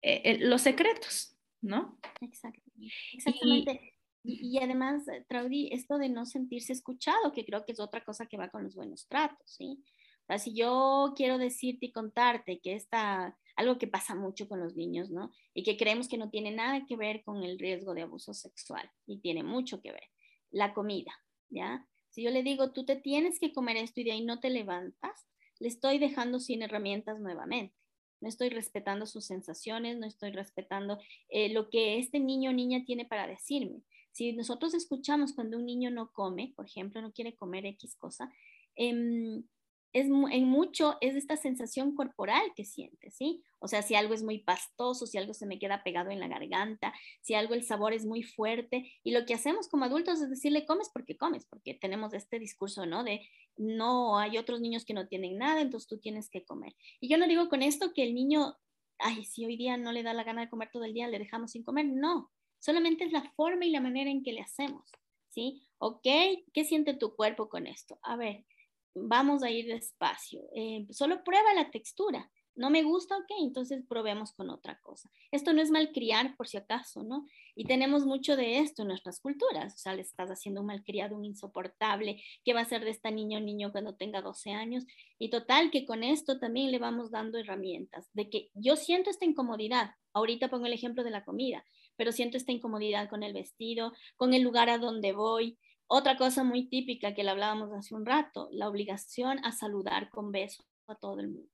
eh, 0.03 0.39
los 0.41 0.63
secretos, 0.63 1.37
¿no? 1.61 1.99
Exactamente. 2.21 3.97
Y, 4.23 4.59
además, 4.59 5.09
eh, 5.09 5.25
Traudy, 5.29 5.71
esto 5.73 5.97
de 5.99 6.09
no 6.09 6.27
sentirse 6.27 6.73
escuchado, 6.73 7.33
que 7.33 7.45
creo 7.45 7.65
que 7.65 7.73
es 7.73 7.81
otra 7.81 8.05
cosa 8.05 8.27
que 8.27 8.37
va 8.37 8.51
con 8.51 8.65
los 8.65 8.75
buenos 8.75 9.07
tratos, 9.09 9.51
¿sí? 9.51 9.83
O 10.23 10.27
sea, 10.27 10.39
si 10.39 10.55
yo 10.55 11.15
quiero 11.17 11.39
decirte 11.39 11.87
y 11.87 11.93
contarte 11.93 12.61
que 12.61 12.75
está 12.75 13.37
algo 13.57 13.79
que 13.79 13.89
pasa 13.89 14.15
mucho 14.15 14.49
con 14.49 14.61
los 14.61 14.77
niños, 14.77 15.11
¿no? 15.11 15.33
Y 15.55 15.63
que 15.63 15.77
creemos 15.77 16.09
que 16.09 16.19
no 16.19 16.31
tiene 16.31 16.51
nada 16.51 16.85
que 16.87 16.97
ver 16.97 17.23
con 17.25 17.43
el 17.43 17.59
riesgo 17.59 17.95
de 17.95 18.03
abuso 18.03 18.35
sexual, 18.35 18.91
y 19.07 19.21
tiene 19.21 19.43
mucho 19.43 19.81
que 19.81 19.93
ver. 19.93 20.05
La 20.51 20.75
comida, 20.75 21.13
¿ya? 21.49 21.87
Si 22.11 22.23
yo 22.23 22.31
le 22.31 22.43
digo, 22.43 22.73
tú 22.73 22.85
te 22.85 22.97
tienes 22.97 23.39
que 23.39 23.53
comer 23.53 23.77
esto 23.77 24.01
y 24.01 24.05
de 24.05 24.13
ahí 24.13 24.25
no 24.25 24.41
te 24.41 24.51
levantas, 24.51 25.27
le 25.59 25.69
estoy 25.69 25.99
dejando 25.99 26.41
sin 26.41 26.63
herramientas 26.63 27.21
nuevamente. 27.21 27.75
No 28.21 28.29
estoy 28.29 28.51
respetando 28.51 29.07
sus 29.07 29.27
sensaciones, 29.27 29.99
no 29.99 30.07
estoy 30.07 30.33
respetando 30.33 30.99
eh, 31.29 31.49
lo 31.51 31.71
que 31.71 31.99
este 31.99 32.21
niño 32.21 32.51
o 32.51 32.53
niña 32.53 32.85
tiene 32.85 33.07
para 33.07 33.27
decirme. 33.27 33.83
Si 34.13 34.33
nosotros 34.33 34.75
escuchamos 34.75 35.33
cuando 35.33 35.57
un 35.57 35.67
niño 35.67 35.91
no 35.91 36.13
come, 36.13 36.53
por 36.57 36.67
ejemplo, 36.67 37.01
no 37.01 37.13
quiere 37.13 37.37
comer 37.37 37.65
X 37.67 37.95
cosa, 37.97 38.31
em, 38.75 39.45
es, 39.93 40.07
en 40.07 40.49
mucho 40.49 40.97
es 41.01 41.17
esta 41.17 41.37
sensación 41.37 41.95
corporal 41.95 42.43
que 42.55 42.65
siente, 42.65 43.11
¿sí? 43.11 43.43
O 43.59 43.69
sea, 43.69 43.83
si 43.83 43.95
algo 43.95 44.15
es 44.15 44.23
muy 44.23 44.39
pastoso, 44.39 45.07
si 45.07 45.19
algo 45.19 45.35
se 45.35 45.47
me 45.47 45.59
queda 45.59 45.83
pegado 45.83 46.11
en 46.11 46.21
la 46.21 46.29
garganta, 46.29 46.95
si 47.21 47.35
algo 47.35 47.55
el 47.55 47.65
sabor 47.65 47.93
es 47.93 48.07
muy 48.07 48.23
fuerte. 48.23 48.91
Y 49.03 49.13
lo 49.13 49.27
que 49.27 49.35
hacemos 49.35 49.69
como 49.69 49.85
adultos 49.85 50.21
es 50.21 50.31
decirle, 50.31 50.65
comes 50.65 50.91
porque 50.93 51.17
comes, 51.17 51.45
porque 51.47 51.75
tenemos 51.75 52.15
este 52.15 52.39
discurso, 52.39 52.87
¿no? 52.87 53.05
De 53.05 53.21
no, 53.57 54.19
hay 54.19 54.39
otros 54.39 54.61
niños 54.61 54.85
que 54.85 54.95
no 54.95 55.09
tienen 55.09 55.37
nada, 55.39 55.61
entonces 55.61 55.89
tú 55.89 55.99
tienes 55.99 56.31
que 56.31 56.45
comer. 56.45 56.75
Y 57.01 57.09
yo 57.09 57.19
no 57.19 57.27
digo 57.27 57.49
con 57.49 57.63
esto 57.63 57.93
que 57.93 58.05
el 58.05 58.15
niño, 58.15 58.57
ay, 58.99 59.25
si 59.25 59.45
hoy 59.45 59.57
día 59.57 59.77
no 59.77 59.93
le 59.93 60.03
da 60.03 60.15
la 60.15 60.25
gana 60.25 60.43
de 60.43 60.51
comer 60.51 60.71
todo 60.73 60.85
el 60.85 60.95
día, 60.95 61.09
le 61.09 61.19
dejamos 61.19 61.51
sin 61.51 61.65
comer. 61.65 61.87
No, 61.87 62.31
solamente 62.59 63.05
es 63.05 63.13
la 63.13 63.23
forma 63.33 63.67
y 63.67 63.71
la 63.71 63.81
manera 63.81 64.11
en 64.11 64.23
que 64.23 64.33
le 64.33 64.41
hacemos, 64.41 64.91
¿sí? 65.29 65.63
¿Ok? 65.79 66.07
¿Qué 66.53 66.65
siente 66.65 66.95
tu 66.95 67.15
cuerpo 67.17 67.49
con 67.49 67.67
esto? 67.67 67.99
A 68.03 68.17
ver, 68.17 68.47
vamos 68.95 69.43
a 69.43 69.51
ir 69.51 69.67
despacio. 69.67 70.43
Eh, 70.55 70.87
solo 70.91 71.23
prueba 71.25 71.55
la 71.55 71.71
textura. 71.71 72.31
No 72.57 72.69
me 72.69 72.83
gusta, 72.83 73.17
ok, 73.17 73.31
entonces 73.41 73.85
probemos 73.89 74.33
con 74.33 74.51
otra 74.51 74.79
cosa. 74.81 75.11
Esto 75.31 75.53
no 75.53 75.63
es 75.63 75.71
malcriar 75.71 76.37
por 76.37 76.49
si 76.49 76.57
acaso, 76.57 77.03
¿no? 77.03 77.27
Y 77.55 77.65
tenemos 77.65 78.05
mucho 78.05 78.37
de 78.37 78.59
esto 78.59 78.83
en 78.83 78.89
nuestras 78.89 79.21
culturas. 79.21 79.75
O 79.75 79.79
sea, 79.79 79.95
le 79.95 80.03
estás 80.03 80.31
haciendo 80.31 80.61
un 80.61 80.67
malcriado, 80.67 81.17
un 81.17 81.25
insoportable. 81.25 82.23
¿Qué 82.45 82.53
va 82.53 82.61
a 82.61 82.67
ser 82.67 82.85
de 82.85 82.91
esta 82.91 83.11
niña 83.11 83.39
o 83.39 83.41
niño 83.41 83.73
cuando 83.73 83.95
tenga 83.95 84.21
12 84.21 84.51
años? 84.51 84.85
Y 85.19 85.31
total, 85.31 85.71
que 85.71 85.87
con 85.87 86.03
esto 86.03 86.39
también 86.39 86.71
le 86.71 86.79
vamos 86.79 87.11
dando 87.11 87.39
herramientas 87.39 88.11
de 88.13 88.29
que 88.29 88.51
yo 88.55 88.77
siento 88.77 89.11
esta 89.11 89.25
incomodidad. 89.25 89.95
Ahorita 90.13 90.49
pongo 90.49 90.67
el 90.67 90.73
ejemplo 90.73 91.05
de 91.05 91.11
la 91.11 91.25
comida 91.25 91.65
pero 92.01 92.13
siento 92.13 92.39
esta 92.39 92.51
incomodidad 92.51 93.11
con 93.11 93.23
el 93.23 93.35
vestido, 93.35 93.93
con 94.17 94.33
el 94.33 94.41
lugar 94.41 94.71
a 94.71 94.79
donde 94.79 95.13
voy. 95.13 95.59
Otra 95.93 96.17
cosa 96.17 96.45
muy 96.45 96.69
típica 96.69 97.15
que 97.15 97.25
le 97.25 97.31
hablábamos 97.31 97.73
hace 97.73 97.97
un 97.97 98.07
rato, 98.07 98.49
la 98.53 98.69
obligación 98.69 99.45
a 99.45 99.51
saludar 99.51 100.09
con 100.09 100.31
besos 100.31 100.65
a 100.87 100.95
todo 100.95 101.19
el 101.19 101.27
mundo. 101.27 101.51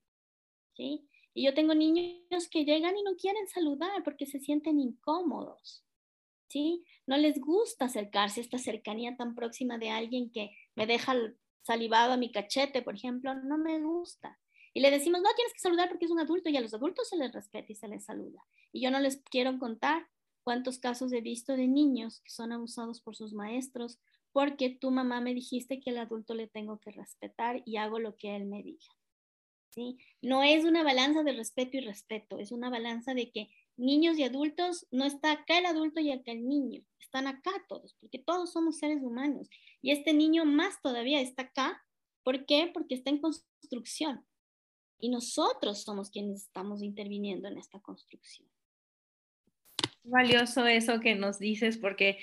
¿sí? 0.75 1.09
Y 1.33 1.47
yo 1.47 1.55
tengo 1.55 1.75
niños 1.75 2.47
que 2.51 2.67
llegan 2.67 2.99
y 2.99 3.03
no 3.03 3.17
quieren 3.17 3.49
saludar 3.49 4.05
porque 4.05 4.27
se 4.27 4.39
sienten 4.39 4.79
incómodos. 4.79 5.87
¿sí? 6.51 6.85
No 7.07 7.17
les 7.17 7.41
gusta 7.41 7.87
acercarse 7.87 8.43
esta 8.43 8.59
cercanía 8.59 9.17
tan 9.17 9.35
próxima 9.35 9.79
de 9.79 9.89
alguien 9.89 10.31
que 10.31 10.51
me 10.75 10.87
deja 10.87 11.15
salivado 11.63 12.13
a 12.13 12.19
mi 12.19 12.31
cachete, 12.31 12.83
por 12.83 12.95
ejemplo, 12.95 13.35
no 13.37 13.57
me 13.57 13.81
gusta. 13.81 14.39
Y 14.75 14.81
le 14.81 14.91
decimos, 14.91 15.23
no, 15.23 15.31
tienes 15.35 15.55
que 15.55 15.61
saludar 15.61 15.89
porque 15.89 16.05
es 16.05 16.11
un 16.11 16.21
adulto 16.21 16.51
y 16.51 16.59
a 16.59 16.61
los 16.61 16.75
adultos 16.75 17.09
se 17.09 17.17
les 17.17 17.33
respeta 17.33 17.73
y 17.73 17.75
se 17.75 17.89
les 17.89 18.05
saluda. 18.05 18.45
Y 18.71 18.83
yo 18.83 18.91
no 18.91 19.01
les 19.01 19.23
quiero 19.31 19.59
contar 19.59 20.07
cuántos 20.45 20.79
casos 20.79 21.11
he 21.15 21.23
visto 21.23 21.57
de 21.57 21.69
niños 21.69 22.21
que 22.21 22.31
son 22.31 22.53
abusados 22.53 23.01
por 23.01 23.17
sus 23.17 23.33
maestros 23.33 23.99
porque 24.37 24.69
tu 24.69 24.91
mamá 24.91 25.23
me 25.23 25.33
dijiste 25.33 25.81
que 25.81 25.89
el 25.89 25.97
adulto 25.97 26.35
le 26.35 26.47
tengo 26.47 26.79
que 26.79 26.91
respetar 26.91 27.63
y 27.65 27.79
hago 27.79 27.99
lo 27.99 28.19
que 28.19 28.37
él 28.37 28.45
me 28.45 28.63
diga. 28.63 28.85
¿Sí? 29.71 29.97
No 30.21 30.43
es 30.43 30.67
una 30.67 30.83
balanza 30.83 31.23
de 31.23 31.33
respeto 31.33 31.79
y 31.79 31.81
respeto, 31.81 32.39
es 32.39 32.53
una 32.53 32.69
balanza 32.69 33.15
de 33.15 33.31
que 33.31 33.49
niños 33.79 34.19
y 34.19 34.25
adultos, 34.25 34.87
no 34.91 35.07
está 35.07 35.33
acá 35.33 35.57
el 35.57 35.65
adulto 35.65 36.01
y 36.01 36.11
acá 36.11 36.33
el 36.33 36.47
niño, 36.47 36.83
están 37.01 37.27
acá 37.29 37.51
todos, 37.67 37.95
porque 37.99 38.19
todos 38.19 38.53
somos 38.53 38.77
seres 38.77 39.03
humanos. 39.03 39.49
Y 39.81 39.93
este 39.93 40.13
niño 40.13 40.45
más 40.45 40.83
todavía 40.83 41.23
está 41.23 41.45
acá. 41.45 41.83
¿Por 42.23 42.45
qué? 42.45 42.71
Porque 42.75 42.95
está 42.95 43.09
en 43.09 43.23
construcción. 43.23 44.27
Y 44.99 45.09
nosotros 45.09 45.83
somos 45.83 46.11
quienes 46.11 46.43
estamos 46.43 46.83
interviniendo 46.83 47.49
en 47.49 47.57
esta 47.57 47.81
construcción 47.81 48.47
valioso 50.07 50.67
eso 50.67 51.01
que 51.01 51.15
nos 51.15 51.39
dices 51.39 51.79
porque 51.79 52.19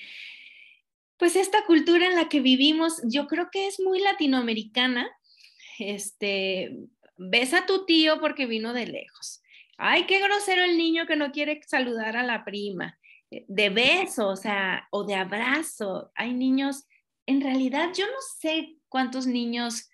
pues 1.17 1.35
esta 1.35 1.65
cultura 1.65 2.07
en 2.07 2.15
la 2.15 2.29
que 2.29 2.41
vivimos, 2.41 3.01
yo 3.03 3.27
creo 3.27 3.49
que 3.51 3.67
es 3.67 3.79
muy 3.79 3.99
latinoamericana. 3.99 5.09
Este, 5.79 6.75
ves 7.17 7.53
a 7.53 7.65
tu 7.65 7.85
tío 7.85 8.19
porque 8.19 8.45
vino 8.45 8.73
de 8.73 8.87
lejos. 8.87 9.41
Ay, 9.77 10.05
qué 10.05 10.19
grosero 10.19 10.63
el 10.63 10.77
niño 10.77 11.05
que 11.07 11.15
no 11.15 11.31
quiere 11.31 11.61
saludar 11.65 12.17
a 12.17 12.23
la 12.23 12.45
prima. 12.45 12.97
Eh, 13.31 13.45
de 13.47 13.69
beso, 13.69 14.27
o 14.29 14.35
sea, 14.35 14.87
o 14.91 15.03
de 15.03 15.15
abrazo. 15.15 16.11
Hay 16.15 16.33
niños, 16.33 16.85
en 17.25 17.41
realidad 17.41 17.89
yo 17.95 18.05
no 18.05 18.17
sé 18.39 18.75
cuántos 18.89 19.25
niños 19.25 19.89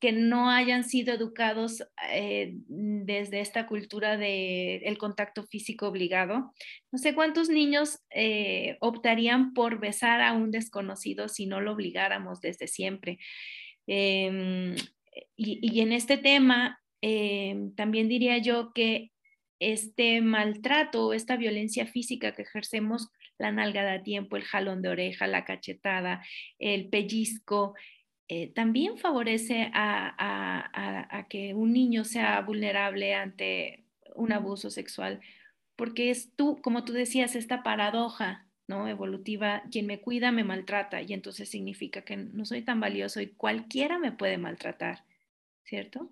que 0.00 0.12
no 0.12 0.50
hayan 0.50 0.84
sido 0.84 1.12
educados 1.12 1.82
eh, 2.10 2.52
desde 2.68 3.40
esta 3.40 3.66
cultura 3.66 4.16
del 4.16 4.80
el 4.84 4.98
contacto 4.98 5.44
físico 5.44 5.88
obligado. 5.88 6.52
No 6.92 6.98
sé 6.98 7.14
cuántos 7.14 7.48
niños 7.48 7.98
eh, 8.10 8.76
optarían 8.80 9.54
por 9.54 9.80
besar 9.80 10.20
a 10.20 10.32
un 10.32 10.50
desconocido 10.50 11.28
si 11.28 11.46
no 11.46 11.60
lo 11.60 11.72
obligáramos 11.72 12.40
desde 12.40 12.68
siempre. 12.68 13.18
Em, 13.86 14.76
y, 15.36 15.80
en 15.80 15.92
este 15.92 16.16
tema, 16.16 16.80
em, 17.00 17.74
también 17.74 18.08
diría 18.08 18.38
yo 18.38 18.72
que 18.72 19.10
este 19.60 20.20
maltrato, 20.20 21.12
esta 21.12 21.36
violencia 21.36 21.86
física 21.86 22.34
que 22.34 22.42
ejercemos, 22.42 23.10
la 23.38 23.52
nalgada 23.52 23.94
a 23.94 24.02
tiempo, 24.02 24.36
el 24.36 24.44
jalón 24.44 24.82
de 24.82 24.88
oreja, 24.90 25.26
la 25.26 25.44
cachetada, 25.44 26.24
el 26.58 26.88
pellizco, 26.88 27.74
eh, 28.30 28.52
también 28.52 28.98
favorece 28.98 29.70
a, 29.72 31.26
que 31.30 31.54
un 31.54 31.72
niño 31.72 32.04
sea 32.04 32.40
vulnerable 32.42 33.14
ante 33.14 33.84
un 34.14 34.32
abuso 34.32 34.70
sexual, 34.70 35.20
porque 35.76 36.10
es 36.10 36.34
tú, 36.36 36.60
como 36.62 36.84
tú 36.84 36.92
decías, 36.92 37.36
esta 37.36 37.62
paradoja 37.62 38.46
¿no? 38.66 38.86
evolutiva, 38.86 39.62
quien 39.70 39.86
me 39.86 40.00
cuida 40.02 40.30
me 40.30 40.44
maltrata 40.44 41.00
y 41.00 41.14
entonces 41.14 41.48
significa 41.48 42.02
que 42.02 42.16
no 42.18 42.44
soy 42.44 42.62
tan 42.62 42.80
valioso 42.80 43.20
y 43.22 43.28
cualquiera 43.28 43.98
me 43.98 44.12
puede 44.12 44.36
maltratar, 44.36 45.04
¿cierto? 45.64 46.10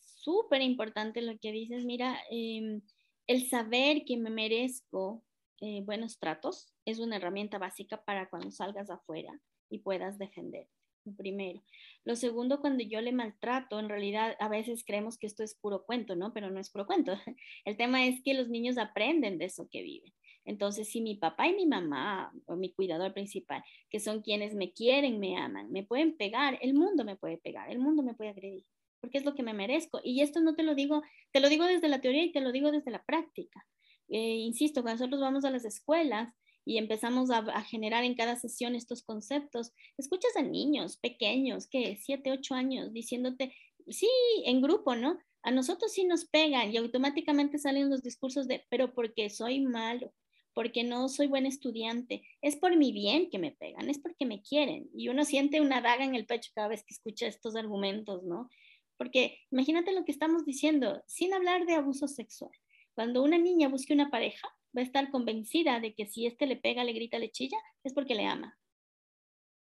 Súper 0.00 0.60
importante 0.60 1.22
lo 1.22 1.38
que 1.38 1.52
dices, 1.52 1.84
mira, 1.84 2.18
em, 2.30 2.82
el 3.28 3.46
saber 3.46 4.04
que 4.04 4.16
me 4.16 4.30
merezco 4.30 5.22
eh, 5.60 5.82
buenos 5.84 6.18
tratos 6.18 6.74
es 6.84 6.98
una 6.98 7.16
herramienta 7.16 7.58
básica 7.58 8.02
para 8.04 8.28
cuando 8.28 8.50
salgas 8.50 8.90
afuera 8.90 9.40
y 9.70 9.78
puedas 9.78 10.18
defender 10.18 10.66
primero. 11.12 11.62
Lo 12.04 12.16
segundo, 12.16 12.60
cuando 12.60 12.84
yo 12.84 13.00
le 13.00 13.12
maltrato, 13.12 13.78
en 13.78 13.88
realidad 13.88 14.36
a 14.40 14.48
veces 14.48 14.84
creemos 14.84 15.18
que 15.18 15.26
esto 15.26 15.42
es 15.42 15.54
puro 15.54 15.84
cuento, 15.84 16.16
¿no? 16.16 16.32
Pero 16.32 16.50
no 16.50 16.60
es 16.60 16.70
puro 16.70 16.86
cuento. 16.86 17.12
El 17.64 17.76
tema 17.76 18.06
es 18.06 18.22
que 18.22 18.34
los 18.34 18.48
niños 18.48 18.78
aprenden 18.78 19.38
de 19.38 19.46
eso 19.46 19.68
que 19.70 19.82
viven. 19.82 20.12
Entonces, 20.44 20.88
si 20.88 21.00
mi 21.00 21.14
papá 21.16 21.48
y 21.48 21.54
mi 21.54 21.66
mamá, 21.66 22.32
o 22.46 22.56
mi 22.56 22.72
cuidador 22.72 23.14
principal, 23.14 23.64
que 23.88 24.00
son 24.00 24.20
quienes 24.20 24.54
me 24.54 24.72
quieren, 24.72 25.18
me 25.18 25.36
aman, 25.38 25.72
me 25.72 25.82
pueden 25.82 26.16
pegar, 26.16 26.58
el 26.60 26.74
mundo 26.74 27.04
me 27.04 27.16
puede 27.16 27.38
pegar, 27.38 27.70
el 27.70 27.78
mundo 27.78 28.02
me 28.02 28.14
puede 28.14 28.30
agredir, 28.30 28.66
porque 29.00 29.18
es 29.18 29.24
lo 29.24 29.34
que 29.34 29.42
me 29.42 29.54
merezco. 29.54 30.00
Y 30.04 30.20
esto 30.20 30.40
no 30.40 30.54
te 30.54 30.62
lo 30.62 30.74
digo, 30.74 31.02
te 31.32 31.40
lo 31.40 31.48
digo 31.48 31.64
desde 31.64 31.88
la 31.88 32.00
teoría 32.00 32.24
y 32.24 32.32
te 32.32 32.42
lo 32.42 32.52
digo 32.52 32.70
desde 32.70 32.90
la 32.90 33.02
práctica. 33.04 33.66
Eh, 34.08 34.36
insisto, 34.36 34.82
cuando 34.82 35.00
nosotros 35.00 35.20
vamos 35.22 35.44
a 35.46 35.50
las 35.50 35.64
escuelas, 35.64 36.34
y 36.64 36.78
empezamos 36.78 37.30
a, 37.30 37.62
generar 37.62 38.04
en 38.04 38.14
cada 38.14 38.36
sesión 38.36 38.74
estos 38.74 39.02
conceptos, 39.02 39.72
escuchas 39.98 40.36
a 40.36 40.42
niños 40.42 40.96
pequeños, 40.96 41.66
que 41.66 41.96
siete, 41.96 42.32
ocho 42.32 42.54
años, 42.54 42.92
diciéndote, 42.92 43.54
sí, 43.88 44.08
en 44.44 44.62
grupo, 44.62 44.94
¿no? 44.94 45.18
A 45.42 45.50
nosotros 45.50 45.92
sí 45.92 46.04
nos 46.04 46.24
pegan 46.24 46.72
y 46.72 46.78
automáticamente 46.78 47.58
salen 47.58 47.90
los 47.90 48.02
discursos 48.02 48.48
de, 48.48 48.64
pero 48.70 48.94
porque 48.94 49.28
soy 49.28 49.60
malo, 49.60 50.12
porque 50.54 50.84
no 50.84 51.08
soy 51.08 51.26
buen 51.26 51.44
estudiante, 51.44 52.22
es 52.40 52.56
por 52.56 52.76
mi 52.76 52.92
bien 52.92 53.28
que 53.28 53.38
me 53.38 53.52
pegan, 53.52 53.90
es 53.90 53.98
porque 53.98 54.24
me 54.24 54.40
quieren. 54.40 54.88
Y 54.94 55.08
uno 55.08 55.24
siente 55.24 55.60
una 55.60 55.82
daga 55.82 56.04
en 56.04 56.14
el 56.14 56.26
pecho 56.26 56.50
cada 56.54 56.68
vez 56.68 56.84
que 56.84 56.94
escucha 56.94 57.26
estos 57.26 57.56
argumentos, 57.56 58.22
¿no? 58.22 58.48
Porque 58.96 59.40
imagínate 59.50 59.92
lo 59.92 60.04
que 60.04 60.12
estamos 60.12 60.46
diciendo, 60.46 61.02
sin 61.06 61.34
hablar 61.34 61.66
de 61.66 61.74
abuso 61.74 62.08
sexual. 62.08 62.52
Cuando 62.94 63.22
una 63.22 63.36
niña 63.36 63.68
busque 63.68 63.92
una 63.92 64.10
pareja, 64.10 64.48
va 64.76 64.80
a 64.80 64.84
estar 64.84 65.10
convencida 65.10 65.80
de 65.80 65.94
que 65.94 66.06
si 66.06 66.26
este 66.26 66.46
le 66.46 66.56
pega, 66.56 66.84
le 66.84 66.92
grita, 66.92 67.18
le 67.18 67.30
chilla, 67.30 67.58
es 67.82 67.92
porque 67.92 68.14
le 68.14 68.26
ama. 68.26 68.58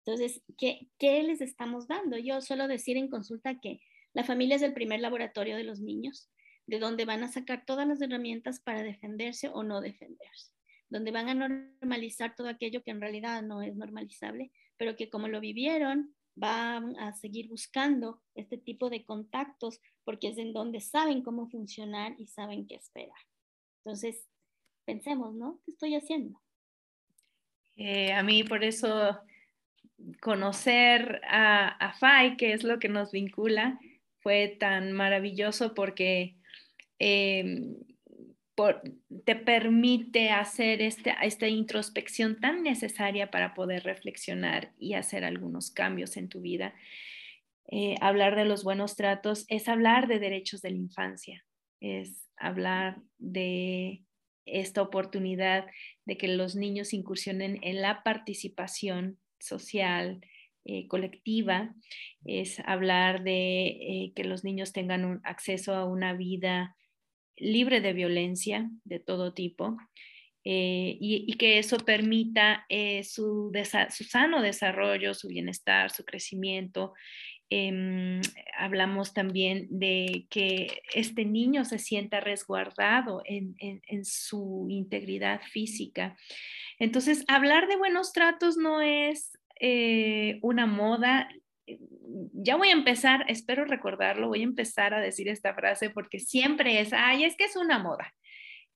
Entonces, 0.05 0.43
¿qué, 0.57 0.89
¿qué 0.99 1.23
les 1.23 1.41
estamos 1.41 1.89
dando? 1.89 2.17
Yo 2.17 2.41
suelo 2.41 2.69
decir 2.69 2.97
en 2.97 3.09
consulta 3.09 3.59
que 3.61 3.81
la 4.15 4.25
familia 4.25 4.57
es 4.57 4.63
el 4.63 4.73
primer 4.73 5.01
laboratorio 5.01 5.57
de 5.57 5.65
los 5.65 5.81
niños, 5.81 6.31
de 6.67 6.79
donde 6.79 7.05
van 7.05 7.23
a 7.23 7.29
sacar 7.29 7.65
todas 7.67 7.87
las 7.87 8.01
herramientas 8.01 8.61
para 8.61 8.83
defenderse 8.83 9.49
o 9.49 9.63
no 9.63 9.81
defenderse, 9.81 10.53
donde 10.89 11.11
van 11.11 11.29
a 11.29 11.35
normalizar 11.35 12.35
todo 12.35 12.49
aquello 12.49 12.83
que 12.83 12.93
en 12.93 13.01
realidad 13.01 13.43
no 13.43 13.63
es 13.63 13.75
normalizable, 13.77 14.53
pero 14.77 14.97
que 14.97 15.11
como 15.11 15.29
lo 15.29 15.41
vivieron, 15.41 16.15
van 16.37 16.99
a 16.99 17.15
seguir 17.15 17.49
buscando 17.49 18.23
este 18.35 18.59
tipo 18.59 18.91
de 18.91 19.05
contactos 19.05 19.81
porque 20.05 20.29
es 20.29 20.39
en 20.39 20.53
donde 20.53 20.81
saben 20.81 21.23
cómo 21.23 21.49
funcionar 21.49 22.15
y 22.19 22.27
saben 22.27 22.67
qué 22.67 22.77
esperar. 22.77 23.19
Entonces, 23.85 24.27
pensemos, 24.87 25.35
¿no? 25.35 25.61
¿Qué 25.65 25.73
estoy 25.73 25.95
haciendo? 25.95 26.41
Eh, 27.77 28.13
a 28.13 28.23
mí 28.23 28.43
por 28.45 28.65
eso 28.65 29.21
conocer 30.21 31.21
a, 31.29 31.69
a 31.69 31.93
FAI, 31.93 32.37
que 32.37 32.53
es 32.53 32.65
lo 32.65 32.79
que 32.79 32.89
nos 32.89 33.13
vincula, 33.13 33.79
fue 34.21 34.57
tan 34.59 34.93
maravilloso 34.93 35.75
porque 35.75 36.37
em, 36.99 37.77
te 39.25 39.37
permite 39.37 40.31
hacer 40.31 40.81
este, 40.81 41.15
esta 41.23 41.47
introspección 41.47 42.41
tan 42.41 42.63
necesaria 42.63 43.31
para 43.31 43.55
poder 43.55 43.85
reflexionar 43.85 44.73
y 44.79 44.95
hacer 44.95 45.25
algunos 45.25 45.71
cambios 45.71 46.17
en 46.17 46.29
tu 46.29 46.41
vida. 46.41 46.75
Eh, 47.69 47.97
hablar 48.01 48.37
de 48.37 48.45
los 48.45 48.65
buenos 48.65 48.97
tratos 48.97 49.45
es 49.49 49.69
hablar 49.69 50.09
de 50.09 50.19
derechos 50.19 50.63
de 50.63 50.71
la 50.71 50.77
infancia, 50.77 51.45
es 51.81 52.29
hablar 52.37 53.03
de 53.19 54.03
esta 54.47 54.81
oportunidad 54.81 55.67
de 56.05 56.17
que 56.17 56.29
los 56.29 56.57
niños 56.57 56.95
incursionen 56.95 57.59
en 57.63 57.83
la 57.83 58.03
participación 58.03 59.19
social, 59.39 60.21
eh, 60.69 60.89
colectiva, 60.89 61.73
es 62.25 62.59
hablar 62.61 63.23
de 63.23 63.67
eh, 63.67 64.13
que 64.17 64.25
los 64.25 64.43
niños 64.43 64.73
tengan 64.73 65.05
un 65.05 65.21
acceso 65.23 65.75
a 65.75 65.85
una 65.85 66.13
vida 66.13 66.77
libre 67.37 67.81
de 67.81 67.93
violencia 67.93 68.69
de 68.83 68.99
todo 68.99 69.33
tipo 69.33 69.77
eh, 70.43 70.97
y, 71.01 71.33
que 71.35 71.59
eso 71.59 71.77
permita 71.79 72.67
su, 73.05 73.53
su, 73.91 74.05
sano 74.05 74.43
desarrollo, 74.43 75.15
su 75.15 75.29
bienestar, 75.29 75.93
su 75.93 76.05
crecimiento 76.05 76.95
Em, 77.49 78.21
hablamos 78.59 79.15
también 79.15 79.69
de 79.71 80.27
que 80.31 80.83
este 80.93 81.25
niño 81.25 81.65
se 81.65 81.79
sienta 81.79 82.19
resguardado 82.19 83.23
en, 83.25 83.55
su 84.05 84.67
integridad 84.69 85.41
física. 85.43 86.17
Entonces, 86.81 87.25
hablar 87.29 87.69
de 87.69 87.77
buenos 87.77 88.13
tratos 88.13 88.57
no 88.57 88.81
es 88.81 89.39
eh, 89.61 90.39
una 90.43 90.67
moda. 90.67 91.29
Ya 92.33 92.57
voy 92.57 92.69
a 92.69 92.73
empezar, 92.73 93.25
espero 93.29 93.65
recordarlo, 93.65 94.29
voy 94.29 94.41
a 94.41 94.45
empezar 94.45 94.93
a 94.93 95.01
decir 95.01 95.29
esta 95.29 95.55
frase 95.55 95.91
porque 95.91 96.19
siempre 96.19 96.81
es, 96.81 96.93
ay, 96.93 97.25
es 97.25 97.37
que 97.37 97.45
es 97.45 97.55
una 97.55 97.79
moda. 97.79 98.13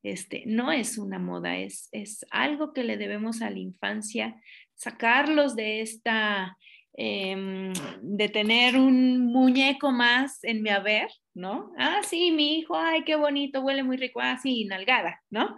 Este, 0.03 0.45
no 0.47 0.71
es 0.71 0.97
una 0.97 1.19
moda, 1.19 1.59
es, 1.59 1.89
es 1.93 2.25
algo 2.31 2.73
que 2.73 2.85
le 2.85 2.97
debemos 2.97 3.43
a 3.43 3.51
la 3.51 3.59
infancia, 3.59 4.41
sacarlos 4.75 5.57
de 5.57 5.83
esta 5.83 6.57
Em, 6.95 7.73
de 8.03 8.29
tener 8.29 8.77
un 8.77 9.27
muñeco 9.33 9.93
más 9.93 10.43
en 10.43 10.61
mi 10.63 10.71
haber, 10.71 11.09
¿no? 11.35 11.73
Ah, 11.79 12.01
sí, 12.03 12.33
mi 12.33 12.59
hijo, 12.59 12.77
ay, 12.77 13.05
qué 13.05 13.15
bonito, 13.15 13.61
huele 13.61 13.85
muy 13.85 13.97
rico, 13.97 14.21
así, 14.21 14.65
ah, 14.65 14.77
nalgada, 14.77 15.23
¿no? 15.31 15.57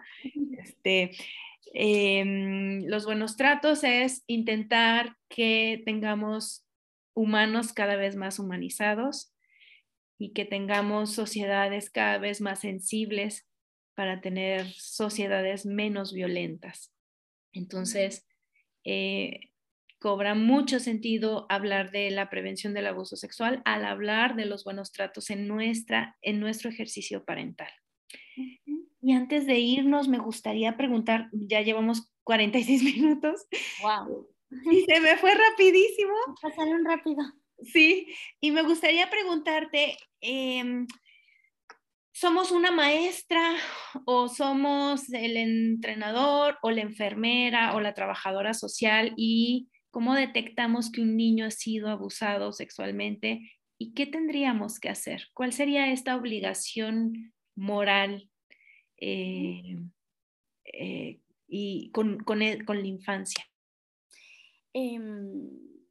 Este, 0.59 1.11
em, 1.75 2.85
los 2.87 3.07
buenos 3.07 3.37
tratos 3.37 3.83
es 3.83 4.23
intentar 4.27 5.17
que 5.29 5.83
tengamos 5.85 6.67
humanos 7.15 7.73
cada 7.73 7.97
vez 7.97 8.15
más 8.15 8.39
humanizados 8.39 9.35
y 10.19 10.33
que 10.33 10.45
tengamos 10.45 11.15
sociedades 11.15 11.91
cada 11.91 12.19
vez 12.19 12.41
más 12.41 12.61
sensibles 12.61 13.49
para 13.95 14.21
tener 14.21 14.67
sociedades 14.75 15.67
menos 15.67 16.13
violentas. 16.13 16.93
Entonces, 17.53 18.27
eh, 18.85 19.52
cobra 20.03 20.35
mucho 20.35 20.81
sentido 20.81 21.47
hablar 21.49 21.93
de 21.93 22.11
la 22.11 22.29
prevención 22.29 22.75
del 22.75 22.89
abuso 22.89 23.15
sexual 23.15 23.63
al 23.65 23.85
hablar 23.85 24.35
de 24.35 24.47
los 24.47 24.65
buenos 24.65 24.91
tratos 24.91 25.31
en, 25.31 25.47
nuestra, 25.47 26.19
en 26.23 26.41
nuestro 26.41 26.71
ejercicio 26.71 27.25
parental. 27.25 27.71
Y 29.01 29.13
antes 29.13 29.47
de 29.47 29.61
irnos, 29.61 30.09
me 30.09 30.19
gustaría 30.19 30.77
preguntar, 30.77 31.29
ya 31.33 31.61
llevamos 31.61 32.13
46 32.25 32.83
minutos. 32.97 33.47
¡Wow! 33.81 34.29
Y 34.73 34.81
se 34.83 35.01
me 35.01 35.17
fue 35.19 35.35
rapidísimo. 35.35 36.13
Pasaron 36.43 36.85
rápido. 36.85 37.23
Sí, 37.63 38.09
y 38.41 38.51
me 38.51 38.63
gustaría 38.63 39.09
preguntarte, 39.09 39.97
em, 40.21 40.89
¿somos 42.11 42.51
una 42.51 42.73
maestra 42.73 43.55
o 44.05 44.29
somos 44.29 45.13
el 45.13 45.37
entrenador 45.37 46.59
o 46.61 46.73
la 46.73 46.81
enfermera 46.81 47.77
o 47.77 47.81
la 47.81 47.95
trabajadora 47.95 48.53
social 48.53 49.15
y 49.17 49.69
¿Cómo 49.93 50.15
detectamos 50.15 50.91
que 50.91 51.03
un 51.03 51.17
niño 51.17 51.45
ha 51.45 51.51
sido 51.51 51.89
abusado 51.89 52.53
sexualmente 52.53 53.53
y 53.79 53.93
qué 53.93 54.07
tendríamos 54.07 54.81
que 54.81 54.89
hacer? 54.89 55.29
¿Cuál 55.35 55.53
sería 55.53 55.93
esta 55.93 56.17
obligación 56.17 57.33
moral 57.55 58.31
eh, 58.97 59.79
eh, 60.65 61.21
y 61.47 61.91
con, 61.93 62.19
con, 62.25 62.41
con, 62.65 62.81
la 62.81 62.87
infancia? 62.87 63.45
Em, 64.73 65.51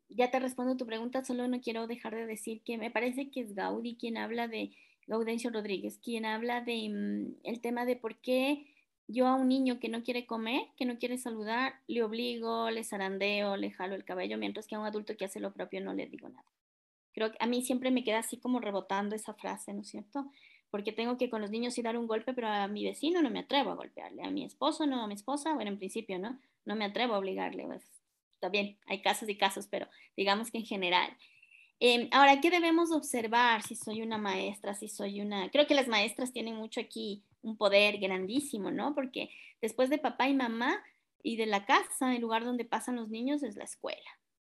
ya 0.09 0.31
te 0.31 0.39
respondo 0.39 0.75
tu 0.75 0.87
pregunta, 0.87 1.23
solo 1.23 1.47
no 1.47 1.61
quiero 1.61 1.85
dejar 1.85 2.15
de 2.15 2.25
decir 2.25 2.63
que 2.63 2.79
me 2.79 2.89
parece 2.89 3.29
que 3.29 3.41
es 3.41 3.53
Gaudí 3.53 3.97
quien 3.97 4.17
habla 4.17 4.47
de, 4.47 4.71
Gaudencio 5.07 5.49
Rodríguez, 5.49 5.99
quien 6.01 6.25
habla 6.25 6.61
de 6.61 6.89
mm, 6.89 7.35
el 7.43 7.61
tema 7.61 7.85
de 7.85 7.95
por 7.95 8.19
qué 8.21 8.70
yo 9.11 9.27
a 9.27 9.35
un 9.35 9.47
niño 9.47 9.79
que 9.79 9.89
no 9.89 10.03
quiere 10.03 10.25
comer, 10.25 10.67
que 10.77 10.85
no 10.85 10.97
quiere 10.97 11.17
saludar, 11.17 11.75
le 11.87 12.03
obligo, 12.03 12.69
le 12.69 12.83
zarandeo, 12.83 13.57
le 13.57 13.71
jalo 13.71 13.95
el 13.95 14.05
cabello, 14.05 14.37
mientras 14.37 14.67
que 14.67 14.75
a 14.75 14.79
un 14.79 14.85
adulto 14.85 15.15
que 15.17 15.25
hace 15.25 15.39
lo 15.39 15.53
propio 15.53 15.81
no 15.81 15.93
le 15.93 16.07
digo 16.07 16.29
nada. 16.29 16.45
Creo 17.13 17.31
que 17.31 17.37
a 17.39 17.45
mí 17.45 17.61
siempre 17.61 17.91
me 17.91 18.03
queda 18.03 18.19
así 18.19 18.37
como 18.37 18.59
rebotando 18.59 19.15
esa 19.15 19.33
frase, 19.33 19.73
¿no 19.73 19.81
es 19.81 19.89
cierto? 19.89 20.31
Porque 20.69 20.93
tengo 20.93 21.17
que 21.17 21.29
con 21.29 21.41
los 21.41 21.51
niños 21.51 21.73
sí 21.73 21.81
dar 21.81 21.97
un 21.97 22.07
golpe, 22.07 22.33
pero 22.33 22.47
a 22.47 22.67
mi 22.67 22.85
vecino 22.85 23.21
no 23.21 23.29
me 23.29 23.39
atrevo 23.39 23.71
a 23.71 23.75
golpearle, 23.75 24.23
a 24.23 24.31
mi 24.31 24.45
esposo 24.45 24.87
no, 24.87 25.03
a 25.03 25.07
mi 25.07 25.15
esposa, 25.15 25.53
bueno, 25.53 25.71
en 25.71 25.77
principio, 25.77 26.17
¿no? 26.17 26.39
No 26.65 26.75
me 26.75 26.85
atrevo 26.85 27.15
a 27.15 27.19
obligarle, 27.19 27.65
pues, 27.65 27.83
está 28.33 28.49
bien, 28.49 28.77
hay 28.85 29.01
casos 29.01 29.27
y 29.27 29.37
casos, 29.37 29.67
pero 29.67 29.87
digamos 30.15 30.49
que 30.51 30.59
en 30.59 30.65
general. 30.65 31.17
Em, 31.79 32.07
ahora, 32.11 32.39
¿qué 32.39 32.49
debemos 32.49 32.91
observar 32.91 33.63
si 33.63 33.75
soy 33.75 34.01
una 34.03 34.17
maestra, 34.17 34.75
si 34.75 34.87
soy 34.87 35.19
una... 35.19 35.49
Creo 35.49 35.65
que 35.65 35.73
las 35.73 35.87
maestras 35.87 36.31
tienen 36.31 36.55
mucho 36.55 36.79
aquí 36.79 37.23
un 37.41 37.57
poder 37.57 37.97
grandísimo, 37.99 38.71
¿no? 38.71 38.93
Porque 38.93 39.29
después 39.61 39.89
de 39.89 39.97
papá 39.97 40.29
y 40.29 40.33
mamá 40.33 40.81
y 41.23 41.37
de 41.37 41.45
la 41.45 41.65
casa, 41.65 42.15
el 42.15 42.21
lugar 42.21 42.43
donde 42.43 42.65
pasan 42.65 42.95
los 42.95 43.09
niños 43.09 43.43
es 43.43 43.55
la 43.55 43.63
escuela. 43.63 44.09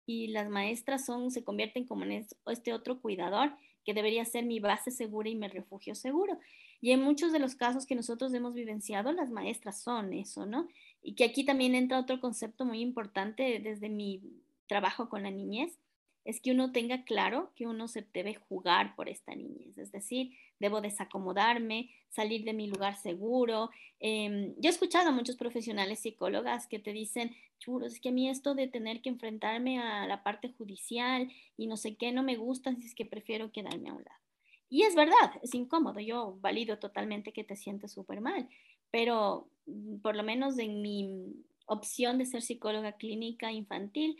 Y 0.06 0.28
las 0.28 0.48
maestras 0.48 1.04
son, 1.04 1.30
se 1.30 1.44
convierten 1.44 1.86
como 1.86 2.04
en 2.04 2.26
este 2.46 2.72
otro 2.72 3.00
cuidador 3.00 3.52
que 3.84 3.94
debería 3.94 4.24
ser 4.24 4.44
mi 4.44 4.60
base 4.60 4.90
segura 4.90 5.28
y 5.28 5.36
mi 5.36 5.48
refugio 5.48 5.94
seguro. 5.94 6.38
Y 6.80 6.90
en 6.90 7.02
muchos 7.02 7.32
de 7.32 7.38
los 7.38 7.54
casos 7.54 7.86
que 7.86 7.94
nosotros 7.94 8.34
hemos 8.34 8.54
vivenciado, 8.54 9.12
las 9.12 9.30
maestras 9.30 9.80
son 9.80 10.12
eso, 10.12 10.44
¿no? 10.44 10.68
Y 11.02 11.14
que 11.14 11.24
aquí 11.24 11.44
también 11.44 11.74
entra 11.74 12.00
otro 12.00 12.20
concepto 12.20 12.64
muy 12.64 12.80
importante 12.80 13.60
desde 13.60 13.88
mi 13.88 14.22
trabajo 14.66 15.08
con 15.08 15.22
la 15.22 15.30
niñez, 15.30 15.78
es 16.24 16.40
que 16.40 16.50
uno 16.50 16.72
tenga 16.72 17.04
claro 17.04 17.52
que 17.54 17.68
uno 17.68 17.86
se 17.86 18.04
debe 18.12 18.34
jugar 18.34 18.96
por 18.96 19.08
esta 19.08 19.34
niñez, 19.34 19.78
es 19.78 19.92
decir, 19.92 20.32
debo 20.58 20.80
desacomodarme, 20.80 21.90
salir 22.08 22.44
de 22.44 22.52
mi 22.52 22.68
lugar 22.68 22.96
seguro. 22.96 23.70
Em, 24.00 24.54
yo 24.58 24.68
he 24.68 24.72
escuchado 24.72 25.08
a 25.08 25.12
muchos 25.12 25.36
profesionales 25.36 26.00
psicólogas 26.00 26.66
que 26.66 26.78
te 26.78 26.92
dicen, 26.92 27.34
churos, 27.58 27.94
es 27.94 28.00
que 28.00 28.10
a 28.10 28.12
mí 28.12 28.28
esto 28.28 28.54
de 28.54 28.68
tener 28.68 29.00
que 29.00 29.08
enfrentarme 29.08 29.78
a 29.80 30.06
la 30.06 30.22
parte 30.22 30.52
judicial 30.56 31.30
y 31.56 31.66
no 31.66 31.76
sé 31.76 31.96
qué 31.96 32.12
no 32.12 32.22
me 32.22 32.36
gusta, 32.36 32.70
así 32.70 32.84
es 32.86 32.94
que 32.94 33.06
prefiero 33.06 33.52
quedarme 33.52 33.90
a 33.90 33.94
un 33.94 34.04
lado. 34.04 34.20
Y 34.68 34.82
es 34.82 34.94
verdad, 34.94 35.32
es 35.42 35.54
incómodo, 35.54 36.00
yo 36.00 36.38
valido 36.40 36.78
totalmente 36.78 37.32
que 37.32 37.44
te 37.44 37.56
sientes 37.56 37.92
súper 37.92 38.20
mal, 38.20 38.48
pero 38.90 39.48
mm, 39.66 39.98
por 39.98 40.16
lo 40.16 40.22
menos 40.22 40.58
en 40.58 40.82
mi 40.82 41.44
opción 41.66 42.18
de 42.18 42.26
ser 42.26 42.42
psicóloga 42.42 42.92
clínica 42.92 43.52
infantil, 43.52 44.16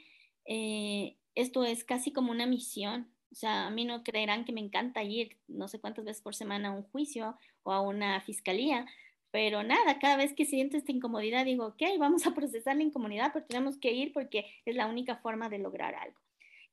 eh, 0.47 1.17
esto 1.35 1.65
es 1.65 1.85
casi 1.85 2.13
como 2.13 2.31
una 2.31 2.47
misión. 2.47 3.09
O 3.31 3.35
sea, 3.35 3.67
a 3.67 3.71
mí 3.71 3.85
no 3.85 4.03
creerán 4.03 4.45
que 4.45 4.53
me 4.53 4.61
encanta 4.61 5.03
ir 5.03 5.37
no 5.49 5.69
sé 5.69 5.81
cuántas 5.81 6.05
veces 6.05 6.23
por 6.23 6.35
semana 6.35 6.69
a 6.69 6.73
un 6.73 6.83
juicio 6.85 7.37
o 7.63 7.73
a 7.73 7.81
una 7.81 8.21
fiscalía, 8.21 8.87
pero 9.31 9.63
nada, 9.63 9.99
cada 9.99 10.17
vez 10.17 10.33
que 10.35 10.47
siento 10.47 10.77
esta 10.77 10.93
incomodidad 10.93 11.45
digo, 11.45 11.67
ok, 11.67 11.83
vamos 11.99 12.27
a 12.27 12.35
procesar 12.35 12.77
la 12.77 12.85
incomodidad, 12.85 13.33
pero 13.33 13.45
tenemos 13.45 13.77
que 13.79 13.93
ir 13.93 14.13
porque 14.13 14.47
es 14.65 14.77
la 14.77 14.87
única 14.87 15.17
forma 15.17 15.49
de 15.49 15.59
lograr 15.59 15.95
algo. 15.95 16.19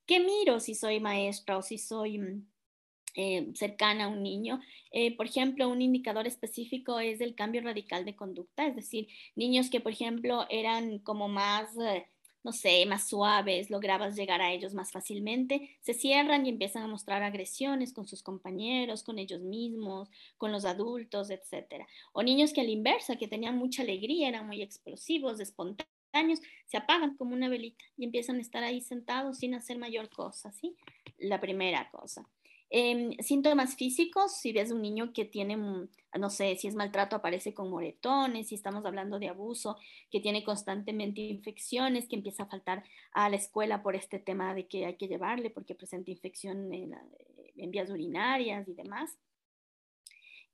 ¿Qué 0.06 0.20
miro 0.20 0.60
si 0.60 0.76
soy 0.76 0.99
maestra 0.99 1.58
o 1.58 1.62
si 1.62 1.78
soy 1.78 2.20
mm, 2.20 2.45
eh, 3.16 3.51
cercana 3.54 4.06
a 4.06 4.08
un 4.08 4.24
niño. 4.24 4.60
Eh, 4.91 5.16
por 5.16 5.28
ejemplo, 5.28 5.70
un 5.70 5.82
indicador 5.84 6.26
específico 6.26 6.99
es 6.99 7.22
el 7.22 7.36
cambio 7.36 7.62
radical 7.62 8.06
de 8.06 8.16
conducta, 8.16 8.66
es 8.66 8.76
decir, 8.76 9.08
niños 9.36 9.70
que, 9.70 9.80
por 9.80 9.91
ejemplo, 9.91 10.45
eran 10.49 10.99
como 10.99 11.28
más... 11.28 11.70
Eh, 11.78 12.08
no 12.44 12.52
sé, 12.52 12.86
más 12.86 13.08
suaves, 13.08 13.70
lograbas 13.70 14.16
llegar 14.16 14.41
a 14.41 14.52
ellos 14.52 14.74
más 14.74 14.91
fácilmente, 14.91 15.78
se 15.82 15.94
cierran 15.94 16.46
y 16.46 16.50
empiezan 16.50 16.84
a 16.84 16.88
mostrar 16.88 17.24
agresiones 17.24 17.94
con 17.94 18.08
sus 18.08 18.22
compañeros, 18.22 19.04
con 19.04 19.20
ellos 19.20 19.41
mismos, 19.41 20.10
con 20.38 20.52
los 20.52 20.66
adultos, 20.66 21.30
etc. 21.30 21.86
O 22.12 22.24
niños 22.24 22.54
que 22.54 22.62
a 22.62 22.64
la 22.64 22.72
inversa, 22.72 23.16
que 23.16 23.28
tenían 23.28 23.58
mucha 23.58 23.84
alegría, 23.84 24.30
eran 24.30 24.48
muy 24.48 24.62
explosivos, 24.62 25.39
espontáneos, 25.39 26.41
se 26.66 26.78
apagan 26.78 27.16
como 27.16 27.34
una 27.34 27.50
velita 27.50 27.84
y 27.98 28.06
empiezan 28.06 28.38
a 28.38 28.41
estar 28.41 28.64
ahí 28.64 28.82
sentados 28.82 29.39
sin 29.39 29.56
hacer 29.56 29.78
mayor 29.78 30.10
cosa, 30.10 30.52
¿sí? 30.52 30.76
La 31.18 31.39
primera 31.39 31.89
cosa. 31.89 32.30
Em, 32.76 33.15
síntomas 33.19 33.76
físicos, 33.76 34.36
si 34.36 34.51
ves 34.51 34.71
un 34.71 34.82
niño 34.82 35.13
que 35.13 35.26
tiene, 35.26 35.55
no 35.55 36.30
sé, 36.32 36.55
si 36.55 36.67
es 36.67 36.74
maltrato, 36.74 37.15
aparece 37.15 37.53
con 37.53 37.69
moretones, 37.69 38.47
si 38.47 38.55
estamos 38.55 38.84
hablando 38.84 39.19
de 39.19 39.28
abuso, 39.28 39.78
que 40.09 40.19
tiene 40.19 40.43
constantemente 40.43 41.21
infecciones, 41.21 42.07
que 42.07 42.15
empieza 42.15 42.43
a 42.43 42.47
faltar 42.47 42.84
a 43.11 43.30
la 43.30 43.36
escuela 43.36 43.84
por 43.84 43.95
este 43.95 44.17
tema 44.17 44.55
de 44.55 44.65
que 44.65 44.88
hay 44.88 44.95
que 44.95 45.07
llevarle 45.07 45.51
porque 45.51 45.76
presenta 45.76 46.09
infección 46.09 46.74
en, 46.74 47.69
vías 47.69 47.91
urinarias 47.91 48.67
y 48.67 48.74
demás. 48.74 49.19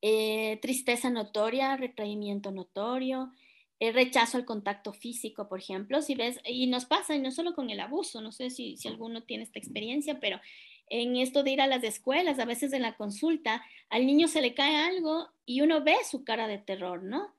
Eh, 0.02 0.60
tristeza 0.62 1.10
notoria, 1.10 1.78
retraimiento 1.78 2.52
notorio, 2.52 3.32
eh, 3.80 3.94
rechazo 3.94 4.36
al 4.36 4.44
contacto 4.44 4.92
físico, 4.92 5.48
por 5.48 5.60
ejemplo, 5.60 6.02
si 6.02 6.16
ves, 6.16 6.42
y 6.44 6.68
nos 6.68 6.84
pasa, 6.84 7.16
y 7.16 7.22
no 7.22 7.32
solo 7.32 7.54
con 7.56 7.70
el 7.70 7.80
abuso, 7.80 8.20
no 8.20 8.34
sé 8.34 8.50
si, 8.50 8.76
si 8.76 8.90
alguno 8.90 9.24
tiene 9.24 9.46
esta 9.46 9.58
experiencia, 9.58 10.20
pero 10.20 10.42
en 10.90 11.16
esto 11.16 11.44
de 11.44 11.52
ir 11.52 11.62
a 11.62 11.68
las 11.68 11.84
escuelas, 11.84 12.40
a 12.40 12.46
veces 12.46 12.74
en 12.74 12.82
la 12.82 12.96
consulta, 12.96 13.64
al 13.90 14.06
niño 14.06 14.28
se 14.28 14.42
le 14.42 14.54
cae 14.54 14.76
algo 14.76 15.30
y 15.46 15.62
uno 15.62 15.84
ve 15.84 15.96
su 16.10 16.24
cara 16.24 16.48
de 16.48 16.58
terror, 16.58 17.04
¿no? 17.04 17.34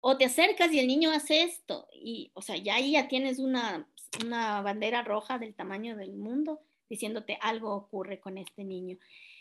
O 0.00 0.16
te 0.16 0.24
acercas 0.24 0.72
y 0.72 0.78
el 0.78 0.86
niño 0.86 1.10
hace 1.10 1.42
esto 1.42 1.88
y, 1.92 2.30
o 2.34 2.42
sea, 2.42 2.56
ya 2.56 2.76
ahí 2.76 2.92
ya 2.92 3.08
tienes 3.08 3.38
una, 3.38 3.86
una 4.24 4.62
bandera 4.62 5.02
roja 5.02 5.38
del 5.38 5.54
tamaño 5.54 5.96
del 5.96 6.12
mundo 6.12 6.60
diciéndote 6.88 7.38
algo 7.40 7.74
ocurre 7.74 8.20
con 8.20 8.36
este 8.36 8.64
niño. 8.64 8.98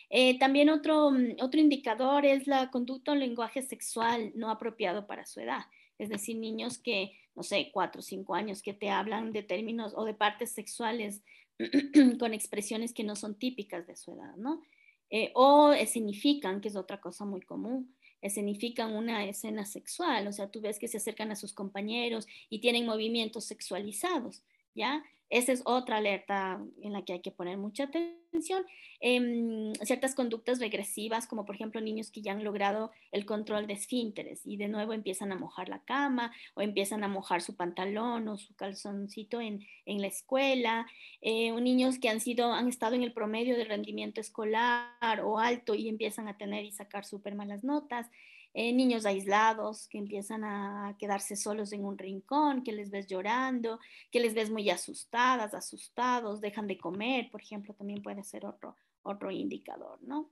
Eh, 0.10 0.39
también 0.39 0.70
otro, 0.70 1.12
otro 1.41 1.60
indicador 1.60 2.26
es 2.26 2.47
la 2.47 2.72
conducta 2.72 3.12
o 3.12 3.16
lenguaje 3.16 3.62
sexual 3.62 4.32
no 4.36 4.50
apropiado 4.50 5.08
para 5.08 5.26
su 5.26 5.39
edad. 5.39 5.66
Es 5.97 6.10
decir, 6.10 6.38
niños 6.38 6.78
que, 6.78 7.20
no 7.36 7.43
sé, 7.43 7.70
cuatro 7.74 8.00
o 8.00 8.04
cinco 8.04 8.34
años 8.34 8.62
que 8.62 8.74
te 8.74 8.89
hablan 8.89 9.34
de 9.34 9.43
términos 9.43 9.93
o 9.95 10.06
de 10.06 10.14
partes 10.14 10.52
sexuales 10.52 11.22
con 12.20 12.34
expresiones 12.34 12.93
que 12.93 13.03
no 13.03 13.16
son 13.16 13.36
típicas 13.36 13.86
de 13.88 13.95
su 13.95 14.14
edad, 14.14 14.36
¿no? 14.38 14.62
Eh, 15.10 15.32
o 15.36 15.74
escenifican, 15.74 16.62
que 16.62 16.68
es 16.68 16.76
otra 16.76 17.01
cosa 17.01 17.26
muy 17.26 17.41
común, 17.41 17.95
escenifican 18.22 18.95
una 18.95 19.26
escena 19.26 19.66
sexual, 19.66 20.28
o 20.28 20.34
sea, 20.34 20.51
tú 20.51 20.62
ves 20.62 20.78
que 20.78 20.88
se 20.88 20.97
acercan 20.97 21.32
a 21.32 21.36
sus 21.36 21.53
compañeros 21.53 22.28
y 22.49 22.60
tienen 22.60 22.86
movimientos 22.86 23.45
sexualizados, 23.45 24.43
¿ya? 24.76 25.03
Esa 25.30 25.51
es 25.51 25.61
otra 25.65 25.97
alerta 25.97 26.59
en 26.82 26.93
la 26.93 27.03
que 27.03 27.13
hay 27.13 27.21
que 27.21 27.32
poner 27.32 27.57
mucha 27.57 27.84
atención. 27.86 28.65
Em, 28.99 29.73
ciertas 29.84 30.15
conductas 30.15 30.59
regresivas, 30.59 31.27
como 31.27 31.45
por 31.45 31.55
ejemplo 31.55 31.80
niños 31.82 32.11
que 32.11 32.21
ya 32.21 32.32
han 32.32 32.43
logrado 32.43 32.91
el 33.11 33.25
control 33.25 33.67
de 33.67 33.73
esfínteres 33.73 34.41
y 34.45 34.57
de 34.57 34.67
nuevo 34.67 34.93
empiezan 34.93 35.32
a 35.32 35.38
mojar 35.38 35.69
la 35.69 35.84
cama 35.84 36.34
o 36.55 36.61
empiezan 36.61 37.03
a 37.03 37.07
mojar 37.07 37.41
su 37.41 37.55
pantalón 37.55 38.27
o 38.27 38.38
su 38.38 38.55
calzoncito 38.55 39.39
en, 39.39 39.65
en 39.86 40.01
la 40.01 40.07
escuela. 40.07 40.88
Eh, 41.21 41.51
niños 41.61 41.99
que 41.99 42.09
han, 42.09 42.19
sido, 42.19 42.51
han 42.51 42.67
estado 42.67 42.95
en 42.95 43.03
el 43.03 43.13
promedio 43.13 43.55
de 43.55 43.65
rendimiento 43.65 44.21
escolar 44.21 45.21
o 45.23 45.39
alto 45.39 45.75
y 45.75 45.89
empiezan 45.89 46.27
a 46.27 46.38
tener 46.38 46.65
y 46.65 46.71
sacar 46.71 47.05
súper 47.05 47.36
malas 47.36 47.63
notas. 47.63 48.07
Eh, 48.54 48.74
niños 48.74 49.06
aislados 49.06 49.88
que 49.89 50.00
empiezan 50.00 50.43
a 50.43 50.95
quedarse 50.97 51.36
solos 51.36 51.72
en 51.72 51.86
un 51.86 52.00
rincón, 52.00 52.64
que 52.64 52.72
les 52.72 52.89
ves 52.89 53.06
llorando, 53.06 53.80
que 54.12 54.20
les 54.20 54.34
ves 54.34 54.50
muy 54.50 54.70
asustadas, 54.72 55.54
asustados, 55.54 56.41
dejan 56.41 56.66
de 56.66 56.78
comer, 56.78 57.30
por 57.32 57.41
ejemplo, 57.41 57.76
también 57.76 58.02
puede 58.02 58.24
ser 58.24 58.45
otro, 58.45 58.76
otro 59.04 59.30
indicador, 59.30 60.00
¿no? 60.02 60.32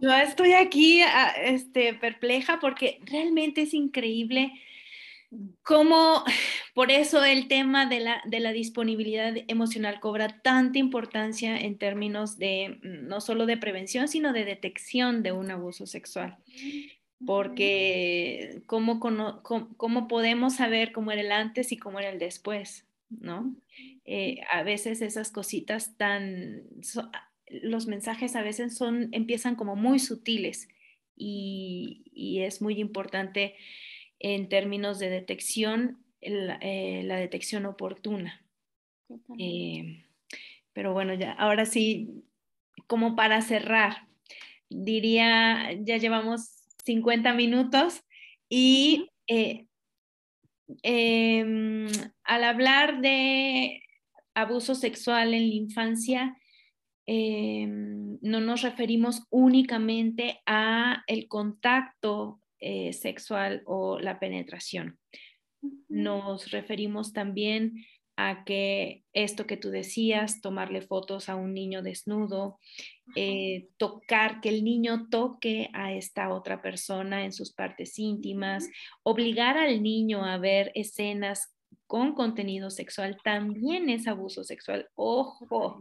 Yo 0.00 0.12
estoy 0.12 0.54
aquí 0.54 1.02
ah, 1.02 1.34
este, 1.42 1.94
perpleja 1.94 2.58
porque 2.60 2.98
realmente 3.04 3.62
es 3.62 3.74
increíble 3.74 4.52
cómo, 5.62 6.24
por 6.74 6.90
eso 6.90 7.24
el 7.24 7.48
tema 7.48 7.86
de 7.86 8.00
la, 8.00 8.22
de 8.26 8.40
la, 8.40 8.52
disponibilidad 8.52 9.34
emocional 9.48 10.00
cobra 10.00 10.40
tanta 10.42 10.78
importancia 10.78 11.58
en 11.58 11.78
términos 11.78 12.38
de 12.38 12.78
mm, 12.82 13.08
no 13.08 13.20
solo 13.20 13.46
de 13.46 13.56
prevención, 13.56 14.08
sino 14.08 14.32
de 14.32 14.44
detección 14.44 15.22
de 15.22 15.32
un 15.32 15.50
abuso 15.50 15.86
sexual. 15.86 16.36
Porque 17.26 18.62
cómo, 18.66 19.00
cómo, 19.00 20.08
podemos 20.08 20.56
saber 20.56 20.92
cómo 20.92 21.10
era 21.10 21.22
el 21.22 21.32
antes 21.32 21.72
y 21.72 21.78
cómo 21.78 21.98
era 21.98 22.10
el 22.10 22.18
después, 22.18 22.86
¿no? 23.08 23.54
Eh, 24.04 24.40
a 24.50 24.62
veces 24.62 25.00
esas 25.00 25.30
cositas 25.30 25.96
tan, 25.96 26.64
los 27.48 27.86
mensajes 27.86 28.36
a 28.36 28.42
veces 28.42 28.76
son, 28.76 29.08
empiezan 29.12 29.54
como 29.54 29.74
muy 29.74 30.00
sutiles 30.00 30.68
y, 31.16 32.02
y 32.12 32.40
es 32.40 32.60
muy 32.60 32.78
importante 32.78 33.54
en 34.26 34.48
términos 34.48 34.98
de 34.98 35.10
detección, 35.10 36.02
la, 36.22 36.58
la 36.58 37.16
detección 37.16 37.66
oportuna. 37.66 38.42
pero 40.72 40.94
bueno, 40.94 41.12
ya, 41.12 41.32
ahora 41.32 41.66
sí, 41.66 42.24
como 42.86 43.16
para 43.16 43.42
cerrar, 43.42 44.08
diría, 44.70 45.72
ya 45.74 45.98
llevamos 45.98 46.56
50 46.86 47.34
minutos 47.34 48.02
y 48.48 49.10
eh, 49.26 49.66
em, 50.82 51.88
al 52.22 52.44
hablar 52.44 53.02
de 53.02 53.82
abuso 54.32 54.74
sexual 54.74 55.34
en 55.34 55.50
la 55.50 55.54
infancia, 55.54 56.38
em, 57.04 58.18
no 58.22 58.40
nos 58.40 58.62
referimos 58.62 59.26
únicamente 59.28 60.40
a 60.46 61.04
el 61.08 61.28
contacto 61.28 62.40
eh, 62.66 62.94
sexual 62.94 63.62
o 63.66 63.98
la 63.98 64.18
penetración. 64.18 64.98
Nos 65.90 66.50
referimos 66.50 67.12
también 67.12 67.84
a 68.16 68.44
que 68.44 69.04
esto 69.12 69.46
que 69.46 69.58
tú 69.58 69.68
decías, 69.68 70.40
tomarle 70.40 70.80
fotos 70.80 71.28
a 71.28 71.36
un 71.36 71.52
niño 71.52 71.82
desnudo, 71.82 72.58
eh, 73.16 73.68
tocar, 73.76 74.40
que 74.40 74.48
el 74.48 74.64
niño 74.64 75.08
toque 75.10 75.68
a 75.74 75.92
esta 75.92 76.32
otra 76.32 76.62
persona 76.62 77.26
en 77.26 77.32
sus 77.32 77.52
partes 77.52 77.98
íntimas, 77.98 78.66
obligar 79.02 79.58
al 79.58 79.82
niño 79.82 80.24
a 80.24 80.38
ver 80.38 80.72
escenas 80.74 81.53
con 81.86 82.14
contenido 82.14 82.70
sexual 82.70 83.16
también 83.22 83.90
es 83.90 84.06
abuso 84.08 84.44
sexual. 84.44 84.88
Ojo, 84.94 85.80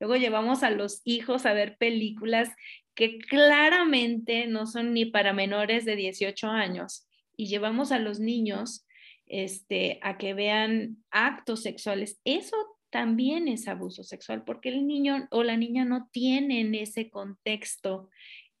luego 0.00 0.16
llevamos 0.16 0.62
a 0.62 0.70
los 0.70 1.00
hijos 1.04 1.46
a 1.46 1.52
ver 1.52 1.76
películas 1.76 2.48
que 2.94 3.18
claramente 3.18 4.46
no 4.46 4.66
son 4.66 4.94
ni 4.94 5.04
para 5.04 5.32
menores 5.32 5.84
de 5.84 5.96
18 5.96 6.48
años 6.48 7.06
y 7.36 7.46
llevamos 7.46 7.92
a 7.92 7.98
los 7.98 8.20
niños 8.20 8.86
este, 9.26 9.98
a 10.02 10.18
que 10.18 10.34
vean 10.34 11.04
actos 11.10 11.62
sexuales. 11.62 12.20
Eso 12.24 12.56
también 12.90 13.48
es 13.48 13.66
abuso 13.66 14.04
sexual 14.04 14.44
porque 14.44 14.68
el 14.68 14.86
niño 14.86 15.26
o 15.30 15.42
la 15.42 15.56
niña 15.56 15.84
no 15.84 16.08
tienen 16.12 16.74
ese 16.74 17.10
contexto 17.10 18.08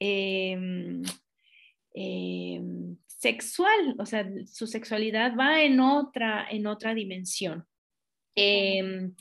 em, 0.00 1.02
em, 1.94 2.96
sexual, 3.06 3.96
o 3.98 4.04
sea, 4.04 4.28
su 4.46 4.66
sexualidad 4.66 5.34
va 5.36 5.62
en 5.62 5.80
otra, 5.80 6.46
en 6.50 6.66
otra 6.66 6.94
dimensión. 6.94 7.66
Em, 8.34 9.14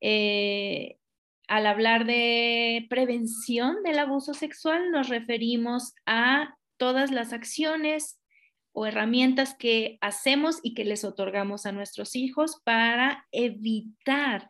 eh, 0.00 0.96
al 1.48 1.66
hablar 1.66 2.06
de 2.06 2.86
prevención 2.88 3.82
del 3.82 3.98
abuso 3.98 4.34
sexual, 4.34 4.90
nos 4.90 5.08
referimos 5.08 5.94
a 6.06 6.56
todas 6.76 7.10
las 7.10 7.32
acciones 7.32 8.20
o 8.72 8.86
herramientas 8.86 9.56
que 9.58 9.98
hacemos 10.00 10.60
y 10.62 10.74
que 10.74 10.84
les 10.84 11.04
otorgamos 11.04 11.66
a 11.66 11.72
nuestros 11.72 12.14
hijos 12.14 12.60
para 12.64 13.26
evitar, 13.32 14.48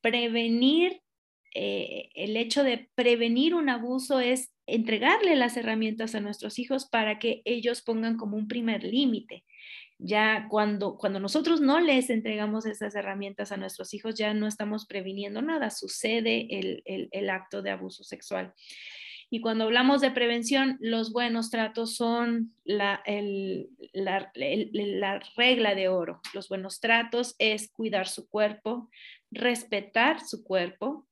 prevenir. 0.00 1.00
Eh, 1.54 2.10
el 2.14 2.36
hecho 2.36 2.62
de 2.62 2.90
prevenir 2.94 3.54
un 3.54 3.70
abuso 3.70 4.20
es 4.20 4.52
entregarle 4.66 5.36
las 5.36 5.56
herramientas 5.56 6.14
a 6.14 6.20
nuestros 6.20 6.58
hijos 6.58 6.86
para 6.86 7.18
que 7.18 7.42
ellos 7.44 7.82
pongan 7.82 8.16
como 8.16 8.36
un 8.36 8.48
primer 8.48 8.84
límite. 8.84 9.44
Ya 9.98 10.46
cuando, 10.50 10.96
cuando 10.96 11.20
nosotros 11.20 11.60
no 11.60 11.80
les 11.80 12.10
entregamos 12.10 12.66
esas 12.66 12.94
herramientas 12.94 13.52
a 13.52 13.56
nuestros 13.56 13.94
hijos, 13.94 14.14
ya 14.14 14.34
no 14.34 14.46
estamos 14.46 14.86
previniendo 14.86 15.40
nada, 15.40 15.70
sucede 15.70 16.46
el, 16.50 16.82
el 16.84 17.30
acto 17.30 17.62
de 17.62 17.70
abuso 17.70 18.04
sexual. 18.04 18.52
Y 19.28 19.40
cuando 19.40 19.64
hablamos 19.64 20.00
de 20.00 20.12
prevención, 20.12 20.78
los 20.80 21.12
buenos 21.12 21.50
tratos 21.50 21.96
son 21.96 22.54
la, 22.64 23.02
la, 23.92 24.32
regla 25.36 25.74
de 25.74 25.88
oro. 25.88 26.20
Los 26.32 26.48
buenos 26.48 26.80
tratos 26.80 27.34
es 27.38 27.68
cuidar 27.72 28.06
su 28.06 28.28
cuerpo, 28.28 28.88
respetar 29.32 30.24
su 30.24 30.44
cuerpo, 30.44 31.08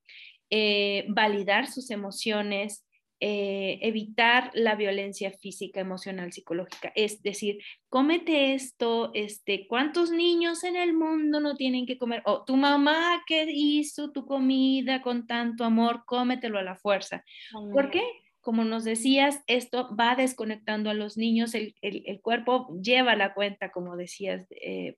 eh, 0.49 1.07
validar 1.09 1.67
sus 1.67 1.91
emociones, 1.91 2.84
eh, 3.21 3.79
evitar 3.81 4.51
la 4.55 4.75
violencia 4.75 5.31
física, 5.31 5.81
emocional, 5.81 6.33
psicológica. 6.33 6.93
Es 6.95 7.23
decir, 7.23 7.59
cómete 7.89 8.55
esto, 8.55 9.13
este, 9.15 9.67
¿cuántos 9.69 10.11
niños 10.11 10.65
en 10.65 10.77
el 10.77 10.95
mundo 10.95 11.41
no 11.41 11.55
tienen 11.55 11.87
que 11.87 11.97
comer? 11.97 12.23
O 12.27 12.45
tu 12.45 12.57
mamá 12.57 13.23
que 13.27 13.47
hizo 13.49 14.11
tu 14.11 14.27
comida 14.27 15.01
con 15.01 15.27
tanto 15.27 15.65
amor, 15.65 16.03
cómetelo 16.07 16.59
a 16.59 16.63
la 16.63 16.75
fuerza. 16.75 17.25
¿Por 17.73 17.91
qué? 17.91 18.03
Como 18.41 18.65
nos 18.65 18.85
decías, 18.85 19.43
esto 19.47 19.95
va 19.97 20.17
desconectando 20.17 20.91
a 20.91 20.95
los 20.95 21.17
niños, 21.17 21.55
el, 21.55 21.75
el, 21.81 22.21
cuerpo 22.21 22.77
lleva 22.83 23.17
la 23.17 23.33
cuenta, 23.33 23.71
como 23.71 23.97
decías. 23.97 24.47
Eh, 24.51 24.97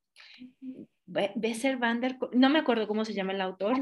Besser 1.07 1.77
Vanderkot, 1.77 2.35
no 2.35 2.49
me 2.49 2.59
acuerdo 2.59 2.89
cómo 2.89 3.05
se 3.05 3.15
llama 3.15 3.33
el 3.33 3.41
autor. 3.41 3.77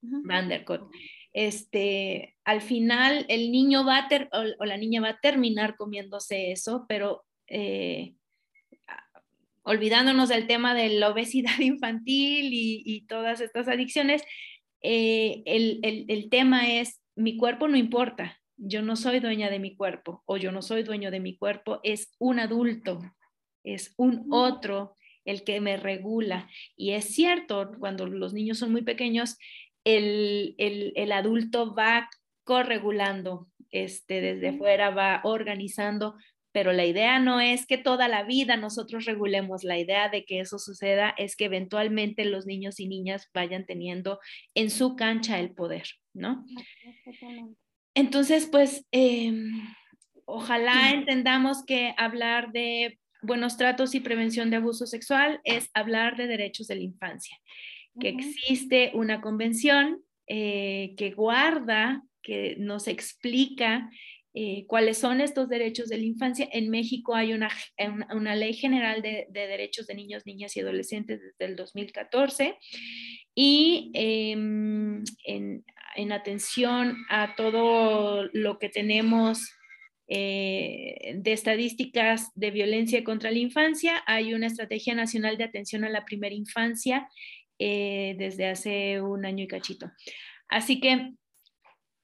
Vanderkot 0.00 0.88
este, 1.32 2.36
al 2.44 2.60
final 2.60 3.24
el 3.28 3.52
niño 3.52 3.84
va 3.84 3.98
a 3.98 4.08
o, 4.58 4.64
la 4.64 4.76
niña 4.76 5.00
va 5.00 5.10
a 5.10 5.20
terminar 5.20 5.76
comiéndose 5.76 6.52
eso, 6.52 6.86
pero 6.88 7.24
eh, 7.46 8.14
olvidándonos 9.62 10.28
del 10.28 10.46
tema 10.46 10.74
de 10.74 10.88
la 10.90 11.10
obesidad 11.10 11.58
infantil 11.60 12.50
y, 12.52 13.06
todas 13.08 13.40
estas 13.40 13.68
adicciones, 13.68 14.22
eh, 14.82 15.42
el, 15.46 15.80
el, 15.82 16.30
tema 16.30 16.70
es, 16.72 17.00
mi 17.14 17.36
cuerpo 17.36 17.68
no 17.68 17.76
importa, 17.76 18.40
yo 18.56 18.82
no 18.82 18.96
soy 18.96 19.20
dueña 19.20 19.50
de 19.50 19.58
mi 19.58 19.74
cuerpo 19.74 20.22
o 20.26 20.36
yo 20.36 20.52
no 20.52 20.62
soy 20.62 20.82
dueño 20.82 21.10
de 21.10 21.20
mi 21.20 21.36
cuerpo, 21.36 21.80
es 21.82 22.14
un 22.18 22.40
adulto, 22.40 23.00
es 23.64 23.94
un 23.96 24.26
otro 24.30 24.94
el 25.24 25.44
que 25.44 25.60
me 25.60 25.76
regula. 25.76 26.48
Y 26.76 26.90
es 26.90 27.14
cierto, 27.14 27.72
cuando 27.78 28.06
los 28.06 28.32
niños 28.32 28.58
son 28.58 28.72
muy 28.72 28.82
pequeños, 28.82 29.36
el, 29.84 31.12
adulto 31.12 31.74
va 31.74 32.08
corregulando, 32.44 33.48
este, 33.70 34.20
desde 34.20 34.56
fuera 34.56 34.90
va 34.90 35.20
organizando, 35.24 36.16
pero 36.52 36.72
la 36.72 36.84
idea 36.84 37.20
no 37.20 37.40
es 37.40 37.66
que 37.66 37.78
toda 37.78 38.08
la 38.08 38.24
vida 38.24 38.56
nosotros 38.56 39.04
regulemos, 39.04 39.62
la 39.62 39.78
idea 39.78 40.08
de 40.08 40.24
que 40.24 40.40
eso 40.40 40.58
suceda 40.58 41.14
es 41.16 41.36
que 41.36 41.44
eventualmente 41.44 42.24
los 42.24 42.46
niños 42.46 42.80
y 42.80 42.88
niñas 42.88 43.28
vayan 43.32 43.66
teniendo 43.66 44.18
en 44.54 44.70
su 44.70 44.96
cancha 44.96 45.38
el 45.38 45.52
poder, 45.54 45.84
¿no? 46.12 46.44
Entonces, 47.94 48.48
pues, 48.50 48.84
em, 48.90 49.52
ojalá 50.24 50.90
entendamos 50.90 51.64
que 51.64 51.94
hablar 51.96 52.50
de 52.50 52.98
buenos 53.22 53.56
tratos 53.56 53.94
y 53.94 54.00
prevención 54.00 54.50
de 54.50 54.56
abuso 54.56 54.86
sexual 54.86 55.40
es 55.44 55.70
hablar 55.74 56.16
de 56.16 56.26
derechos 56.26 56.66
de 56.66 56.76
la 56.76 56.82
infancia 56.82 57.36
que 57.98 58.08
existe 58.08 58.90
una 58.94 59.20
convención 59.20 60.02
eh, 60.26 60.94
que 60.96 61.10
guarda, 61.10 62.02
que 62.22 62.56
nos 62.58 62.86
explica 62.86 63.90
eh, 64.32 64.64
cuáles 64.68 64.98
son 64.98 65.20
estos 65.20 65.48
derechos 65.48 65.88
de 65.88 65.96
la 65.98 66.04
infancia. 66.04 66.48
En 66.52 66.70
México 66.70 67.16
hay 67.16 67.32
una, 67.32 67.50
una 68.14 68.36
ley 68.36 68.54
general 68.54 69.02
de, 69.02 69.26
derechos 69.32 69.88
de 69.88 69.96
niños, 69.96 70.24
niñas 70.26 70.56
y 70.56 70.60
adolescentes 70.60 71.20
desde 71.20 71.50
el 71.50 71.56
2014 71.56 72.56
y 73.34 73.90
em, 73.94 75.02
en, 75.24 75.64
en, 75.96 76.12
atención 76.12 76.96
a 77.08 77.34
todo 77.34 78.28
lo 78.32 78.58
que 78.60 78.68
tenemos 78.68 79.52
eh, 80.12 81.14
de 81.14 81.32
estadísticas 81.32 82.32
de 82.34 82.50
violencia 82.50 83.04
contra 83.04 83.30
la 83.30 83.38
infancia, 83.38 84.02
hay 84.06 84.34
una 84.34 84.48
estrategia 84.48 84.92
nacional 84.92 85.38
de 85.38 85.44
atención 85.44 85.84
a 85.84 85.88
la 85.88 86.04
primera 86.04 86.34
infancia 86.34 87.08
eh, 87.62 88.16
desde 88.18 88.48
hace 88.48 89.02
un 89.02 89.26
año 89.26 89.44
y 89.44 89.46
cachito. 89.46 89.92
Así 90.48 90.80
que 90.80 91.12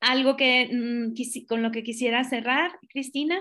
algo 0.00 0.36
que 0.36 0.68
mm, 0.70 1.46
con 1.48 1.62
lo 1.62 1.72
que 1.72 1.82
quisiera 1.82 2.22
cerrar, 2.24 2.78
Cristina. 2.90 3.40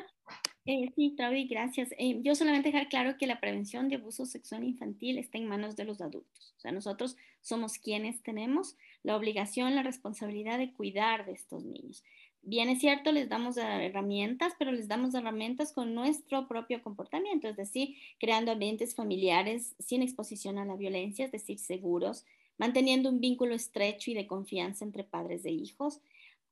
Eh, 0.65 0.91
sí, 0.95 1.13
Claudia, 1.17 1.45
gracias. 1.47 1.89
Eh, 1.99 2.21
yo 2.23 2.33
solamente 2.33 2.71
dejar 2.71 2.87
claro 2.87 3.17
que 3.19 3.27
la 3.27 3.41
prevención 3.41 3.89
de 3.89 3.97
abuso 3.97 4.25
sexual 4.25 4.63
infantil 4.63 5.17
está 5.19 5.37
en 5.37 5.47
manos 5.47 5.75
de 5.75 5.83
los 5.83 5.99
adultos. 5.99 6.53
O 6.57 6.59
sea, 6.61 6.71
nosotros 6.71 7.17
somos 7.41 7.77
quienes 7.77 8.23
tenemos 8.23 8.77
la 9.03 9.17
obligación, 9.17 9.75
la 9.75 9.83
responsabilidad 9.83 10.57
de 10.57 10.71
cuidar 10.71 11.25
de 11.25 11.33
estos 11.33 11.65
niños 11.65 12.01
bien 12.45 12.69
es 12.69 12.79
cierto, 12.79 13.11
les 13.11 13.27
damos 13.27 13.57
herramientas, 13.57 14.53
pero 14.57 14.71
les 14.71 14.87
damos 14.87 15.13
herramientas 15.15 15.73
con 15.73 15.93
nuestro 15.93 16.47
propio 16.47 16.81
comportamiento, 16.81 17.47
es 17.47 17.57
decir, 17.57 17.95
creando 18.19 18.51
ambientes 18.51 18.95
familiares 18.95 19.75
sin 19.79 20.01
exposición 20.01 20.57
a 20.57 20.65
la 20.65 20.75
violencia, 20.75 21.25
es 21.25 21.31
decir, 21.31 21.59
seguros, 21.59 22.25
manteniendo 22.57 23.09
un 23.09 23.19
vínculo 23.19 23.55
estrecho 23.55 24.11
y 24.11 24.13
de 24.13 24.27
confianza 24.27 24.85
entre 24.85 25.03
padres 25.03 25.43
e 25.45 25.51
hijos, 25.51 25.99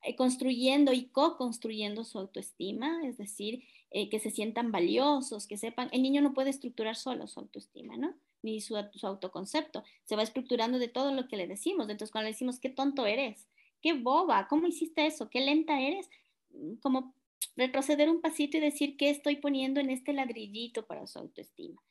eh, 0.01 0.15
construyendo 0.15 0.91
y 0.91 1.05
co-construyendo 1.05 2.03
su 2.03 2.19
autoestima, 2.19 3.01
es 3.05 3.17
decir, 3.17 3.63
eh, 3.91 4.09
que 4.09 4.19
se 4.19 4.31
sientan 4.31 4.71
valiosos, 4.71 5.47
que 5.47 5.57
sepan, 5.57 5.89
el 5.91 6.01
niño 6.01 6.21
no 6.21 6.33
puede 6.33 6.49
estructurar 6.49 6.95
solo 6.95 7.27
su 7.27 7.39
autoestima, 7.39 7.95
¿no? 7.95 8.13
Ni 8.41 8.59
su, 8.59 8.75
su 8.95 9.07
autoconcepto, 9.07 9.83
se 10.03 10.15
va 10.15 10.23
estructurando 10.23 10.79
de 10.79 10.89
todo 10.89 11.13
lo 11.13 11.27
que 11.27 11.37
le 11.37 11.47
decimos, 11.47 11.87
entonces 11.87 12.11
cuando 12.11 12.25
le 12.25 12.33
decimos, 12.33 12.59
qué 12.59 12.69
tonto 12.69 13.05
eres, 13.05 13.47
qué 13.83 13.93
boba, 13.93 14.47
¿cómo 14.47 14.65
hiciste 14.65 15.05
eso? 15.05 15.29
¿Qué 15.29 15.41
lenta 15.41 15.79
eres? 15.79 16.09
Mm, 16.51 16.75
como 16.75 17.13
retroceder 17.55 18.09
un 18.09 18.21
pasito 18.21 18.57
y 18.57 18.61
decir 18.61 18.97
qué 18.97 19.11
estoy 19.11 19.35
poniendo 19.35 19.79
en 19.79 19.91
este 19.91 20.13
ladrillito 20.13 20.87
para 20.87 21.05
su 21.05 21.19
autoestima. 21.19 21.83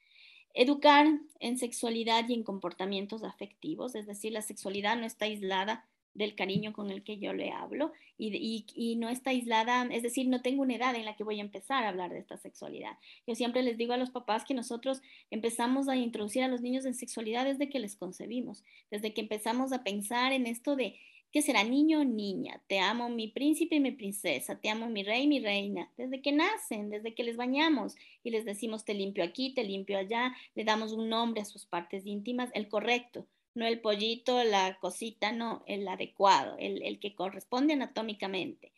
Educar 0.54 1.06
en 1.38 1.58
sexualidad 1.58 2.28
y 2.28 2.34
en 2.34 2.42
comportamientos 2.42 3.22
afectivos, 3.22 3.94
es 3.94 4.06
decir, 4.06 4.32
la 4.32 4.42
sexualidad 4.42 4.96
no 4.96 5.06
está 5.06 5.26
aislada 5.26 5.86
del 6.14 6.34
cariño 6.34 6.72
con 6.72 6.90
el 6.90 7.04
que 7.04 7.18
yo 7.18 7.32
le 7.32 7.52
hablo 7.52 7.92
y, 8.18 8.96
no 8.98 9.08
está 9.08 9.30
aislada, 9.30 9.88
es 9.90 10.02
decir, 10.02 10.28
no 10.28 10.42
tengo 10.42 10.62
una 10.62 10.74
edad 10.74 10.94
en 10.94 11.06
la 11.06 11.16
que 11.16 11.24
voy 11.24 11.38
a 11.38 11.42
empezar 11.42 11.84
a 11.84 11.88
hablar 11.88 12.10
de 12.10 12.18
esta 12.18 12.36
sexualidad. 12.36 12.98
Yo 13.26 13.34
siempre 13.34 13.62
les 13.62 13.78
digo 13.78 13.94
a 13.94 13.96
los 13.96 14.10
papás 14.10 14.44
que 14.44 14.54
nosotros 14.54 15.00
empezamos 15.30 15.88
a 15.88 15.96
introducir 15.96 16.42
a 16.42 16.48
los 16.48 16.60
niños 16.60 16.84
en 16.84 16.94
sexualidad 16.94 17.46
desde 17.46 17.70
que 17.70 17.80
les 17.80 17.96
concebimos, 17.96 18.62
desde 18.90 19.14
que 19.14 19.22
empezamos 19.22 19.72
a 19.72 19.82
pensar 19.82 20.32
en 20.32 20.46
esto 20.46 20.76
de 20.76 20.98
¿Qué 21.32 21.40
será 21.40 21.64
niño 21.64 22.00
o 22.00 22.04
niña? 22.04 22.60
Te 22.66 22.78
amo 22.78 23.08
mi 23.08 23.26
príncipe 23.26 23.76
y 23.76 23.80
mi 23.80 23.92
princesa, 23.92 24.60
te 24.60 24.68
amo 24.68 24.90
mi 24.90 25.02
rey 25.02 25.22
y 25.22 25.26
mi 25.26 25.40
reina. 25.40 25.90
Desde 25.96 26.20
que 26.20 26.30
nacen, 26.30 26.90
desde 26.90 27.14
que 27.14 27.24
les 27.24 27.38
bañamos 27.38 27.94
y 28.22 28.30
les 28.30 28.44
decimos 28.44 28.84
te 28.84 28.92
limpio 28.92 29.24
aquí, 29.24 29.54
te 29.54 29.64
limpio 29.64 29.96
allá, 29.96 30.36
le 30.54 30.64
damos 30.64 30.92
un 30.92 31.08
nombre 31.08 31.40
a 31.40 31.46
sus 31.46 31.64
partes 31.64 32.04
íntimas, 32.04 32.50
el 32.52 32.68
correcto, 32.68 33.26
no 33.54 33.66
el 33.66 33.80
pollito, 33.80 34.44
la 34.44 34.78
cosita, 34.78 35.32
no, 35.32 35.62
el 35.66 35.88
adecuado, 35.88 36.56
el, 36.58 36.98
que 37.00 37.14
corresponde 37.14 37.72
anatómicamente. 37.72 38.72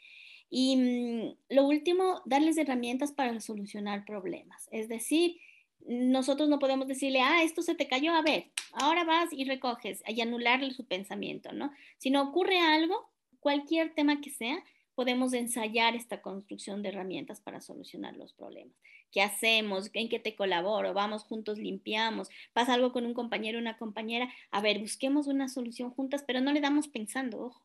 Y 0.48 0.76
mm, 0.76 1.54
lo 1.56 1.66
último, 1.66 2.22
darles 2.24 2.56
herramientas 2.56 3.10
para 3.10 3.40
solucionar 3.40 4.04
problemas. 4.04 4.68
Es 4.70 4.88
decir, 4.88 5.38
nosotros 5.84 6.48
no 6.48 6.58
podemos 6.58 6.88
decirle, 6.88 7.20
ah, 7.20 7.42
esto 7.42 7.62
se 7.62 7.74
te 7.74 7.88
cayó, 7.88 8.14
a 8.14 8.22
ver, 8.22 8.50
ahora 8.72 9.04
vas 9.04 9.32
y 9.32 9.44
recoges 9.44 10.02
y 10.06 10.20
anularle 10.20 10.72
su 10.72 10.86
pensamiento, 10.86 11.52
¿no? 11.52 11.72
Si 11.98 12.10
no 12.10 12.22
ocurre 12.22 12.58
algo, 12.58 13.10
cualquier 13.40 13.94
tema 13.94 14.20
que 14.20 14.30
sea, 14.30 14.64
podemos 14.94 15.32
ensayar 15.32 15.94
esta 15.94 16.22
construcción 16.22 16.82
de 16.82 16.90
herramientas 16.90 17.40
para 17.40 17.60
solucionar 17.60 18.16
los 18.16 18.32
problemas. 18.32 18.74
¿Qué 19.12 19.22
hacemos? 19.22 19.90
¿En 19.92 20.08
qué 20.08 20.18
te 20.18 20.34
colaboro? 20.34 20.92
Vamos 20.94 21.24
juntos, 21.24 21.58
limpiamos. 21.58 22.28
Pasa 22.52 22.74
algo 22.74 22.92
con 22.92 23.06
un 23.06 23.14
compañero 23.14 23.58
una 23.58 23.76
compañera. 23.76 24.28
A 24.50 24.60
ver, 24.60 24.80
busquemos 24.80 25.26
una 25.26 25.48
solución 25.48 25.90
juntas, 25.90 26.24
pero 26.26 26.40
no 26.40 26.52
le 26.52 26.60
damos 26.60 26.88
pensando, 26.88 27.40
ojo. 27.40 27.64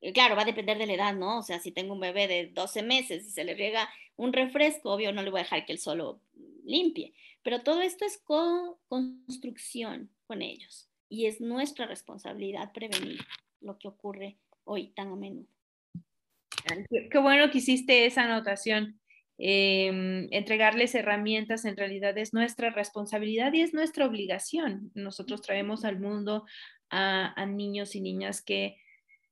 Eh, 0.00 0.12
claro, 0.12 0.34
va 0.34 0.42
a 0.42 0.46
depender 0.46 0.78
de 0.78 0.86
la 0.86 0.94
edad, 0.94 1.14
¿no? 1.14 1.38
O 1.38 1.42
sea, 1.42 1.60
si 1.60 1.70
tengo 1.70 1.92
un 1.92 2.00
bebé 2.00 2.26
de 2.26 2.48
12 2.48 2.82
meses 2.82 3.26
y 3.26 3.30
se 3.30 3.44
le 3.44 3.54
riega 3.54 3.88
un 4.16 4.32
refresco, 4.32 4.92
obvio, 4.92 5.12
no 5.12 5.22
le 5.22 5.30
voy 5.30 5.40
a 5.40 5.42
dejar 5.44 5.66
que 5.66 5.72
él 5.72 5.78
solo 5.78 6.20
limpie. 6.70 7.14
Pero 7.42 7.62
todo 7.62 7.82
esto 7.82 8.04
es 8.04 8.18
co-construcción 8.18 10.10
con 10.26 10.42
ellos 10.42 10.88
y 11.08 11.26
es 11.26 11.40
nuestra 11.40 11.86
responsabilidad 11.86 12.72
prevenir 12.72 13.20
lo 13.60 13.78
que 13.78 13.88
ocurre 13.88 14.38
hoy 14.64 14.88
tan 14.88 15.08
a 15.08 15.16
menudo. 15.16 15.48
Qué 16.88 17.18
bueno 17.18 17.50
que 17.50 17.58
hiciste 17.58 18.06
esa 18.06 18.24
anotación. 18.24 19.00
Em, 19.38 20.28
entregarles 20.30 20.94
herramientas 20.94 21.64
en 21.64 21.76
realidad 21.76 22.16
es 22.18 22.34
nuestra 22.34 22.70
responsabilidad 22.70 23.52
y 23.54 23.62
es 23.62 23.72
nuestra 23.72 24.06
obligación. 24.06 24.90
Nosotros 24.94 25.40
traemos 25.40 25.84
al 25.84 25.98
mundo 25.98 26.44
a 26.92 27.46
niños 27.46 27.94
y 27.94 28.00
niñas 28.00 28.42
que 28.42 28.76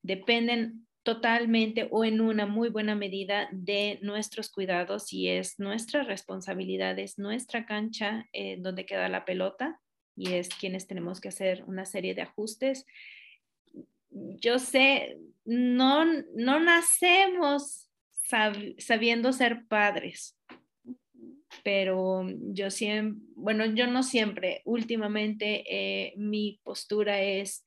dependen 0.02 0.87
totalmente 1.08 1.88
o 1.90 2.04
en 2.04 2.20
una 2.20 2.44
muy 2.44 2.68
buena 2.68 2.94
medida 2.94 3.48
de 3.50 3.98
nuestros 4.02 4.50
cuidados 4.50 5.10
y 5.10 5.28
es 5.28 5.58
nuestra 5.58 6.02
responsabilidad, 6.02 6.98
es 6.98 7.18
nuestra 7.18 7.64
cancha 7.64 8.28
eh, 8.34 8.58
donde 8.60 8.84
queda 8.84 9.08
la 9.08 9.24
pelota 9.24 9.80
y 10.14 10.34
es 10.34 10.50
quienes 10.50 10.86
tenemos 10.86 11.22
que 11.22 11.28
hacer 11.28 11.64
una 11.66 11.86
serie 11.86 12.14
de 12.14 12.20
ajustes. 12.20 12.84
Yo 14.10 14.58
sé, 14.58 15.16
no, 15.46 16.04
no 16.36 16.60
nacemos 16.60 17.88
sabiendo 18.76 19.32
ser 19.32 19.64
padres, 19.66 20.36
pero 21.64 22.26
yo 22.52 22.70
siempre, 22.70 23.24
bueno, 23.34 23.64
yo 23.64 23.86
no 23.86 24.02
siempre, 24.02 24.60
últimamente 24.66 25.64
eh, 25.70 26.12
mi 26.18 26.60
postura 26.62 27.22
es... 27.22 27.64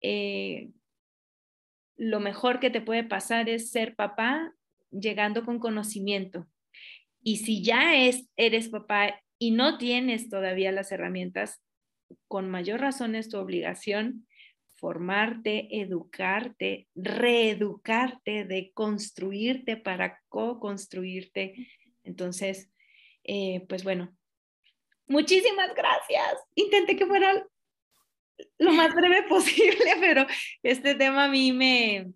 Eh, 0.00 0.70
lo 1.98 2.20
mejor 2.20 2.60
que 2.60 2.70
te 2.70 2.80
puede 2.80 3.04
pasar 3.04 3.48
es 3.48 3.70
ser 3.70 3.94
papá 3.94 4.54
llegando 4.90 5.44
con 5.44 5.58
conocimiento. 5.58 6.46
Y 7.22 7.38
si 7.38 7.62
ya 7.62 7.96
es, 7.96 8.28
eres 8.36 8.68
papá 8.68 9.20
y 9.38 9.50
no 9.50 9.76
tienes 9.76 10.30
todavía 10.30 10.72
las 10.72 10.92
herramientas, 10.92 11.60
con 12.26 12.48
mayor 12.48 12.80
razón 12.80 13.14
es 13.14 13.28
tu 13.28 13.36
obligación 13.36 14.26
formarte, 14.78 15.68
educarte, 15.80 16.86
reeducarte, 16.94 18.44
de 18.44 18.70
construirte 18.72 19.76
para 19.76 20.20
co-construirte. 20.28 21.68
Entonces, 22.04 22.70
eh, 23.24 23.66
pues 23.68 23.82
bueno, 23.82 24.16
muchísimas 25.08 25.74
gracias. 25.74 26.36
Intenté 26.54 26.96
que 26.96 27.06
fuera 27.06 27.44
lo 28.58 28.72
más 28.72 28.94
breve 28.94 29.22
posible, 29.28 29.96
pero 30.00 30.26
este 30.62 30.94
tema 30.94 31.24
a 31.24 31.28
mí 31.28 31.52
me, 31.52 32.12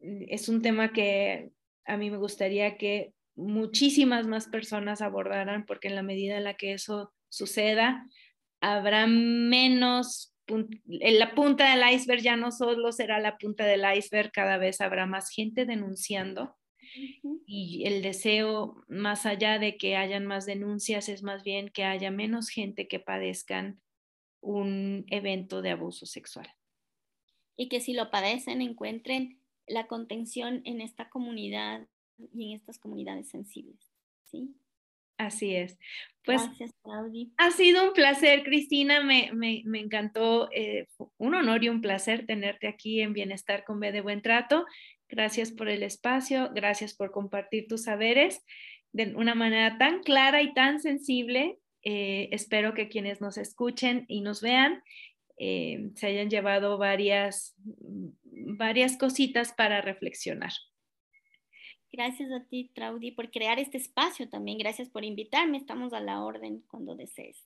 es 0.00 0.48
un 0.48 0.62
tema 0.62 0.92
que 0.92 1.50
a 1.84 1.96
mí 1.96 2.10
me 2.10 2.16
gustaría 2.16 2.76
que 2.76 3.12
muchísimas 3.34 4.26
más 4.26 4.48
personas 4.48 5.02
abordaran, 5.02 5.64
porque 5.66 5.88
en 5.88 5.94
la 5.94 6.02
medida 6.02 6.36
en 6.36 6.44
la 6.44 6.54
que 6.54 6.74
eso 6.74 7.12
suceda, 7.28 8.06
habrá 8.60 9.06
menos, 9.06 10.34
en 10.46 11.18
la 11.18 11.34
punta 11.34 11.74
del 11.74 11.94
iceberg 11.94 12.22
ya 12.22 12.36
no 12.36 12.52
solo 12.52 12.92
será 12.92 13.20
la 13.20 13.38
punta 13.38 13.64
del 13.64 13.84
iceberg, 13.96 14.30
cada 14.32 14.58
vez 14.58 14.80
habrá 14.80 15.06
más 15.06 15.30
gente 15.30 15.64
denunciando. 15.64 16.56
Y 17.46 17.84
el 17.86 18.02
deseo, 18.02 18.84
más 18.86 19.24
allá 19.24 19.58
de 19.58 19.78
que 19.78 19.96
hayan 19.96 20.26
más 20.26 20.44
denuncias, 20.44 21.08
es 21.08 21.22
más 21.22 21.42
bien 21.42 21.70
que 21.70 21.84
haya 21.84 22.10
menos 22.10 22.50
gente 22.50 22.86
que 22.86 23.00
padezcan 23.00 23.80
un 24.42 25.06
evento 25.08 25.62
de 25.62 25.70
abuso 25.70 26.04
sexual. 26.04 26.52
Y 27.56 27.68
que 27.68 27.80
si 27.80 27.94
lo 27.94 28.10
padecen 28.10 28.60
encuentren 28.60 29.38
la 29.66 29.86
contención 29.86 30.60
en 30.64 30.80
esta 30.80 31.08
comunidad 31.08 31.86
y 32.34 32.50
en 32.50 32.56
estas 32.56 32.78
comunidades 32.78 33.30
sensibles. 33.30 33.78
¿sí? 34.26 34.54
Así 35.16 35.54
es. 35.54 35.78
Pues 36.24 36.42
Gracias, 36.42 36.72
Claudia. 36.82 37.28
Ha 37.36 37.50
sido 37.50 37.84
un 37.84 37.92
placer, 37.92 38.42
Cristina. 38.42 39.02
Me, 39.02 39.30
me, 39.32 39.62
me 39.64 39.80
encantó, 39.80 40.50
eh, 40.52 40.88
un 41.16 41.34
honor 41.34 41.64
y 41.64 41.68
un 41.68 41.80
placer 41.80 42.26
tenerte 42.26 42.68
aquí 42.68 43.00
en 43.00 43.12
Bienestar 43.12 43.64
con 43.64 43.80
B 43.80 43.92
de 43.92 44.00
Buen 44.00 44.22
Trato. 44.22 44.66
Gracias 45.08 45.52
por 45.52 45.68
el 45.68 45.82
espacio, 45.82 46.50
gracias 46.54 46.94
por 46.94 47.10
compartir 47.10 47.66
tus 47.68 47.82
saberes 47.82 48.42
de 48.92 49.14
una 49.14 49.34
manera 49.34 49.78
tan 49.78 50.02
clara 50.02 50.42
y 50.42 50.54
tan 50.54 50.80
sensible 50.80 51.58
eh, 51.82 52.28
espero 52.32 52.74
que 52.74 52.88
quienes 52.88 53.20
nos 53.20 53.38
escuchen 53.38 54.04
y 54.08 54.20
nos 54.20 54.40
vean 54.40 54.82
eh, 55.38 55.90
se 55.96 56.06
hayan 56.06 56.30
llevado 56.30 56.78
varias, 56.78 57.54
varias 57.64 58.96
cositas 58.96 59.52
para 59.52 59.80
reflexionar. 59.80 60.52
Gracias 61.90 62.30
a 62.32 62.44
ti, 62.48 62.70
Traudy, 62.74 63.10
por 63.10 63.30
crear 63.30 63.58
este 63.58 63.76
espacio 63.76 64.28
también. 64.28 64.56
Gracias 64.58 64.88
por 64.88 65.04
invitarme. 65.04 65.58
Estamos 65.58 65.92
a 65.92 66.00
la 66.00 66.22
orden 66.22 66.62
cuando 66.68 66.94
desees. 66.94 67.44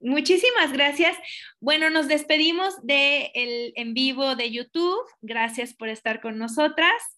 Muchísimas 0.00 0.72
gracias. 0.72 1.16
Bueno, 1.60 1.88
nos 1.90 2.08
despedimos 2.08 2.74
del 2.84 3.30
el 3.34 3.72
en 3.76 3.94
vivo 3.94 4.36
de 4.36 4.50
YouTube. 4.50 5.00
Gracias 5.22 5.74
por 5.74 5.88
estar 5.88 6.20
con 6.20 6.38
nosotras 6.38 7.15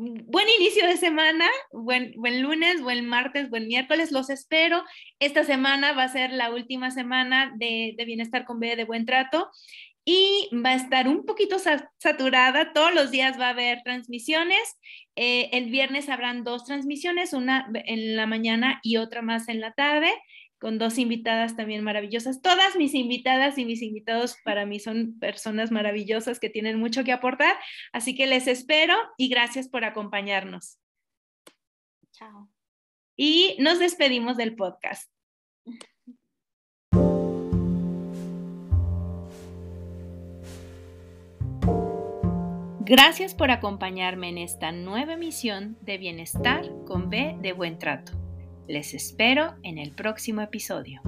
buen 0.00 0.48
inicio 0.58 0.86
de 0.86 0.96
semana, 0.96 1.46
buen, 1.72 2.14
lunes, 2.42 2.80
buen 2.82 3.06
martes, 3.06 3.50
buen 3.50 3.68
miércoles, 3.68 4.12
los 4.12 4.30
espero. 4.30 4.82
Esta 5.18 5.44
semana 5.44 5.92
va 5.92 6.04
a 6.04 6.08
ser 6.08 6.32
la 6.32 6.50
última 6.50 6.90
semana 6.90 7.52
de, 7.56 7.94
Bienestar 8.06 8.44
con 8.44 8.60
B 8.60 8.76
de 8.76 8.84
Buen 8.84 9.04
Trato 9.04 9.50
y 10.04 10.48
va 10.64 10.70
a 10.70 10.74
estar 10.76 11.06
un 11.06 11.26
poquito 11.26 11.56
saturada. 11.98 12.72
Todos 12.72 12.94
los 12.94 13.10
días 13.10 13.38
va 13.38 13.48
a 13.48 13.50
haber 13.50 13.82
transmisiones. 13.82 14.78
Eh, 15.16 15.50
el 15.52 15.70
viernes 15.70 16.08
habrán 16.08 16.44
dos 16.44 16.64
transmisiones, 16.64 17.34
una 17.34 17.70
en 17.74 18.16
la 18.16 18.26
mañana 18.26 18.80
y 18.82 18.96
otra 18.96 19.20
más 19.20 19.48
en 19.48 19.60
la 19.60 19.72
tarde 19.72 20.10
con 20.60 20.78
dos 20.78 20.98
invitadas 20.98 21.56
también 21.56 21.82
maravillosas. 21.82 22.42
Todas 22.42 22.76
mis 22.76 22.94
invitadas 22.94 23.58
y 23.58 23.64
mis 23.64 23.82
invitados 23.82 24.36
para 24.44 24.66
mí 24.66 24.78
son 24.78 25.18
personas 25.18 25.70
maravillosas 25.70 26.38
que 26.38 26.50
tienen 26.50 26.78
mucho 26.78 27.02
que 27.02 27.12
aportar, 27.12 27.56
así 27.92 28.14
que 28.14 28.26
les 28.26 28.46
espero 28.46 28.94
y 29.16 29.28
gracias 29.28 29.68
por 29.68 29.84
acompañarnos. 29.84 30.78
Chao. 32.12 32.48
Y 33.16 33.56
nos 33.58 33.78
despedimos 33.78 34.36
del 34.36 34.54
podcast. 34.54 35.10
Gracias 42.80 43.34
por 43.34 43.50
acompañarme 43.52 44.30
en 44.30 44.38
esta 44.38 44.72
nueva 44.72 45.12
emisión 45.12 45.78
de 45.82 45.96
Bienestar 45.96 46.68
con 46.86 47.08
B 47.08 47.36
de 47.40 47.52
Buen 47.52 47.78
Trato. 47.78 48.29
Les 48.70 48.94
espero 48.94 49.56
en 49.64 49.78
el 49.78 49.90
próximo 49.90 50.42
episodio. 50.42 51.00